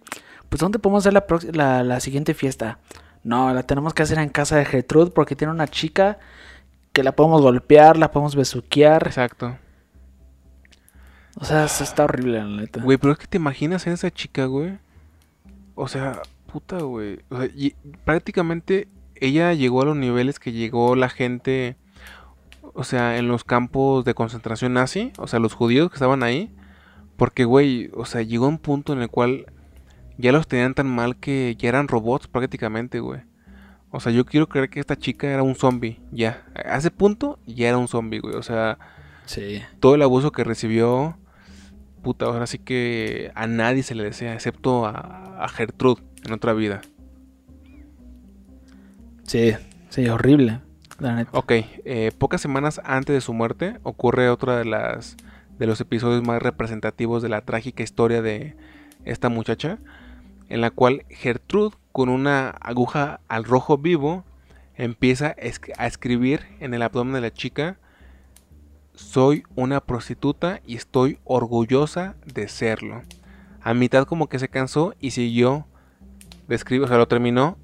Pues 0.48 0.60
¿dónde 0.60 0.78
podemos 0.78 1.02
hacer 1.02 1.12
la, 1.12 1.24
la, 1.52 1.84
la 1.84 2.00
siguiente 2.00 2.34
fiesta? 2.34 2.78
No, 3.22 3.52
la 3.52 3.62
tenemos 3.62 3.94
que 3.94 4.02
hacer 4.02 4.18
en 4.18 4.28
casa 4.28 4.56
de 4.56 4.64
Gertrude 4.64 5.10
porque 5.10 5.36
tiene 5.36 5.52
una 5.52 5.66
chica 5.66 6.18
que 6.92 7.02
la 7.02 7.12
podemos 7.12 7.42
golpear, 7.42 7.96
la 7.96 8.10
podemos 8.10 8.36
besuquear. 8.36 9.06
Exacto. 9.06 9.58
O 11.40 11.44
sea, 11.44 11.64
eso 11.64 11.82
está 11.82 12.04
horrible, 12.04 12.38
la 12.38 12.46
neta. 12.46 12.80
Güey, 12.80 12.98
pero 12.98 13.12
es 13.12 13.18
que 13.18 13.26
te 13.26 13.38
imaginas 13.38 13.86
en 13.86 13.94
esa 13.94 14.10
chica, 14.10 14.44
güey. 14.46 14.78
O 15.74 15.88
sea, 15.88 16.22
puta, 16.54 16.78
güey. 16.78 17.18
O 17.30 17.38
sea, 17.40 17.46
y 17.52 17.74
prácticamente 18.04 18.86
ella 19.16 19.52
llegó 19.54 19.82
a 19.82 19.86
los 19.86 19.96
niveles 19.96 20.38
que 20.38 20.52
llegó 20.52 20.94
la 20.94 21.08
gente. 21.08 21.76
O 22.74 22.84
sea, 22.84 23.18
en 23.18 23.26
los 23.26 23.42
campos 23.42 24.04
de 24.04 24.14
concentración 24.14 24.74
nazi. 24.74 25.12
O 25.18 25.26
sea, 25.26 25.40
los 25.40 25.54
judíos 25.54 25.90
que 25.90 25.96
estaban 25.96 26.22
ahí. 26.22 26.54
Porque, 27.16 27.44
güey, 27.44 27.90
o 27.94 28.04
sea, 28.04 28.22
llegó 28.22 28.46
un 28.46 28.58
punto 28.58 28.92
en 28.92 29.00
el 29.00 29.08
cual 29.08 29.46
ya 30.16 30.30
los 30.30 30.46
tenían 30.46 30.74
tan 30.74 30.86
mal 30.86 31.16
que 31.16 31.56
ya 31.58 31.68
eran 31.70 31.88
robots 31.88 32.28
prácticamente, 32.28 33.00
güey. 33.00 33.22
O 33.90 33.98
sea, 33.98 34.12
yo 34.12 34.24
quiero 34.24 34.48
creer 34.48 34.70
que 34.70 34.78
esta 34.80 34.96
chica 34.96 35.26
era 35.28 35.42
un 35.42 35.56
zombie, 35.56 36.00
ya. 36.12 36.44
A 36.54 36.76
ese 36.76 36.92
punto 36.92 37.40
ya 37.46 37.68
era 37.68 37.78
un 37.78 37.88
zombie, 37.88 38.20
güey. 38.20 38.36
O 38.36 38.42
sea, 38.42 38.78
Sí. 39.26 39.60
todo 39.80 39.94
el 39.96 40.02
abuso 40.02 40.30
que 40.30 40.44
recibió, 40.44 41.16
puta, 42.02 42.26
ahora 42.26 42.46
sí 42.46 42.58
que 42.58 43.32
a 43.34 43.46
nadie 43.48 43.82
se 43.82 43.94
le 43.94 44.04
desea, 44.04 44.34
excepto 44.34 44.86
a, 44.86 45.42
a 45.44 45.48
Gertrude 45.48 46.02
en 46.24 46.32
otra 46.32 46.52
vida. 46.52 46.80
Sí, 49.24 49.52
sí, 49.88 50.08
horrible. 50.08 50.60
La 51.00 51.14
neta. 51.16 51.30
Ok, 51.36 51.52
eh, 51.84 52.12
pocas 52.18 52.40
semanas 52.40 52.80
antes 52.84 53.14
de 53.14 53.20
su 53.20 53.32
muerte 53.32 53.78
ocurre 53.82 54.28
otra 54.28 54.56
de 54.58 54.64
las 54.64 55.16
de 55.58 55.66
los 55.66 55.80
episodios 55.80 56.24
más 56.26 56.42
representativos 56.42 57.22
de 57.22 57.28
la 57.28 57.40
trágica 57.42 57.82
historia 57.84 58.22
de 58.22 58.56
esta 59.04 59.28
muchacha, 59.28 59.78
en 60.48 60.60
la 60.60 60.70
cual 60.70 61.04
Gertrude 61.08 61.76
con 61.92 62.08
una 62.08 62.50
aguja 62.50 63.20
al 63.28 63.44
rojo 63.44 63.78
vivo 63.78 64.24
empieza 64.74 65.28
a 65.28 65.36
esc- 65.36 65.72
a 65.78 65.86
escribir 65.86 66.40
en 66.58 66.74
el 66.74 66.82
abdomen 66.82 67.14
de 67.14 67.20
la 67.20 67.32
chica 67.32 67.78
soy 68.94 69.44
una 69.56 69.80
prostituta 69.80 70.60
y 70.66 70.76
estoy 70.76 71.18
orgullosa 71.24 72.14
de 72.32 72.46
serlo. 72.48 73.02
A 73.60 73.74
mitad 73.74 74.04
como 74.06 74.28
que 74.28 74.38
se 74.38 74.48
cansó 74.48 74.94
y 75.00 75.10
siguió 75.12 75.66
de 76.48 76.54
escribir, 76.54 76.84
o 76.84 76.88
sea, 76.88 76.98
lo 76.98 77.08
terminó 77.08 77.58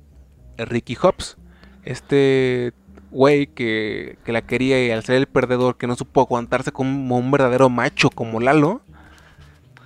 Ricky 0.56 0.94
Hobbs. 0.94 1.36
Este 1.84 2.72
güey 3.10 3.48
que, 3.48 4.18
que 4.24 4.32
la 4.32 4.42
quería 4.42 4.84
y 4.84 4.90
al 4.90 5.04
ser 5.04 5.16
el 5.16 5.26
perdedor 5.26 5.76
que 5.76 5.86
no 5.86 5.96
supo 5.96 6.20
aguantarse 6.20 6.72
como 6.72 7.18
un 7.18 7.30
verdadero 7.30 7.68
macho 7.68 8.10
como 8.10 8.40
Lalo. 8.40 8.82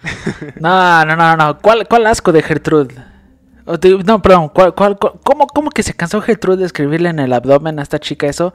No, 0.61 1.05
no, 1.07 1.17
no, 1.17 1.37
no. 1.37 1.59
¿Cuál, 1.59 1.89
cuál 1.89 2.07
asco 2.07 2.31
de 2.31 2.43
Gertrude? 2.43 2.95
No, 4.05 4.21
perdón. 4.21 4.51
¿cuál, 4.51 4.75
cuál, 4.75 4.99
cómo, 4.99 5.47
¿Cómo 5.47 5.71
que 5.71 5.83
se 5.83 5.95
cansó 5.95 6.21
Gertrude 6.21 6.59
de 6.59 6.67
escribirle 6.67 7.09
en 7.09 7.19
el 7.19 7.33
abdomen 7.33 7.79
a 7.79 7.83
esta 7.83 7.99
chica 7.99 8.27
eso? 8.27 8.53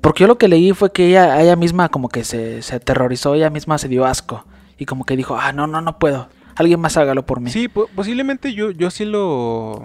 Porque 0.00 0.22
yo 0.22 0.26
lo 0.26 0.38
que 0.38 0.48
leí 0.48 0.72
fue 0.72 0.92
que 0.92 1.08
ella, 1.08 1.42
ella 1.42 1.56
misma 1.56 1.90
como 1.90 2.08
que 2.08 2.24
se, 2.24 2.62
se 2.62 2.76
aterrorizó, 2.76 3.34
ella 3.34 3.50
misma 3.50 3.76
se 3.76 3.88
dio 3.88 4.06
asco. 4.06 4.46
Y 4.78 4.86
como 4.86 5.04
que 5.04 5.16
dijo, 5.16 5.36
ah, 5.36 5.52
no, 5.52 5.66
no, 5.66 5.82
no 5.82 5.98
puedo. 5.98 6.28
Alguien 6.56 6.80
más 6.80 6.96
hágalo 6.96 7.24
por 7.26 7.40
mí. 7.40 7.50
Sí, 7.50 7.68
po- 7.68 7.88
posiblemente 7.88 8.54
yo, 8.54 8.70
yo 8.70 8.90
sí 8.90 9.04
lo, 9.04 9.82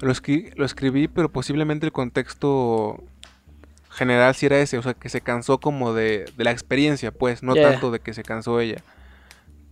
lo, 0.00 0.12
escri- 0.12 0.52
lo 0.56 0.64
escribí, 0.64 1.08
pero 1.08 1.30
posiblemente 1.30 1.86
el 1.86 1.92
contexto 1.92 3.02
general 3.90 4.34
sí 4.34 4.46
era 4.46 4.58
ese, 4.58 4.78
o 4.78 4.82
sea, 4.82 4.94
que 4.94 5.08
se 5.08 5.20
cansó 5.20 5.58
como 5.58 5.94
de, 5.94 6.26
de 6.36 6.44
la 6.44 6.50
experiencia, 6.50 7.10
pues, 7.10 7.42
no 7.42 7.54
tanto 7.54 7.90
de 7.90 7.98
que 8.00 8.14
se 8.14 8.22
cansó 8.22 8.60
ella. 8.60 8.82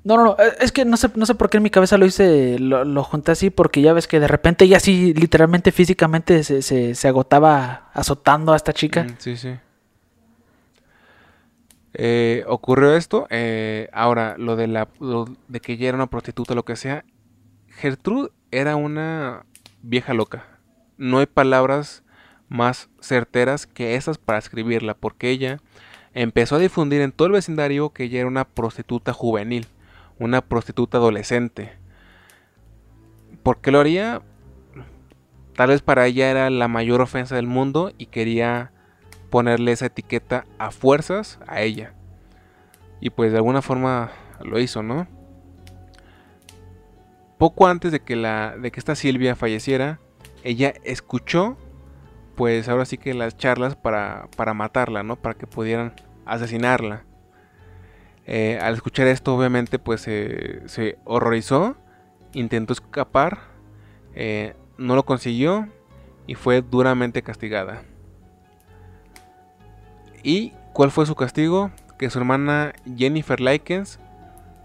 No, 0.03 0.16
no, 0.16 0.25
no, 0.25 0.37
eh, 0.38 0.53
es 0.61 0.70
que 0.73 0.85
no 0.85 0.97
sé, 0.99 1.09
no 1.14 1.25
sé 1.25 1.35
por 1.35 1.49
qué 1.49 1.57
en 1.59 1.62
mi 1.62 1.70
cabeza 1.70 1.97
lo 1.97 2.05
hice, 2.05 2.59
lo, 2.59 2.85
lo 2.85 3.03
junté 3.05 3.33
así, 3.33 3.49
porque 3.51 3.81
ya 3.81 3.92
ves 3.94 4.07
que 4.07 4.20
de 4.20 4.29
repente 4.29 4.64
ella 4.66 4.79
sí, 4.81 5.14
literalmente, 5.14 5.73
físicamente 5.73 6.44
se, 6.44 6.61
se, 6.62 6.94
se 6.94 7.09
agotaba 7.09 7.90
azotando 7.94 8.53
a 8.53 8.57
esta 8.57 8.73
chica. 8.75 9.05
Mm, 9.05 9.14
sí, 9.18 9.37
sí. 9.37 9.55
Eh, 11.94 12.44
ocurrió 12.46 12.94
esto. 12.94 13.26
eh, 13.30 13.88
ahora, 13.92 14.37
lo 14.37 14.57
de 14.57 14.66
la 14.66 14.88
de 15.48 15.61
que 15.61 15.72
ella 15.74 15.88
era 15.88 15.96
una 15.96 16.09
prostituta, 16.09 16.54
lo 16.54 16.64
que 16.64 16.76
sea. 16.76 17.04
Gertrude 17.68 18.30
era 18.50 18.76
una 18.76 19.46
vieja 19.83 20.14
loca. 20.14 20.44
No 20.96 21.18
hay 21.18 21.26
palabras 21.26 22.04
más 22.48 22.88
certeras 23.00 23.66
que 23.66 23.94
esas 23.96 24.18
para 24.18 24.38
escribirla, 24.38 24.94
porque 24.94 25.30
ella 25.30 25.61
empezó 26.12 26.57
a 26.57 26.61
difundir 26.61 27.00
en 27.00 27.12
todo 27.12 27.26
el 27.26 27.33
vecindario 27.33 27.90
que 27.90 28.04
ella 28.04 28.20
era 28.20 28.28
una 28.28 28.44
prostituta 28.44 29.12
juvenil, 29.12 29.66
una 30.18 30.40
prostituta 30.40 30.98
adolescente. 30.98 31.72
¿Por 33.42 33.61
qué 33.61 33.70
lo 33.70 33.80
haría? 33.80 34.22
Tal 35.54 35.68
vez 35.68 35.83
para 35.83 36.07
ella 36.07 36.30
era 36.30 36.50
la 36.50 36.68
mayor 36.68 37.00
ofensa 37.00 37.37
del 37.37 37.46
mundo 37.46 37.92
y 37.98 38.07
quería 38.07 38.72
ponerle 39.35 39.73
esa 39.73 39.87
etiqueta 39.87 40.47
a 40.59 40.70
fuerzas 40.70 41.40
a 41.49 41.61
ella. 41.61 41.92
Y 43.01 43.11
pues 43.11 43.33
de 43.33 43.38
alguna 43.38 43.62
forma 43.62 44.12
lo 44.38 44.61
hizo, 44.61 44.85
¿no? 44.85 45.09
Poco 47.37 47.66
antes 47.66 47.90
de 47.90 47.99
que, 47.99 48.14
la, 48.14 48.57
de 48.57 48.70
que 48.70 48.79
esta 48.79 48.94
Silvia 48.94 49.35
falleciera, 49.35 49.99
ella 50.44 50.73
escuchó, 50.85 51.59
pues 52.37 52.68
ahora 52.68 52.85
sí 52.85 52.97
que 52.97 53.12
las 53.12 53.37
charlas 53.37 53.75
para, 53.75 54.29
para 54.37 54.55
matarla, 54.55 55.03
¿no? 55.03 55.16
Para 55.16 55.35
que 55.35 55.49
pudieran 55.49 55.94
asesinarla. 56.27 57.03
Eh, 58.27 58.61
al 58.62 58.75
escuchar 58.75 59.09
esto, 59.09 59.35
obviamente, 59.35 59.81
pues 59.81 60.03
se 60.03 60.99
horrorizó, 61.03 61.77
intentó 62.35 62.73
escapar, 62.73 63.40
eh, 64.14 64.55
no 64.79 64.94
lo 64.94 65.05
consiguió 65.05 65.68
y 66.29 66.37
fue 66.37 66.62
duramente 66.62 67.23
castigada. 67.23 67.83
¿Y 70.24 70.52
cuál 70.72 70.90
fue 70.90 71.06
su 71.06 71.14
castigo? 71.14 71.70
Que 71.98 72.10
su 72.10 72.18
hermana 72.18 72.72
Jennifer 72.96 73.40
Likens 73.40 74.00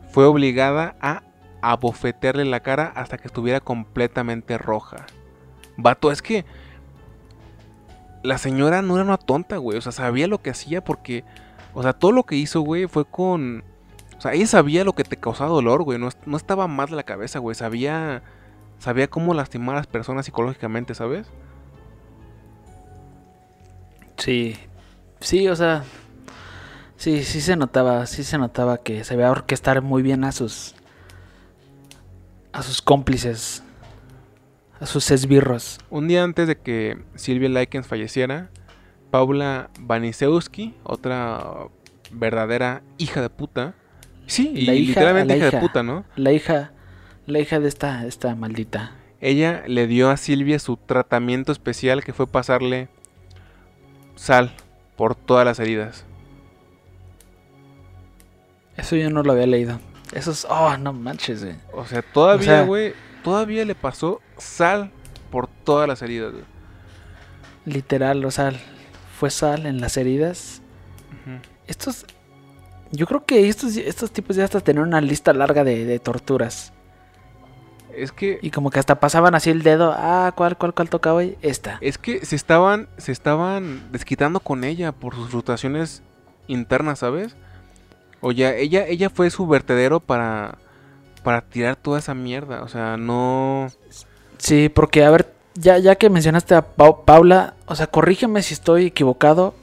fue 0.10 0.26
obligada 0.26 0.95
a 1.02 1.22
abofetearle 1.62 2.45
la 2.45 2.62
cara 2.62 2.91
hasta 2.95 3.17
que 3.17 3.28
estuviera 3.28 3.60
completamente 3.60 4.58
roja. 4.58 5.06
Vato, 5.78 6.12
es 6.12 6.22
que 6.22 6.45
la 8.24 8.38
señora 8.38 8.82
no 8.82 8.95
era 8.95 9.04
una 9.04 9.17
tonta, 9.17 9.58
güey. 9.58 9.78
O 9.78 9.82
sea, 9.82 9.91
sabía 9.91 10.28
lo 10.28 10.41
que 10.41 10.50
hacía 10.50 10.84
porque, 10.84 11.26
o 11.74 11.84
sea, 11.84 11.93
todo 11.93 12.13
lo 12.13 12.24
que 12.24 12.36
hizo, 12.36 12.62
güey, 12.62 12.88
fue 12.88 13.06
con... 13.06 13.63
O 14.17 14.22
sea, 14.22 14.34
ella 14.34 14.48
sabía 14.48 14.84
lo 14.84 14.93
que 14.93 15.04
te 15.04 15.17
causaba 15.17 15.50
dolor, 15.50 15.84
güey. 15.84 16.00
No, 16.00 16.10
no 16.26 16.38
estaba 16.38 16.67
mal 16.67 16.95
la 16.95 17.04
cabeza, 17.04 17.39
güey. 17.39 17.54
Sabía... 17.56 18.24
Sabía 18.80 19.10
cómo 19.10 19.34
lastimar 19.34 19.76
a 19.76 19.80
las 19.80 19.88
personas 19.88 20.26
psicológicamente, 20.26 20.95
¿sabes? 20.95 21.28
Sí. 24.15 24.58
Sí, 25.20 25.48
o 25.48 25.56
sea... 25.56 25.84
Sí, 27.00 27.24
sí 27.24 27.40
se 27.40 27.56
notaba, 27.56 28.06
sí 28.08 28.26
se 28.26 28.38
notaba 28.38 28.80
que 28.80 29.06
sabía 29.06 29.32
orquestar 29.32 29.82
muy 29.82 30.02
bien 30.02 30.26
a 30.26 30.34
sus 30.34 30.76
a 32.52 32.62
sus 32.62 32.82
cómplices, 32.82 33.64
a 34.82 34.86
sus 34.86 35.10
esbirros. 35.10 35.80
Un 35.90 36.10
día 36.10 36.26
antes 36.26 36.46
de 36.46 36.58
que 36.58 37.02
Silvia 37.16 37.48
Likens 37.48 37.88
falleciera, 37.88 38.50
Paula 39.12 39.70
Vanisewski, 39.80 40.76
otra 40.84 41.68
verdadera 42.12 42.82
hija 42.98 43.22
de 43.22 43.30
puta, 43.30 43.76
sí, 44.26 44.52
y 44.54 44.66
literalmente 44.66 45.38
hija, 45.38 45.52
de 45.52 45.58
puta, 45.58 45.84
¿no? 45.84 46.04
La 46.18 46.34
hija, 46.34 46.74
la 47.28 47.40
hija 47.40 47.62
de 47.62 47.70
esta, 47.70 48.06
esta 48.08 48.36
maldita. 48.36 48.92
Ella 49.22 49.64
le 49.68 49.88
dio 49.88 50.10
a 50.10 50.18
Silvia 50.18 50.60
su 50.60 50.76
tratamiento 50.76 51.54
especial 51.54 52.04
que 52.04 52.12
fue 52.12 52.28
pasarle 52.28 52.90
sal 54.16 54.52
por 55.00 55.16
todas 55.16 55.46
las 55.46 55.58
heridas. 55.62 56.04
Eso 58.76 58.98
yo 58.98 59.10
no 59.10 59.24
lo 59.24 59.32
había 59.32 59.48
leído. 59.48 59.80
Eso 60.12 60.32
es. 60.32 60.46
Oh, 60.50 60.76
no 60.76 60.92
manches, 60.92 61.42
güey. 61.42 61.56
O 61.72 61.86
sea, 61.86 62.02
todavía, 62.02 62.64
güey. 62.64 62.94
todavía 63.24 63.64
le 63.64 63.76
pasó 63.76 64.20
sal 64.38 64.92
por 65.32 65.48
todas 65.48 65.88
las 65.88 66.02
heridas, 66.02 66.34
güey. 66.34 66.44
Literal, 67.64 68.26
o 68.26 68.30
sea, 68.30 68.52
fue 69.18 69.30
sal 69.30 69.68
en 69.68 69.80
las 69.80 69.96
heridas. 69.96 70.62
Estos. 71.66 72.06
Yo 72.92 73.08
creo 73.08 73.26
que 73.26 73.48
estos, 73.48 73.78
estos 73.78 74.12
tipos 74.12 74.36
ya 74.36 74.44
hasta 74.44 74.60
tenían 74.60 74.86
una 74.86 75.00
lista 75.00 75.32
larga 75.32 75.64
de, 75.64 75.98
torturas. 76.00 76.74
Es 77.95 78.12
que. 78.12 78.39
Y 78.41 78.52
como 78.52 78.69
que 78.69 78.80
hasta 78.80 78.99
pasaban 78.99 79.36
así 79.36 79.49
el 79.49 79.63
dedo. 79.63 79.93
Ah, 79.95 80.34
¿cuál, 80.36 80.58
cuál, 80.58 80.73
cuál 80.73 80.89
toca 80.89 81.13
hoy? 81.13 81.38
Esta. 81.41 81.78
Es 81.82 81.97
que 81.97 82.25
se 82.25 82.36
estaban. 82.36 82.88
Se 82.97 83.12
estaban 83.12 83.91
desquitando 83.91 84.39
con 84.39 84.63
ella 84.63 84.91
por 84.91 85.15
sus 85.15 85.32
rotaciones 85.32 86.02
internas, 86.47 86.99
¿sabes? 86.99 87.36
O 88.21 88.32
ya, 88.32 88.54
ella, 88.54 88.86
ella 88.88 89.10
fue 89.10 89.30
su 89.30 89.47
vertedero 89.47 89.99
para, 89.99 90.58
para 91.23 91.41
tirar 91.41 91.75
toda 91.75 91.99
esa 91.99 92.13
mierda. 92.13 92.63
O 92.63 92.67
sea, 92.67 92.97
no... 92.97 93.69
Sí, 94.38 94.69
porque, 94.69 95.06
a 95.06 95.10
ver, 95.10 95.34
ya, 95.56 95.78
ya 95.78 95.95
que 95.95 96.10
mencionaste 96.10 96.56
a 96.56 96.62
Paula, 96.62 97.56
o 97.65 97.75
sea, 97.75 97.88
corrígeme 97.88 98.41
si 98.41 98.54
estoy 98.54 98.88
equivocado, 98.88 99.54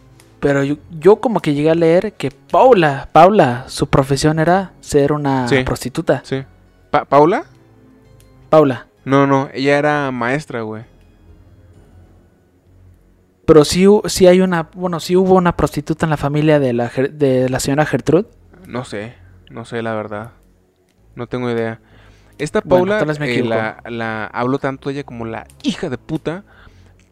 pero 0.41 0.63
yo, 0.63 1.17
como 1.17 1.41
que 1.41 1.55
llegué 1.55 1.71
a 1.71 1.75
leer 1.75 2.13
que 2.13 2.31
Paula, 2.31 3.09
Paula, 3.13 3.65
su 3.69 3.89
profesión 3.89 4.39
era 4.39 4.73
ser 4.81 5.13
una 5.13 5.47
prostituta. 5.65 6.23
Sí. 6.25 6.45
¿Paula? 7.09 7.45
Paula. 8.49 8.87
No, 9.05 9.27
no, 9.27 9.49
ella 9.53 9.79
era 9.79 10.11
maestra, 10.11 10.63
güey. 10.63 10.85
Pero 13.47 13.65
sí, 13.65 13.87
sí 14.07 14.27
hay 14.27 14.41
una, 14.41 14.71
bueno, 14.75 14.99
sí 14.99 15.17
hubo 15.17 15.35
una 15.35 15.57
prostituta 15.57 16.07
en 16.07 16.11
la 16.11 16.17
familia 16.17 16.59
de 16.59 16.73
la, 16.73 16.89
de 16.89 17.49
la 17.49 17.61
señora 17.61 17.87
Gertrude. 17.87 18.27
No 18.67 18.85
sé, 18.85 19.15
no 19.51 19.65
sé 19.65 19.83
la 19.83 19.95
verdad. 19.95 20.33
No 21.15 21.29
tengo 21.29 21.51
idea. 21.51 21.81
Esta 22.39 22.61
Paula 22.61 23.01
eh, 23.01 23.45
la, 23.45 23.83
la 23.89 24.27
hablo 24.27 24.59
tanto 24.59 24.91
ella 24.91 25.05
como 25.05 25.25
la 25.25 25.47
hija 25.63 25.89
de 25.89 25.97
puta 25.97 26.45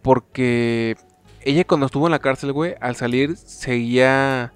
porque 0.03 0.97
ella 1.41 1.65
cuando 1.65 1.87
estuvo 1.87 2.07
en 2.07 2.11
la 2.11 2.19
cárcel, 2.19 2.53
güey, 2.53 2.75
al 2.81 2.97
salir 2.97 3.37
seguía 3.37 4.53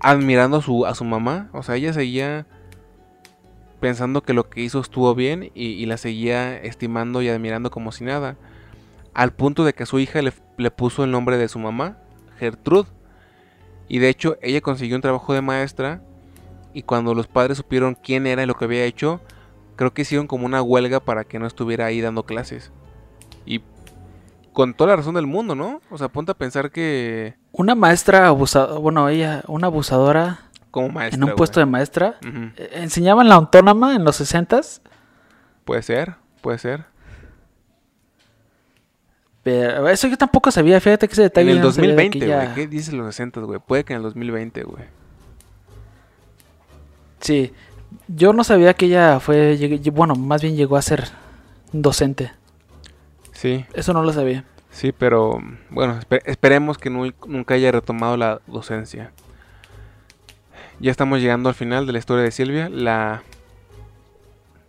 admirando 0.00 0.58
a 0.58 0.62
su, 0.62 0.84
a 0.84 0.94
su 0.94 1.04
mamá. 1.04 1.48
O 1.52 1.62
sea, 1.62 1.76
ella 1.76 1.92
seguía 1.92 2.46
pensando 3.84 4.22
que 4.22 4.32
lo 4.32 4.48
que 4.48 4.62
hizo 4.62 4.80
estuvo 4.80 5.14
bien 5.14 5.50
y, 5.54 5.84
la 5.84 5.98
seguía 5.98 6.56
estimando 6.56 7.20
y 7.20 7.28
admirando 7.28 7.70
como 7.70 7.92
si 7.92 8.02
nada. 8.02 8.38
Al 9.12 9.34
punto 9.34 9.62
de 9.62 9.74
que 9.74 9.84
su 9.84 9.98
hija 9.98 10.22
le, 10.22 10.32
le 10.56 10.70
puso 10.70 11.04
el 11.04 11.10
nombre 11.10 11.36
de 11.36 11.48
su 11.48 11.58
mamá, 11.58 11.98
Gertrude. 12.38 12.88
Y 13.86 13.98
de 13.98 14.08
hecho, 14.08 14.38
ella 14.40 14.62
consiguió 14.62 14.96
un 14.96 15.02
trabajo 15.02 15.34
de 15.34 15.42
maestra 15.42 16.00
y 16.72 16.80
cuando 16.80 17.14
los 17.14 17.26
padres 17.26 17.58
supieron 17.58 17.94
quién 17.94 18.26
era 18.26 18.42
y 18.42 18.46
lo 18.46 18.54
que 18.54 18.64
había 18.64 18.86
hecho, 18.86 19.20
creo 19.76 19.92
que 19.92 20.00
hicieron 20.00 20.28
como 20.28 20.46
una 20.46 20.62
huelga 20.62 21.00
para 21.00 21.24
que 21.24 21.38
no 21.38 21.46
estuviera 21.46 21.84
ahí 21.84 22.00
dando 22.00 22.22
clases. 22.22 22.72
Y 23.44 23.60
con 24.54 24.72
toda 24.72 24.88
la 24.88 24.96
razón 24.96 25.16
del 25.16 25.26
mundo, 25.26 25.54
¿no? 25.54 25.82
O 25.90 25.98
sea, 25.98 26.08
ponte 26.08 26.32
a 26.32 26.38
pensar 26.38 26.70
que... 26.70 27.34
Una 27.52 27.74
maestra 27.74 28.28
abusadora, 28.28 28.78
bueno, 28.78 29.10
ella, 29.10 29.42
una 29.46 29.66
abusadora... 29.66 30.43
Como 30.74 30.88
maestra. 30.88 31.16
En 31.16 31.30
un 31.30 31.36
puesto 31.36 31.60
de 31.60 31.66
maestra. 31.66 32.16
Eh, 32.24 32.70
¿Enseñaban 32.72 33.28
la 33.28 33.36
autónoma 33.36 33.94
en 33.94 34.02
los 34.02 34.16
60 34.16 34.60
Puede 35.64 35.82
ser, 35.82 36.16
puede 36.40 36.58
ser. 36.58 36.86
Pero 39.44 39.88
eso 39.88 40.08
yo 40.08 40.18
tampoco 40.18 40.50
sabía, 40.50 40.80
fíjate 40.80 41.06
que 41.06 41.12
ese 41.12 41.22
detalle. 41.22 41.52
En 41.52 41.58
el 41.58 41.62
2020, 41.62 42.26
güey. 42.26 42.54
¿Qué 42.56 42.66
dice 42.66 42.90
los 42.90 43.06
60, 43.14 43.42
güey? 43.42 43.60
Puede 43.64 43.84
que 43.84 43.92
en 43.92 43.98
el 43.98 44.02
2020, 44.02 44.64
güey. 44.64 44.82
Sí, 47.20 47.52
yo 48.08 48.32
no 48.32 48.42
sabía 48.42 48.74
que 48.74 48.86
ella 48.86 49.20
fue, 49.20 49.56
bueno, 49.92 50.16
más 50.16 50.42
bien 50.42 50.56
llegó 50.56 50.76
a 50.76 50.82
ser 50.82 51.04
docente. 51.70 52.32
Sí. 53.30 53.64
Eso 53.74 53.92
no 53.92 54.02
lo 54.02 54.12
sabía. 54.12 54.44
Sí, 54.72 54.90
pero 54.90 55.40
bueno, 55.70 56.00
esperemos 56.24 56.78
que 56.78 56.90
nunca 56.90 57.54
haya 57.54 57.70
retomado 57.70 58.16
la 58.16 58.40
docencia. 58.48 59.12
Ya 60.84 60.90
estamos 60.90 61.22
llegando 61.22 61.48
al 61.48 61.54
final 61.54 61.86
de 61.86 61.94
la 61.94 61.98
historia 61.98 62.24
de 62.24 62.30
Silvia, 62.30 62.68
la 62.68 63.22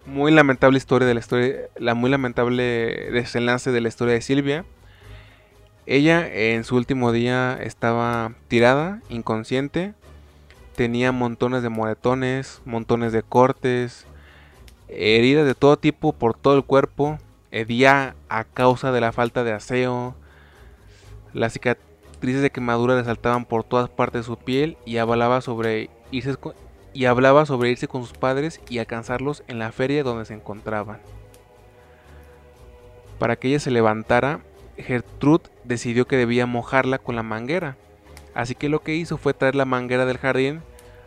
muy 0.06 0.32
lamentable 0.32 0.78
historia 0.78 1.06
de 1.06 1.14
la 1.14 1.20
historia, 1.20 1.58
la 1.76 1.94
muy 1.94 2.10
lamentable 2.10 2.64
desenlace 3.12 3.74
de 3.74 3.82
la 3.82 3.90
historia 3.90 4.14
de 4.14 4.22
Silvia. 4.22 4.64
Ella 5.86 6.26
en 6.26 6.64
su 6.64 6.78
último 6.78 7.12
día 7.12 7.60
estaba 7.62 8.32
tirada, 8.48 9.02
inconsciente, 9.10 9.94
tenía 10.78 11.12
montones 11.12 11.64
de 11.64 11.68
moretones, 11.68 12.62
montones 12.64 13.12
de 13.12 13.22
cortes, 13.22 14.06
heridas 14.88 15.46
de 15.46 15.54
todo 15.54 15.76
tipo 15.76 16.14
por 16.14 16.34
todo 16.34 16.56
el 16.56 16.64
cuerpo, 16.64 17.20
hedía 17.52 18.16
a 18.30 18.46
causa 18.46 18.94
de 18.94 19.02
la 19.02 19.12
falta 19.12 19.44
de 19.44 19.52
aseo, 19.52 20.16
las 21.34 21.52
cicatrices 21.52 22.42
de 22.42 22.52
quemadura 22.52 22.96
resaltaban 22.96 23.44
por 23.44 23.66
todas 23.66 23.90
partes 23.90 24.22
de 24.22 24.28
su 24.28 24.38
piel 24.38 24.78
y 24.86 24.96
hablaba 24.96 25.42
sobre 25.42 25.90
irse 26.12 26.36
y 26.94 27.06
hablaba 27.06 27.46
sobre 27.46 27.72
irse 27.72 27.88
con 27.88 28.02
sus 28.02 28.18
padres 28.18 28.62
y 28.70 28.80
alcanzarlos 28.80 29.44
en 29.48 29.60
la 29.60 29.72
feria 29.72 30.04
donde 30.04 30.26
se 30.26 30.34
encontraban. 30.34 31.00
Para 33.20 33.36
que 33.36 33.50
ella 33.50 33.60
se 33.60 33.72
levantara, 33.72 34.42
Gertrude 34.78 35.50
decidió 35.64 36.06
que 36.08 36.18
debía 36.18 36.46
mojarla 36.46 36.98
con 36.98 37.16
la 37.16 37.24
manguera. 37.24 37.78
Así 38.34 38.56
que 38.56 38.70
lo 38.70 38.82
que 38.82 38.96
hizo 38.96 39.18
fue 39.18 39.34
traer 39.34 39.56
la 39.56 39.66
manguera 39.66 40.06
del 40.06 40.18
jardín 40.18 40.62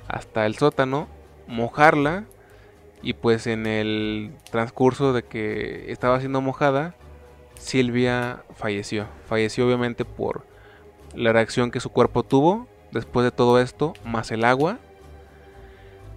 hasta 0.08 0.46
el 0.46 0.56
sótano, 0.56 1.08
mojarla 1.46 2.24
y 3.02 3.12
pues 3.12 3.46
en 3.46 3.66
el 3.66 4.32
transcurso 4.50 5.12
de 5.12 5.22
que 5.22 5.92
estaba 5.92 6.18
siendo 6.20 6.40
mojada, 6.40 6.94
Silvia 7.54 8.42
falleció. 8.54 9.06
Falleció 9.26 9.66
obviamente 9.66 10.04
por 10.04 10.44
la 11.14 11.32
reacción 11.32 11.70
que 11.70 11.80
su 11.80 11.90
cuerpo 11.90 12.22
tuvo 12.22 12.66
después 12.90 13.24
de 13.24 13.30
todo 13.30 13.60
esto, 13.60 13.92
más 14.04 14.30
el 14.30 14.44
agua. 14.44 14.78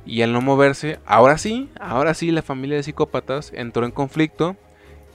Y 0.06 0.22
al 0.22 0.34
no 0.34 0.42
moverse, 0.42 1.00
ahora 1.06 1.38
sí, 1.38 1.70
ahora 1.80 2.14
sí 2.14 2.32
la 2.32 2.42
familia 2.42 2.78
de 2.78 2.84
psicópatas 2.84 3.52
entró 3.54 3.86
en 3.86 3.92
conflicto. 3.92 4.56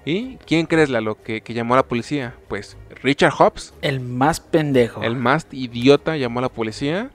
¿Y 0.04 0.36
quién 0.46 0.66
crees, 0.66 0.88
lo 0.88 1.20
que, 1.20 1.40
que 1.40 1.54
llamó 1.54 1.74
a 1.74 1.78
la 1.78 1.82
policía? 1.82 2.34
Pues 2.48 2.76
Richard 3.02 3.32
Hobbs. 3.38 3.74
El 3.82 4.00
más 4.00 4.38
pendejo. 4.38 5.02
El 5.02 5.16
más 5.16 5.48
idiota 5.50 6.16
llamó 6.16 6.38
a 6.38 6.42
la 6.42 6.48
policía 6.48 7.10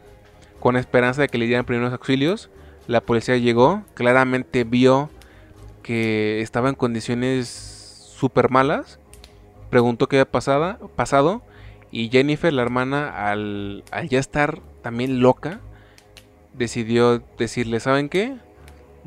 con 0.60 0.76
esperanza 0.76 1.22
de 1.22 1.30
que 1.30 1.38
le 1.38 1.48
dieran 1.48 1.66
primeros 1.66 1.94
auxilios. 1.94 2.50
La 2.88 3.02
policía 3.02 3.38
llegó, 3.38 3.84
claramente 3.94 4.66
vio 4.66 5.10
que 5.84 6.42
estaba 6.42 6.68
en 6.68 6.76
condiciones 6.76 7.48
súper 8.16 8.50
malas. 8.50 9.00
Preguntó 9.70 10.08
qué 10.08 10.18
había 10.18 10.30
pasado, 10.30 10.90
pasado 10.96 11.42
y 11.92 12.10
Jennifer, 12.10 12.52
la 12.54 12.62
hermana, 12.62 13.30
al, 13.30 13.84
ya 14.10 14.20
estar 14.20 14.62
también 14.82 15.20
loca, 15.20 15.60
decidió 16.54 17.22
decirle, 17.38 17.80
¿saben 17.80 18.10
qué? 18.10 18.38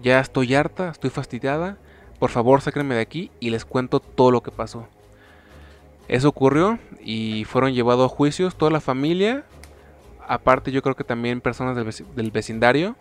Ya 0.02 0.20
estoy 0.20 0.54
harta, 0.54 0.90
estoy 0.90 1.10
fastidiada. 1.10 1.78
Por 2.18 2.30
favor, 2.30 2.60
sáquenme 2.60 2.94
de 2.94 3.00
aquí 3.00 3.30
y 3.40 3.50
les 3.50 3.64
cuento 3.64 4.00
todo 4.00 4.30
lo 4.30 4.42
que 4.42 4.50
pasó. 4.50 4.88
Eso 6.08 6.28
ocurrió 6.28 6.78
y 7.00 7.44
fueron 7.44 7.72
llevados 7.72 8.10
a 8.10 8.14
juicios 8.14 8.56
toda 8.56 8.70
la 8.70 8.80
familia. 8.80 9.44
Aparte 10.26 10.72
yo 10.72 10.82
creo 10.82 10.94
que 10.94 11.04
también 11.04 11.40
personas 11.40 11.76
del 12.14 12.30
vecindario. 12.30 12.96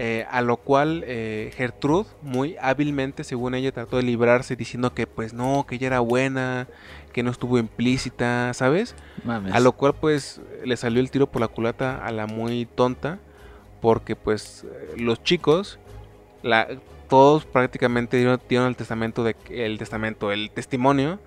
Eh, 0.00 0.24
a 0.30 0.42
lo 0.42 0.58
cual 0.58 1.02
eh, 1.08 1.50
Gertrude 1.56 2.08
muy 2.22 2.54
hábilmente, 2.60 3.24
según 3.24 3.56
ella, 3.56 3.72
trató 3.72 3.96
de 3.96 4.04
librarse 4.04 4.54
diciendo 4.54 4.94
que 4.94 5.08
pues 5.08 5.32
no, 5.32 5.66
que 5.66 5.74
ella 5.74 5.88
era 5.88 5.98
buena, 5.98 6.68
que 7.12 7.24
no 7.24 7.32
estuvo 7.32 7.58
implícita, 7.58 8.54
¿sabes? 8.54 8.94
A 9.26 9.58
lo 9.58 9.72
cual 9.72 9.94
pues 9.94 10.40
le 10.64 10.76
salió 10.76 11.00
el 11.00 11.10
tiro 11.10 11.26
por 11.26 11.40
la 11.40 11.48
culata 11.48 11.98
a 12.06 12.12
la 12.12 12.28
muy 12.28 12.66
tonta, 12.76 13.18
porque 13.80 14.14
pues 14.14 14.64
los 14.96 15.20
chicos, 15.24 15.80
la, 16.44 16.68
todos 17.08 17.44
prácticamente 17.44 18.18
dieron, 18.48 18.68
el 18.68 18.76
testamento, 18.76 19.24
de, 19.24 19.34
el 19.50 19.78
testamento, 19.78 20.30
el 20.30 20.52
testimonio 20.52 21.18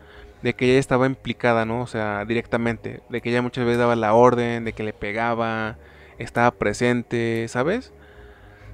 de 0.44 0.54
que 0.54 0.70
ella 0.70 0.80
estaba 0.80 1.08
implicada, 1.08 1.66
¿no? 1.66 1.82
O 1.82 1.88
sea, 1.88 2.24
directamente, 2.24 3.02
de 3.10 3.20
que 3.20 3.32
ella 3.32 3.42
muchas 3.42 3.66
veces 3.66 3.80
daba 3.80 3.98
la 3.98 4.14
orden, 4.14 4.64
de 4.64 4.72
que 4.72 4.84
le 4.84 4.94
pegaba, 4.94 5.76
estaba 6.20 6.52
presente, 6.52 7.50
¿sabes? 7.50 7.92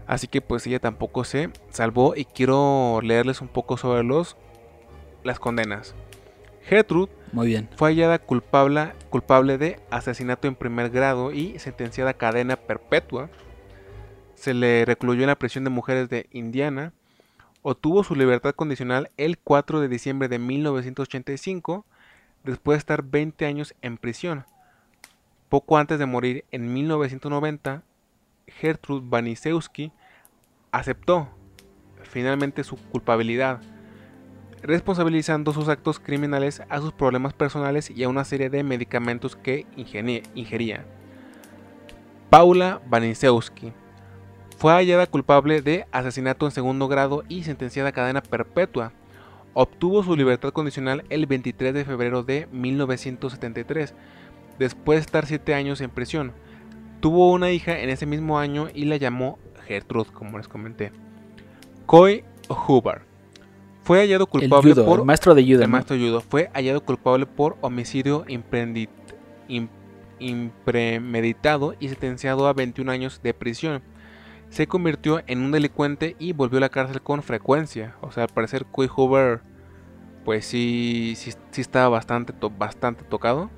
Así 0.07 0.27
que 0.27 0.41
pues 0.41 0.65
ella 0.65 0.79
tampoco 0.79 1.23
se 1.25 1.49
salvó 1.69 2.15
y 2.15 2.25
quiero 2.25 3.01
leerles 3.03 3.41
un 3.41 3.49
poco 3.49 3.77
sobre 3.77 4.03
los 4.03 4.37
las 5.23 5.39
condenas. 5.39 5.93
Gertrude 6.63 7.11
Muy 7.31 7.47
bien. 7.47 7.69
fue 7.77 7.89
hallada 7.89 8.19
culpable, 8.19 8.93
culpable 9.09 9.57
de 9.57 9.79
asesinato 9.89 10.47
en 10.47 10.55
primer 10.55 10.89
grado 10.89 11.31
y 11.31 11.59
sentenciada 11.59 12.11
a 12.11 12.13
cadena 12.15 12.55
perpetua. 12.55 13.29
Se 14.35 14.53
le 14.53 14.85
recluyó 14.85 15.21
en 15.21 15.27
la 15.27 15.37
prisión 15.39 15.63
de 15.63 15.69
mujeres 15.69 16.09
de 16.09 16.27
Indiana. 16.31 16.93
Obtuvo 17.61 18.03
su 18.03 18.15
libertad 18.15 18.53
condicional 18.53 19.11
el 19.17 19.37
4 19.37 19.81
de 19.81 19.87
diciembre 19.87 20.27
de 20.29 20.39
1985, 20.39 21.85
después 22.43 22.75
de 22.75 22.79
estar 22.79 23.03
20 23.03 23.45
años 23.45 23.75
en 23.81 23.97
prisión. 23.97 24.45
Poco 25.49 25.77
antes 25.77 25.99
de 25.99 26.05
morir 26.05 26.45
en 26.51 26.73
1990, 26.73 27.83
Gertrude 28.47 29.05
Banisewski 29.07 29.91
aceptó 30.71 31.29
finalmente 32.03 32.63
su 32.63 32.75
culpabilidad, 32.77 33.61
responsabilizando 34.61 35.53
sus 35.53 35.67
actos 35.67 35.99
criminales 35.99 36.61
a 36.69 36.79
sus 36.79 36.93
problemas 36.93 37.33
personales 37.33 37.89
y 37.89 38.03
a 38.03 38.09
una 38.09 38.23
serie 38.23 38.49
de 38.49 38.63
medicamentos 38.63 39.35
que 39.35 39.65
ingería. 40.35 40.85
Paula 42.29 42.81
Banisewski 42.87 43.71
fue 44.57 44.73
hallada 44.73 45.05
culpable 45.05 45.61
de 45.61 45.85
asesinato 45.91 46.45
en 46.45 46.51
segundo 46.51 46.87
grado 46.87 47.23
y 47.29 47.43
sentenciada 47.43 47.89
a 47.89 47.91
cadena 47.93 48.21
perpetua. 48.21 48.91
Obtuvo 49.53 50.03
su 50.03 50.15
libertad 50.15 50.51
condicional 50.51 51.05
el 51.09 51.27
23 51.27 51.73
de 51.73 51.85
febrero 51.85 52.23
de 52.23 52.47
1973, 52.51 53.93
después 54.57 54.97
de 54.97 55.01
estar 55.01 55.25
7 55.25 55.53
años 55.53 55.79
en 55.81 55.91
prisión. 55.91 56.33
Tuvo 56.99 57.31
una 57.31 57.51
hija 57.51 57.79
en 57.79 57.89
ese 57.89 58.05
mismo 58.05 58.39
año 58.39 58.67
y 58.73 58.85
la 58.85 58.97
llamó 58.97 59.39
Gertrude, 59.65 60.11
como 60.11 60.37
les 60.37 60.47
comenté. 60.47 60.91
Coy 61.85 62.23
Hubbard 62.49 63.01
fue 63.87 63.99
hallado 63.99 64.27
culpable 64.27 64.75
por 64.75 65.05
maestro 65.05 65.33
de 65.33 65.45
judo, 65.45 65.65
maestro 65.65 65.95
fue 66.19 66.49
hallado 66.53 66.83
culpable 66.83 67.25
por 67.25 67.55
homicidio 67.61 68.25
impremeditado 70.19 71.73
y 71.79 71.87
sentenciado 71.87 72.47
a 72.47 72.53
21 72.53 72.91
años 72.91 73.21
de 73.23 73.33
prisión. 73.33 73.81
Se 74.49 74.67
convirtió 74.67 75.21
en 75.27 75.39
un 75.39 75.51
delincuente 75.51 76.17
y 76.19 76.33
volvió 76.33 76.57
a 76.57 76.61
la 76.61 76.69
cárcel 76.69 77.01
con 77.01 77.23
frecuencia. 77.23 77.95
O 78.01 78.11
sea, 78.11 78.23
al 78.23 78.29
parecer 78.29 78.65
Coy 78.65 78.89
Hoover 78.93 79.41
pues 80.25 80.45
sí, 80.45 81.13
sí, 81.15 81.31
sí 81.51 81.61
estaba 81.61 81.87
bastante, 81.87 82.33
bastante 82.57 83.05
tocado. 83.05 83.49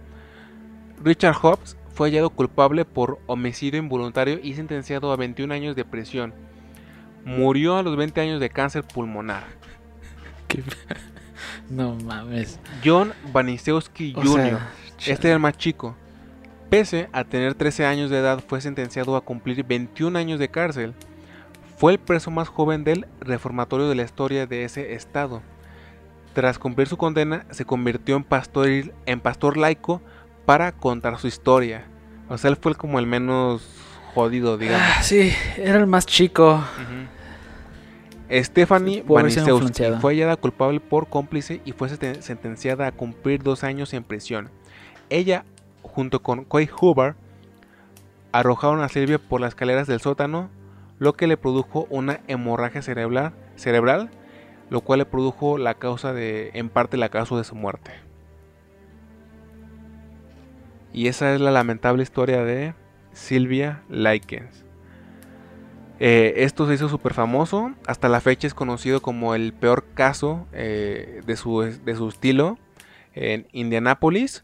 Richard 1.03 1.37
Hobbs 1.41 1.75
fue 1.99 2.11
hallado 2.11 2.29
culpable 2.29 2.85
por 2.85 3.19
homicidio 3.27 3.77
involuntario 3.77 4.39
y 4.41 4.53
sentenciado 4.53 5.11
a 5.11 5.17
21 5.17 5.53
años 5.53 5.75
de 5.75 5.83
prisión. 5.83 6.33
Murió 7.25 7.75
a 7.75 7.83
los 7.83 7.97
20 7.97 8.21
años 8.21 8.39
de 8.39 8.49
cáncer 8.49 8.85
pulmonar. 8.85 9.43
No 11.69 11.95
mames. 11.95 12.57
John 12.85 13.11
Banisewski 13.33 14.13
Jr., 14.13 14.59
este 15.05 15.27
era 15.27 15.33
el 15.33 15.41
más 15.41 15.57
chico. 15.57 15.93
Pese 16.69 17.09
a 17.11 17.25
tener 17.25 17.53
13 17.53 17.85
años 17.85 18.09
de 18.09 18.19
edad, 18.19 18.41
fue 18.47 18.61
sentenciado 18.61 19.17
a 19.17 19.21
cumplir 19.21 19.65
21 19.65 20.17
años 20.17 20.39
de 20.39 20.47
cárcel. 20.47 20.93
Fue 21.77 21.91
el 21.91 21.99
preso 21.99 22.31
más 22.31 22.47
joven 22.47 22.85
del 22.85 23.07
reformatorio 23.19 23.89
de 23.89 23.95
la 23.95 24.03
historia 24.03 24.47
de 24.47 24.63
ese 24.63 24.93
estado. 24.93 25.41
Tras 26.33 26.59
cumplir 26.59 26.87
su 26.87 26.95
condena, 26.95 27.45
se 27.51 27.65
convirtió 27.65 28.15
en 28.15 28.23
pastor, 28.23 28.69
en 29.05 29.19
pastor 29.19 29.57
laico 29.57 30.01
para 30.49 30.71
contar 30.71 31.19
su 31.19 31.27
historia. 31.27 31.85
O 32.27 32.35
sea, 32.39 32.49
él 32.49 32.57
fue 32.59 32.73
como 32.73 32.97
el 32.97 33.05
menos 33.05 33.61
jodido, 34.15 34.57
digamos. 34.57 34.81
Ah, 34.83 35.03
sí, 35.03 35.31
era 35.57 35.77
el 35.77 35.85
más 35.85 36.07
chico. 36.07 36.59
Stephanie 38.31 39.03
Vanisewski 39.07 39.83
fue 40.01 40.13
hallada 40.13 40.37
culpable 40.37 40.79
por 40.79 41.07
cómplice 41.07 41.61
y 41.65 41.73
fue 41.73 41.87
sentenciada 41.89 42.87
a 42.87 42.91
cumplir 42.91 43.43
dos 43.43 43.63
años 43.63 43.93
en 43.93 44.03
prisión. 44.03 44.49
Ella, 45.11 45.45
junto 45.83 46.23
con 46.23 46.45
Coy 46.45 46.65
Hoover, 46.65 47.13
arrojaron 48.31 48.81
a 48.81 48.89
Silvia 48.89 49.19
por 49.19 49.41
las 49.41 49.49
escaleras 49.49 49.85
del 49.85 50.01
sótano, 50.01 50.49
lo 50.97 51.13
que 51.13 51.27
le 51.27 51.37
produjo 51.37 51.85
una 51.91 52.21
hemorragia 52.27 52.81
cerebral, 52.81 53.33
cerebral 53.55 54.09
lo 54.71 54.81
cual 54.81 54.97
le 54.97 55.05
produjo 55.05 55.59
la 55.59 55.75
causa 55.75 56.11
de, 56.11 56.49
en 56.55 56.69
parte 56.69 56.97
la 56.97 57.09
causa 57.09 57.35
de 57.37 57.43
su 57.43 57.53
muerte. 57.53 58.08
Y 60.99 61.07
esa 61.07 61.33
es 61.33 61.39
la 61.39 61.51
lamentable 61.51 62.03
historia 62.03 62.43
de 62.43 62.73
Silvia 63.13 63.83
Likens. 63.87 64.65
Eh, 65.97 66.33
esto 66.43 66.67
se 66.67 66.73
hizo 66.73 66.89
súper 66.89 67.13
famoso. 67.13 67.73
Hasta 67.87 68.09
la 68.09 68.19
fecha 68.19 68.47
es 68.47 68.53
conocido 68.53 69.01
como 69.01 69.33
el 69.33 69.53
peor 69.53 69.85
caso 69.93 70.45
eh, 70.51 71.21
de, 71.25 71.37
su, 71.37 71.61
de, 71.61 71.95
su, 71.95 72.09
estilo 72.09 72.59
en 73.13 73.47
Indianápolis. 73.53 74.43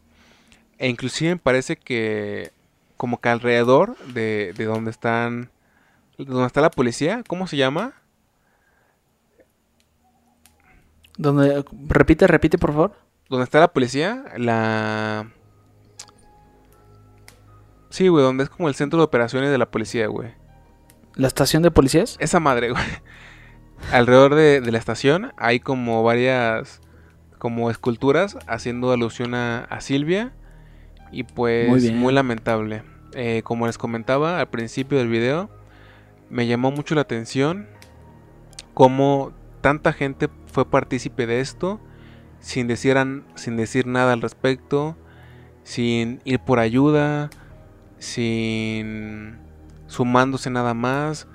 E 0.78 0.88
inclusive 0.88 1.32
me 1.32 1.36
parece 1.36 1.76
que 1.76 2.52
como 2.96 3.20
que 3.20 3.28
alrededor 3.28 3.94
de, 4.14 4.54
de 4.56 4.64
donde 4.64 4.92
están... 4.92 5.50
Donde 6.16 6.46
está 6.46 6.62
la 6.62 6.70
policía, 6.70 7.22
¿cómo 7.28 7.46
se 7.46 7.58
llama? 7.58 7.92
Donde, 11.18 11.66
repite, 11.86 12.26
repite 12.26 12.56
por 12.56 12.72
favor. 12.72 12.96
Donde 13.28 13.44
está 13.44 13.60
la 13.60 13.74
policía, 13.74 14.24
la... 14.38 15.35
Sí, 17.96 18.08
güey, 18.08 18.22
donde 18.22 18.44
es 18.44 18.50
como 18.50 18.68
el 18.68 18.74
centro 18.74 18.98
de 18.98 19.06
operaciones 19.06 19.50
de 19.50 19.56
la 19.56 19.70
policía, 19.70 20.06
güey. 20.08 20.28
¿La 21.14 21.28
estación 21.28 21.62
de 21.62 21.70
policías? 21.70 22.18
Esa 22.20 22.40
madre, 22.40 22.68
güey. 22.68 22.84
Alrededor 23.90 24.34
de, 24.34 24.60
la 24.70 24.76
estación 24.76 25.32
hay 25.38 25.60
como 25.60 26.02
varias 26.02 26.82
como 27.38 27.70
esculturas 27.70 28.36
haciendo 28.46 28.92
alusión 28.92 29.34
a, 29.34 29.66
Silvia. 29.80 30.34
Y 31.10 31.22
pues 31.22 31.90
muy, 31.90 32.12
lamentable. 32.12 32.82
Eh, 33.14 33.40
como 33.44 33.66
les 33.66 33.78
comentaba 33.78 34.40
al 34.40 34.50
principio 34.50 34.98
del 34.98 35.08
video, 35.08 35.48
me 36.28 36.46
llamó 36.46 36.70
mucho 36.72 36.94
la 36.94 37.00
atención 37.00 37.66
cómo 38.74 39.32
tanta 39.62 39.94
gente 39.94 40.28
fue 40.52 40.68
partícipe 40.68 41.26
de 41.26 41.40
esto 41.40 41.80
sin 42.40 42.66
decir, 42.66 42.98
sin 43.36 43.56
decir 43.56 43.86
nada 43.86 44.12
al 44.12 44.20
respecto, 44.20 44.98
sin 45.62 46.20
ir 46.26 46.40
por 46.40 46.58
ayuda, 46.58 47.30
sin 48.06 49.38
sumándose 49.88 50.50
nada 50.50 50.74
más. 50.74 51.26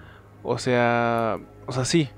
O 0.44 0.58
sea, 0.58 1.38
o 1.68 1.72
sea, 1.72 1.86
sí. 1.86 2.10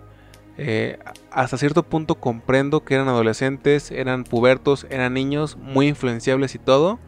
Eh, 0.57 0.99
hasta 1.31 1.57
cierto 1.57 1.81
punto 1.81 2.15
comprendo 2.15 2.85
que 2.85 2.93
eran 2.93 3.07
adolescentes, 3.07 3.89
eran 3.89 4.23
pubertos, 4.23 4.85
eran 4.91 5.15
niños, 5.15 5.57
muy 5.57 5.87
influenciables 5.87 6.55
y 6.55 6.59
todo. 6.59 6.99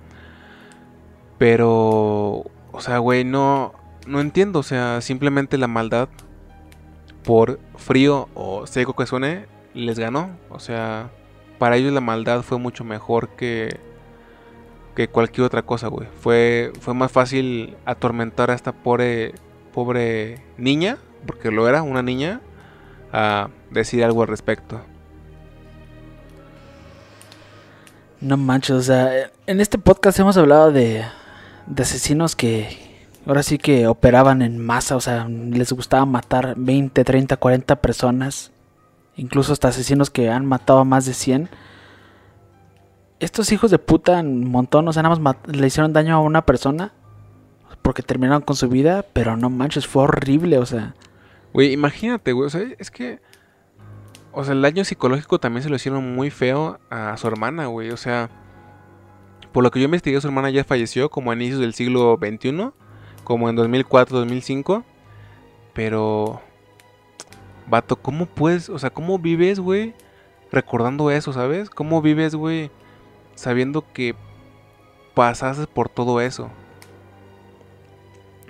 Pero, 1.37 2.45
o 2.71 2.81
sea, 2.81 2.97
güey, 2.97 3.23
no, 3.23 3.73
no 4.07 4.19
entiendo. 4.21 4.59
O 4.59 4.63
sea, 4.63 5.01
simplemente 5.01 5.57
la 5.57 5.67
maldad, 5.67 6.09
por 7.23 7.59
frío 7.77 8.29
o 8.33 8.65
seco 8.67 8.95
que 8.95 9.05
suene, 9.05 9.45
les 9.73 9.99
ganó. 9.99 10.31
O 10.49 10.59
sea, 10.59 11.11
para 11.59 11.77
ellos 11.77 11.93
la 11.93 12.01
maldad 12.01 12.41
fue 12.41 12.57
mucho 12.57 12.83
mejor 12.83 13.29
que, 13.29 13.79
que 14.95 15.09
cualquier 15.09 15.45
otra 15.45 15.61
cosa, 15.61 15.87
güey. 15.87 16.07
Fue, 16.19 16.71
fue 16.79 16.93
más 16.93 17.11
fácil 17.11 17.75
atormentar 17.85 18.49
a 18.49 18.55
esta 18.55 18.71
pobre, 18.71 19.35
pobre 19.73 20.41
niña, 20.57 20.97
porque 21.27 21.51
lo 21.51 21.67
era, 21.67 21.83
una 21.83 22.01
niña, 22.01 22.41
a 23.11 23.49
decir 23.71 24.03
algo 24.03 24.21
al 24.21 24.29
respecto. 24.29 24.81
No 28.21 28.37
manches, 28.37 28.75
o 28.75 28.81
sea, 28.81 29.29
en 29.45 29.61
este 29.61 29.77
podcast 29.77 30.17
hemos 30.19 30.37
hablado 30.37 30.71
de, 30.71 31.03
de 31.67 31.83
asesinos 31.83 32.35
que 32.35 32.85
ahora 33.25 33.43
sí 33.43 33.57
que 33.57 33.87
operaban 33.87 34.41
en 34.41 34.57
masa, 34.57 34.95
o 34.95 35.01
sea, 35.01 35.27
les 35.27 35.71
gustaba 35.73 36.05
matar 36.05 36.55
20, 36.57 37.03
30, 37.03 37.37
40 37.37 37.75
personas, 37.77 38.51
incluso 39.17 39.53
hasta 39.53 39.67
asesinos 39.67 40.09
que 40.09 40.29
han 40.29 40.45
matado 40.45 40.79
a 40.79 40.85
más 40.85 41.05
de 41.05 41.13
100. 41.13 41.49
Estos 43.19 43.51
hijos 43.51 43.71
de 43.71 43.79
puta, 43.79 44.19
un 44.19 44.49
montón, 44.49 44.87
o 44.87 44.93
sea, 44.93 45.03
nada 45.03 45.15
más 45.15 45.35
le 45.47 45.67
hicieron 45.67 45.93
daño 45.93 46.15
a 46.15 46.19
una 46.19 46.45
persona 46.45 46.93
porque 47.81 48.01
terminaron 48.01 48.41
con 48.41 48.55
su 48.55 48.67
vida, 48.67 49.05
pero 49.13 49.37
no 49.37 49.49
manches, 49.49 49.85
fue 49.87 50.03
horrible, 50.03 50.57
o 50.57 50.65
sea. 50.65 50.95
Güey, 51.53 51.71
imagínate, 51.71 52.31
güey, 52.31 52.47
o 52.47 52.49
sea, 52.49 52.63
es 52.79 52.89
que... 52.89 53.19
O 54.31 54.43
sea, 54.43 54.53
el 54.53 54.61
daño 54.61 54.83
psicológico 54.83 55.39
también 55.39 55.61
se 55.61 55.69
lo 55.69 55.75
hicieron 55.75 56.15
muy 56.15 56.31
feo 56.31 56.79
a 56.89 57.15
su 57.15 57.27
hermana, 57.27 57.67
güey, 57.67 57.91
o 57.91 57.97
sea... 57.97 58.29
Por 59.51 59.63
lo 59.63 59.71
que 59.71 59.79
yo 59.79 59.85
investigué, 59.85 60.19
su 60.19 60.27
hermana 60.27 60.49
ya 60.49 60.63
falleció 60.63 61.09
como 61.09 61.31
a 61.31 61.35
inicios 61.35 61.59
del 61.59 61.75
siglo 61.75 62.17
XXI, 62.19 62.71
como 63.23 63.49
en 63.49 63.55
2004, 63.55 64.17
2005. 64.17 64.83
Pero, 65.73 66.41
vato, 67.67 67.95
¿cómo 67.97 68.25
puedes, 68.25 68.67
o 68.69 68.79
sea, 68.79 68.89
cómo 68.89 69.19
vives, 69.19 69.59
güey, 69.59 69.93
recordando 70.51 71.11
eso, 71.11 71.31
¿sabes? 71.31 71.69
¿Cómo 71.69 72.01
vives, 72.01 72.33
güey, 72.33 72.71
sabiendo 73.35 73.83
que 73.93 74.15
pasaste 75.13 75.67
por 75.67 75.89
todo 75.89 76.21
eso? 76.21 76.49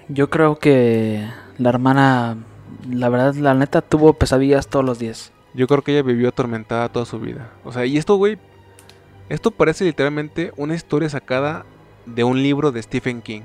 Yo 0.08 0.30
creo 0.30 0.60
que 0.60 1.28
la 1.58 1.70
hermana, 1.70 2.38
la 2.90 3.10
verdad, 3.10 3.36
la 3.36 3.54
neta, 3.54 3.82
tuvo 3.82 4.14
pesadillas 4.14 4.68
todos 4.68 4.86
los 4.86 5.00
días. 5.00 5.32
Yo 5.54 5.68
creo 5.68 5.84
que 5.84 5.94
ella 5.94 6.04
vivió 6.04 6.30
atormentada 6.30 6.90
toda 6.90 7.06
su 7.06 7.20
vida. 7.20 7.52
O 7.64 7.72
sea, 7.72 7.86
y 7.86 7.98
esto, 7.98 8.16
güey, 8.16 8.38
esto 9.30 9.52
parece 9.52 9.86
literalmente 9.86 10.52
una 10.58 10.76
historia 10.76 11.10
sacada 11.10 11.66
de 12.06 12.24
un 12.24 12.44
libro 12.44 12.72
de 12.72 12.84
Stephen 12.84 13.22
King. 13.22 13.42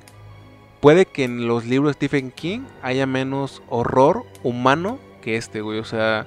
Puede 0.80 1.06
que 1.06 1.24
en 1.24 1.46
los 1.46 1.66
libros 1.66 1.90
de 1.90 1.94
Stephen 1.94 2.30
King 2.30 2.60
haya 2.82 3.06
menos 3.06 3.62
horror 3.68 4.24
humano 4.42 4.98
que 5.20 5.36
este, 5.36 5.60
güey. 5.60 5.78
O 5.78 5.84
sea, 5.84 6.26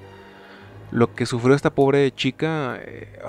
lo 0.91 1.13
que 1.13 1.25
sufrió 1.25 1.55
esta 1.55 1.73
pobre 1.73 2.11
chica, 2.11 2.77
eh, 2.79 3.19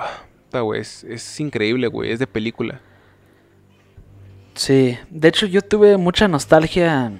güey, 0.61 0.81
es, 0.81 1.05
es 1.05 1.41
increíble, 1.41 1.89
güey. 1.89 2.13
Es 2.13 2.19
de 2.19 2.27
película. 2.27 2.81
Sí, 4.55 4.97
de 5.11 5.29
hecho 5.29 5.47
yo 5.47 5.63
tuve 5.63 5.97
mucha 5.97 6.29
nostalgia 6.29 7.13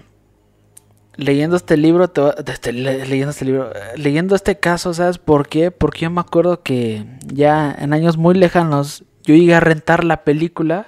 leyendo 1.17 1.57
este 1.57 1.77
libro, 1.77 2.11
este, 2.47 2.73
leyendo 2.73 3.31
este 3.31 3.45
libro, 3.45 3.71
leyendo 3.97 4.35
este 4.37 4.59
caso, 4.59 4.95
¿sabes 4.95 5.19
por 5.19 5.49
qué? 5.49 5.71
Porque 5.71 6.01
yo 6.01 6.11
me 6.11 6.21
acuerdo 6.21 6.63
que 6.63 7.05
ya 7.27 7.75
en 7.79 7.93
años 7.93 8.17
muy 8.17 8.35
lejanos 8.35 9.05
yo 9.25 9.35
llegué 9.35 9.55
a 9.55 9.61
rentar 9.61 10.05
la 10.05 10.23
película 10.25 10.87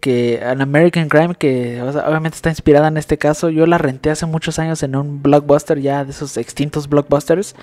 que 0.00 0.42
An 0.44 0.60
American 0.60 1.08
Crime, 1.08 1.34
que 1.34 1.82
obviamente 1.82 2.36
está 2.36 2.50
inspirada 2.50 2.88
en 2.88 2.96
este 2.96 3.18
caso, 3.18 3.50
yo 3.50 3.66
la 3.66 3.78
renté 3.78 4.10
hace 4.10 4.26
muchos 4.26 4.58
años 4.58 4.82
en 4.82 4.94
un 4.94 5.22
blockbuster 5.22 5.80
ya 5.80 6.04
de 6.04 6.12
esos 6.12 6.36
extintos 6.36 6.88
blockbusters. 6.88 7.56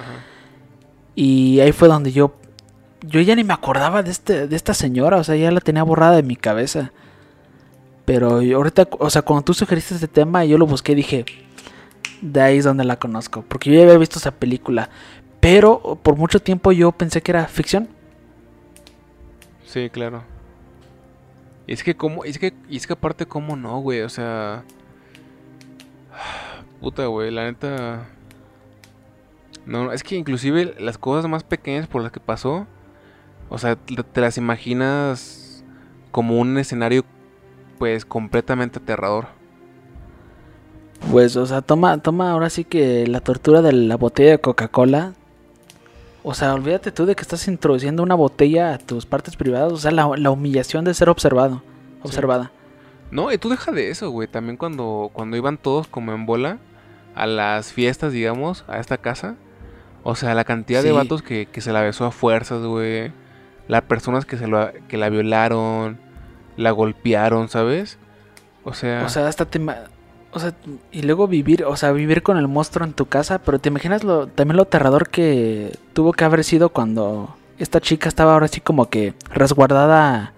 Y 1.16 1.62
ahí 1.62 1.72
fue 1.72 1.88
donde 1.88 2.12
yo 2.12 2.36
yo 3.08 3.22
ya 3.22 3.36
ni 3.36 3.43
me 3.43 3.53
acordaba 3.53 4.03
de 4.03 4.12
este 4.12 4.47
de 4.47 4.56
esta 4.56 4.74
señora, 4.74 5.18
o 5.18 5.24
sea, 5.24 5.36
ya 5.36 5.51
la 5.51 5.62
tenía 5.62 5.84
borrada 5.84 6.16
de 6.16 6.24
mi 6.24 6.36
cabeza. 6.36 6.91
Pero 8.06 8.39
ahorita, 8.39 8.88
o 8.99 9.10
sea, 9.10 9.24
cuando 9.24 9.43
tú 9.45 9.53
sugeriste 9.53 9.95
este 9.95 10.08
tema, 10.08 10.45
yo 10.45 10.58
lo 10.58 10.68
busqué 10.68 10.91
y 10.91 10.95
dije, 10.95 11.26
de 12.22 12.41
ahí 12.41 12.58
es 12.58 12.66
donde 12.66 12.84
la 12.84 12.97
conozco. 12.97 13.43
Porque 13.47 13.72
yo 13.72 13.78
ya 13.78 13.84
había 13.84 13.97
visto 13.97 14.20
esa 14.20 14.32
película. 14.32 14.89
Pero 15.39 15.99
por 16.01 16.16
mucho 16.16 16.39
tiempo 16.39 16.72
yo 16.72 16.91
pensé 16.91 17.22
que 17.22 17.32
era 17.32 17.47
ficción. 17.47 17.88
Sí, 19.66 19.89
claro. 19.89 20.24
Es 21.68 21.84
que 21.84 21.95
como, 21.95 22.24
es 22.24 22.38
que, 22.38 22.53
es 22.70 22.86
que 22.86 22.93
aparte 22.93 23.26
cómo 23.26 23.56
no, 23.56 23.80
güey, 23.80 24.01
o 24.01 24.10
sea... 24.10 24.64
Puta, 26.82 27.08
güey, 27.08 27.32
la 27.32 27.45
neta... 27.45 28.08
No, 29.66 29.91
es 29.91 30.03
que 30.03 30.16
inclusive 30.16 30.76
las 30.80 30.99
cosas 30.99 31.30
más 31.30 31.43
pequeñas 31.43 31.88
por 31.88 32.03
las 32.03 32.12
que 32.12 32.20
pasó, 32.20 32.68
o 33.50 33.58
sea, 33.58 33.76
te 33.76 34.22
las 34.22 34.38
imaginas 34.38 35.64
como 36.12 36.39
un 36.39 36.58
escenario 36.58 37.04
pues 37.78 38.06
completamente 38.06 38.80
aterrador. 38.80 39.28
Pues, 41.12 41.36
o 41.36 41.46
sea, 41.46 41.62
toma, 41.62 41.98
toma 42.00 42.32
ahora 42.32 42.50
sí 42.50 42.64
que 42.64 43.06
la 43.08 43.20
tortura 43.20 43.62
de 43.62 43.74
la 43.74 43.98
botella 43.98 44.32
de 44.32 44.39
Coca-Cola. 44.39 45.14
O 46.24 46.34
sea, 46.34 46.54
olvídate 46.54 46.91
tú 46.91 47.06
de 47.06 47.16
que 47.16 47.22
estás 47.22 47.48
introduciendo 47.48 48.02
una 48.02 48.16
botella 48.16 48.74
a 48.74 48.78
tus 48.80 49.06
partes 49.06 49.36
privadas. 49.36 49.72
O 49.72 49.78
sea, 49.78 49.91
la, 49.91 50.30
humillación 50.30 50.84
de 50.84 50.93
ser 50.93 51.10
observado, 51.10 51.62
observada. 52.02 52.52
No, 53.12 53.32
y 53.32 53.38
tú 53.38 53.50
deja 53.50 53.72
de 53.72 53.91
eso, 53.91 54.10
güey. 54.10 54.28
También 54.28 54.58
cuando, 54.58 55.12
cuando 55.14 55.38
iban 55.38 55.58
todos 55.58 55.88
como 55.88 56.14
en 56.14 56.26
bola 56.26 56.58
a 57.14 57.28
las 57.28 57.72
fiestas, 57.72 58.12
digamos, 58.12 58.66
a 58.68 58.80
esta 58.80 58.98
casa. 58.98 59.36
O 60.04 60.16
sea, 60.16 60.34
la 60.34 60.43
cantidad 60.43 60.82
de 60.82 60.91
vatos 60.91 61.22
que, 61.22 61.46
que, 61.46 61.62
se 61.62 61.72
la 61.72 61.82
besó 61.82 62.06
a 62.06 62.12
fuerzas, 62.12 62.64
güey. 62.64 63.12
Las 63.68 63.84
personas 63.84 64.26
que, 64.26 64.38
se 64.38 64.47
lo, 64.47 64.72
que 64.88 64.97
la 64.97 65.09
violaron 65.09 65.97
la 66.57 66.72
golpearon, 66.72 67.49
¿sabes? 67.49 67.97
O 68.63 68.74
sea... 68.74 69.03
O 69.05 69.09
sea, 69.09 69.28
hasta 69.28 69.45
te... 69.45 69.59
O 70.32 70.39
sea, 70.39 70.53
y 70.91 71.03
luego 71.03 71.28
vivir, 71.28 71.63
o 71.63 71.78
sea, 71.78 71.93
vivir 71.93 72.22
con 72.22 72.38
el 72.38 72.49
monstruo 72.49 72.86
en 72.86 72.93
tu 72.93 73.05
casa, 73.05 73.39
pero 73.39 73.59
te 73.59 73.70
imaginas 73.70 74.03
lo, 74.03 74.28
también 74.28 74.57
lo 74.57 74.63
aterrador 74.63 75.09
que 75.09 75.78
tuvo 75.93 76.11
que 76.11 76.26
haber 76.26 76.43
sido 76.43 76.70
cuando 76.70 77.38
esta 77.57 77.80
chica 77.80 78.09
estaba 78.09 78.34
ahora 78.34 78.49
sí 78.49 78.59
como 78.59 78.89
que 78.89 79.13
resguardada 79.30 80.34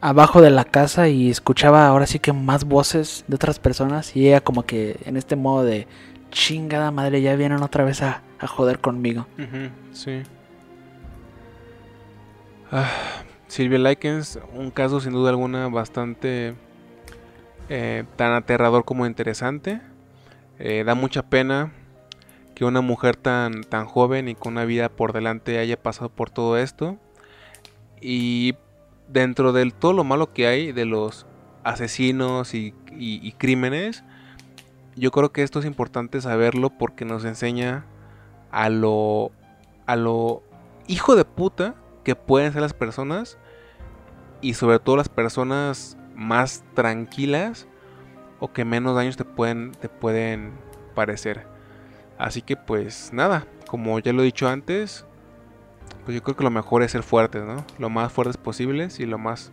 abajo 0.00 0.40
de 0.40 0.50
la 0.50 0.64
casa 0.64 1.08
y 1.08 1.30
escuchaba 1.30 1.88
ahora 1.88 2.06
sí 2.06 2.20
que 2.20 2.32
más 2.32 2.64
voces 2.64 3.24
de 3.26 3.34
otras 3.34 3.58
personas 3.58 4.14
y 4.14 4.28
ella 4.28 4.40
como 4.40 4.62
que 4.64 5.00
en 5.04 5.16
este 5.16 5.34
modo 5.34 5.64
de 5.64 5.88
chingada 6.30 6.92
madre 6.92 7.22
ya 7.22 7.34
vienen 7.34 7.62
otra 7.64 7.82
vez 7.82 8.02
a, 8.02 8.22
a 8.38 8.46
joder 8.46 8.78
conmigo. 8.78 9.26
sí. 9.92 10.22
Ah, 12.74 12.88
Silvia 13.48 13.78
Likens, 13.78 14.38
un 14.54 14.70
caso 14.70 14.98
sin 14.98 15.12
duda 15.12 15.28
alguna 15.28 15.68
bastante 15.68 16.54
eh, 17.68 18.04
tan 18.16 18.32
aterrador 18.32 18.86
como 18.86 19.04
interesante. 19.04 19.82
Eh, 20.58 20.82
da 20.82 20.94
mucha 20.94 21.22
pena 21.22 21.70
que 22.54 22.64
una 22.64 22.80
mujer 22.80 23.16
tan, 23.16 23.62
tan 23.62 23.84
joven 23.84 24.26
y 24.30 24.34
con 24.34 24.54
una 24.54 24.64
vida 24.64 24.88
por 24.88 25.12
delante 25.12 25.58
haya 25.58 25.76
pasado 25.76 26.08
por 26.08 26.30
todo 26.30 26.56
esto. 26.56 26.96
Y 28.00 28.54
dentro 29.06 29.52
de 29.52 29.70
todo 29.70 29.92
lo 29.92 30.02
malo 30.02 30.32
que 30.32 30.46
hay 30.46 30.72
de 30.72 30.86
los 30.86 31.26
asesinos 31.64 32.54
y, 32.54 32.72
y 32.90 33.32
crímenes, 33.32 34.02
yo 34.96 35.10
creo 35.10 35.30
que 35.30 35.42
esto 35.42 35.58
es 35.58 35.66
importante 35.66 36.22
saberlo 36.22 36.70
porque 36.70 37.04
nos 37.04 37.26
enseña 37.26 37.84
a 38.50 38.70
lo, 38.70 39.30
a 39.84 39.94
lo 39.94 40.42
hijo 40.86 41.16
de 41.16 41.26
puta 41.26 41.74
que 42.02 42.16
pueden 42.16 42.52
ser 42.52 42.62
las 42.62 42.74
personas 42.74 43.38
y 44.40 44.54
sobre 44.54 44.78
todo 44.78 44.96
las 44.96 45.08
personas 45.08 45.96
más 46.14 46.64
tranquilas 46.74 47.66
o 48.40 48.52
que 48.52 48.64
menos 48.64 48.96
daños 48.96 49.16
te 49.16 49.24
pueden, 49.24 49.72
te 49.72 49.88
pueden 49.88 50.52
parecer. 50.94 51.46
Así 52.18 52.42
que 52.42 52.56
pues 52.56 53.10
nada, 53.12 53.46
como 53.68 53.98
ya 54.00 54.12
lo 54.12 54.22
he 54.22 54.26
dicho 54.26 54.48
antes, 54.48 55.06
pues 56.04 56.14
yo 56.14 56.22
creo 56.22 56.36
que 56.36 56.44
lo 56.44 56.50
mejor 56.50 56.82
es 56.82 56.92
ser 56.92 57.02
fuertes, 57.02 57.44
¿no? 57.44 57.64
Lo 57.78 57.88
más 57.88 58.12
fuertes 58.12 58.36
posibles 58.36 59.00
y 59.00 59.06
lo 59.06 59.18
más 59.18 59.52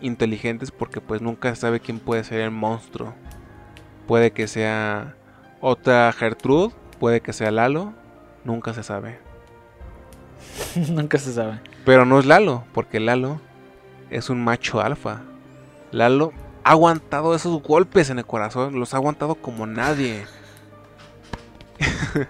inteligentes 0.00 0.70
porque 0.70 1.00
pues 1.00 1.20
nunca 1.20 1.54
se 1.54 1.60
sabe 1.60 1.80
quién 1.80 1.98
puede 1.98 2.24
ser 2.24 2.40
el 2.40 2.50
monstruo. 2.50 3.14
Puede 4.06 4.32
que 4.32 4.46
sea 4.46 5.16
otra 5.60 6.12
Gertrude, 6.12 6.74
puede 6.98 7.20
que 7.20 7.32
sea 7.32 7.50
Lalo, 7.50 7.92
nunca 8.44 8.74
se 8.74 8.82
sabe. 8.82 9.18
nunca 10.90 11.18
se 11.18 11.32
sabe. 11.32 11.60
Pero 11.84 12.04
no 12.04 12.18
es 12.18 12.26
Lalo, 12.26 12.64
porque 12.72 13.00
Lalo 13.00 13.40
es 14.10 14.30
un 14.30 14.42
macho 14.42 14.80
alfa. 14.80 15.22
Lalo 15.90 16.32
ha 16.64 16.70
aguantado 16.72 17.34
esos 17.34 17.60
golpes 17.62 18.08
en 18.10 18.18
el 18.18 18.26
corazón, 18.26 18.78
los 18.78 18.94
ha 18.94 18.98
aguantado 18.98 19.34
como 19.36 19.66
nadie. 19.66 20.24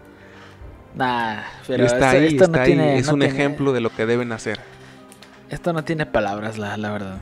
Nah, 0.95 1.41
pero 1.67 1.87
está 1.87 1.97
esto, 2.15 2.19
ahí, 2.19 2.27
esto 2.27 2.45
está 2.45 2.57
no 2.59 2.63
ahí. 2.63 2.67
tiene. 2.69 2.99
es 2.99 3.07
no 3.07 3.15
un 3.15 3.21
tiene- 3.21 3.35
ejemplo 3.35 3.73
de 3.73 3.81
lo 3.81 3.89
que 3.89 4.05
deben 4.05 4.31
hacer. 4.31 4.61
Esto 5.49 5.73
no 5.73 5.85
tiene 5.85 6.05
palabras, 6.05 6.59
la, 6.59 6.77
la 6.77 6.91
verdad. 6.93 7.17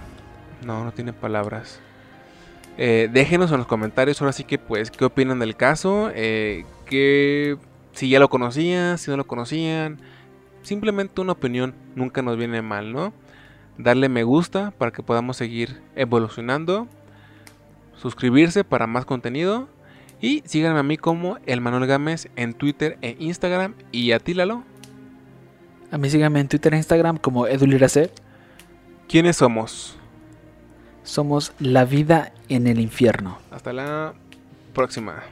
No, 0.64 0.84
no 0.84 0.90
tiene 0.90 1.12
palabras. 1.12 1.78
Eh, 2.78 3.08
déjenos 3.12 3.52
en 3.52 3.58
los 3.58 3.68
comentarios 3.68 4.20
ahora 4.20 4.32
sí 4.32 4.42
que 4.42 4.58
pues 4.58 4.90
qué 4.90 5.04
opinan 5.04 5.38
del 5.38 5.54
caso, 5.54 6.10
eh, 6.14 6.64
que 6.84 7.58
si 7.92 8.08
ya 8.08 8.18
lo 8.18 8.28
conocían, 8.28 8.98
si 8.98 9.08
no 9.10 9.16
lo 9.16 9.26
conocían, 9.28 10.00
simplemente 10.62 11.20
una 11.20 11.32
opinión 11.32 11.74
nunca 11.94 12.22
nos 12.22 12.36
viene 12.36 12.62
mal, 12.62 12.92
¿no? 12.92 13.12
Darle 13.78 14.08
me 14.08 14.24
gusta 14.24 14.72
para 14.72 14.90
que 14.90 15.02
podamos 15.02 15.36
seguir 15.36 15.80
evolucionando, 15.96 16.86
suscribirse 17.96 18.64
para 18.64 18.86
más 18.86 19.04
contenido 19.04 19.68
y 20.20 20.42
síganme 20.44 20.80
a 20.80 20.82
mí 20.82 20.96
como 20.96 21.38
el 21.46 21.60
Manuel 21.60 21.86
Gámez 21.86 22.28
en 22.36 22.52
Twitter 22.52 22.98
e 23.00 23.16
Instagram 23.18 23.74
y 23.90 24.12
a 24.12 24.18
ti 24.18 24.34
Lalo, 24.34 24.64
A 25.90 25.98
mí 25.98 26.10
síganme 26.10 26.40
en 26.40 26.48
Twitter 26.48 26.74
e 26.74 26.76
Instagram 26.76 27.16
como 27.16 27.46
edulirac. 27.46 28.10
¿quiénes 29.08 29.38
somos? 29.38 29.96
Somos 31.02 31.52
la 31.58 31.84
vida 31.84 32.32
en 32.48 32.68
el 32.68 32.78
infierno. 32.78 33.38
Hasta 33.50 33.72
la 33.72 34.14
próxima. 34.72 35.22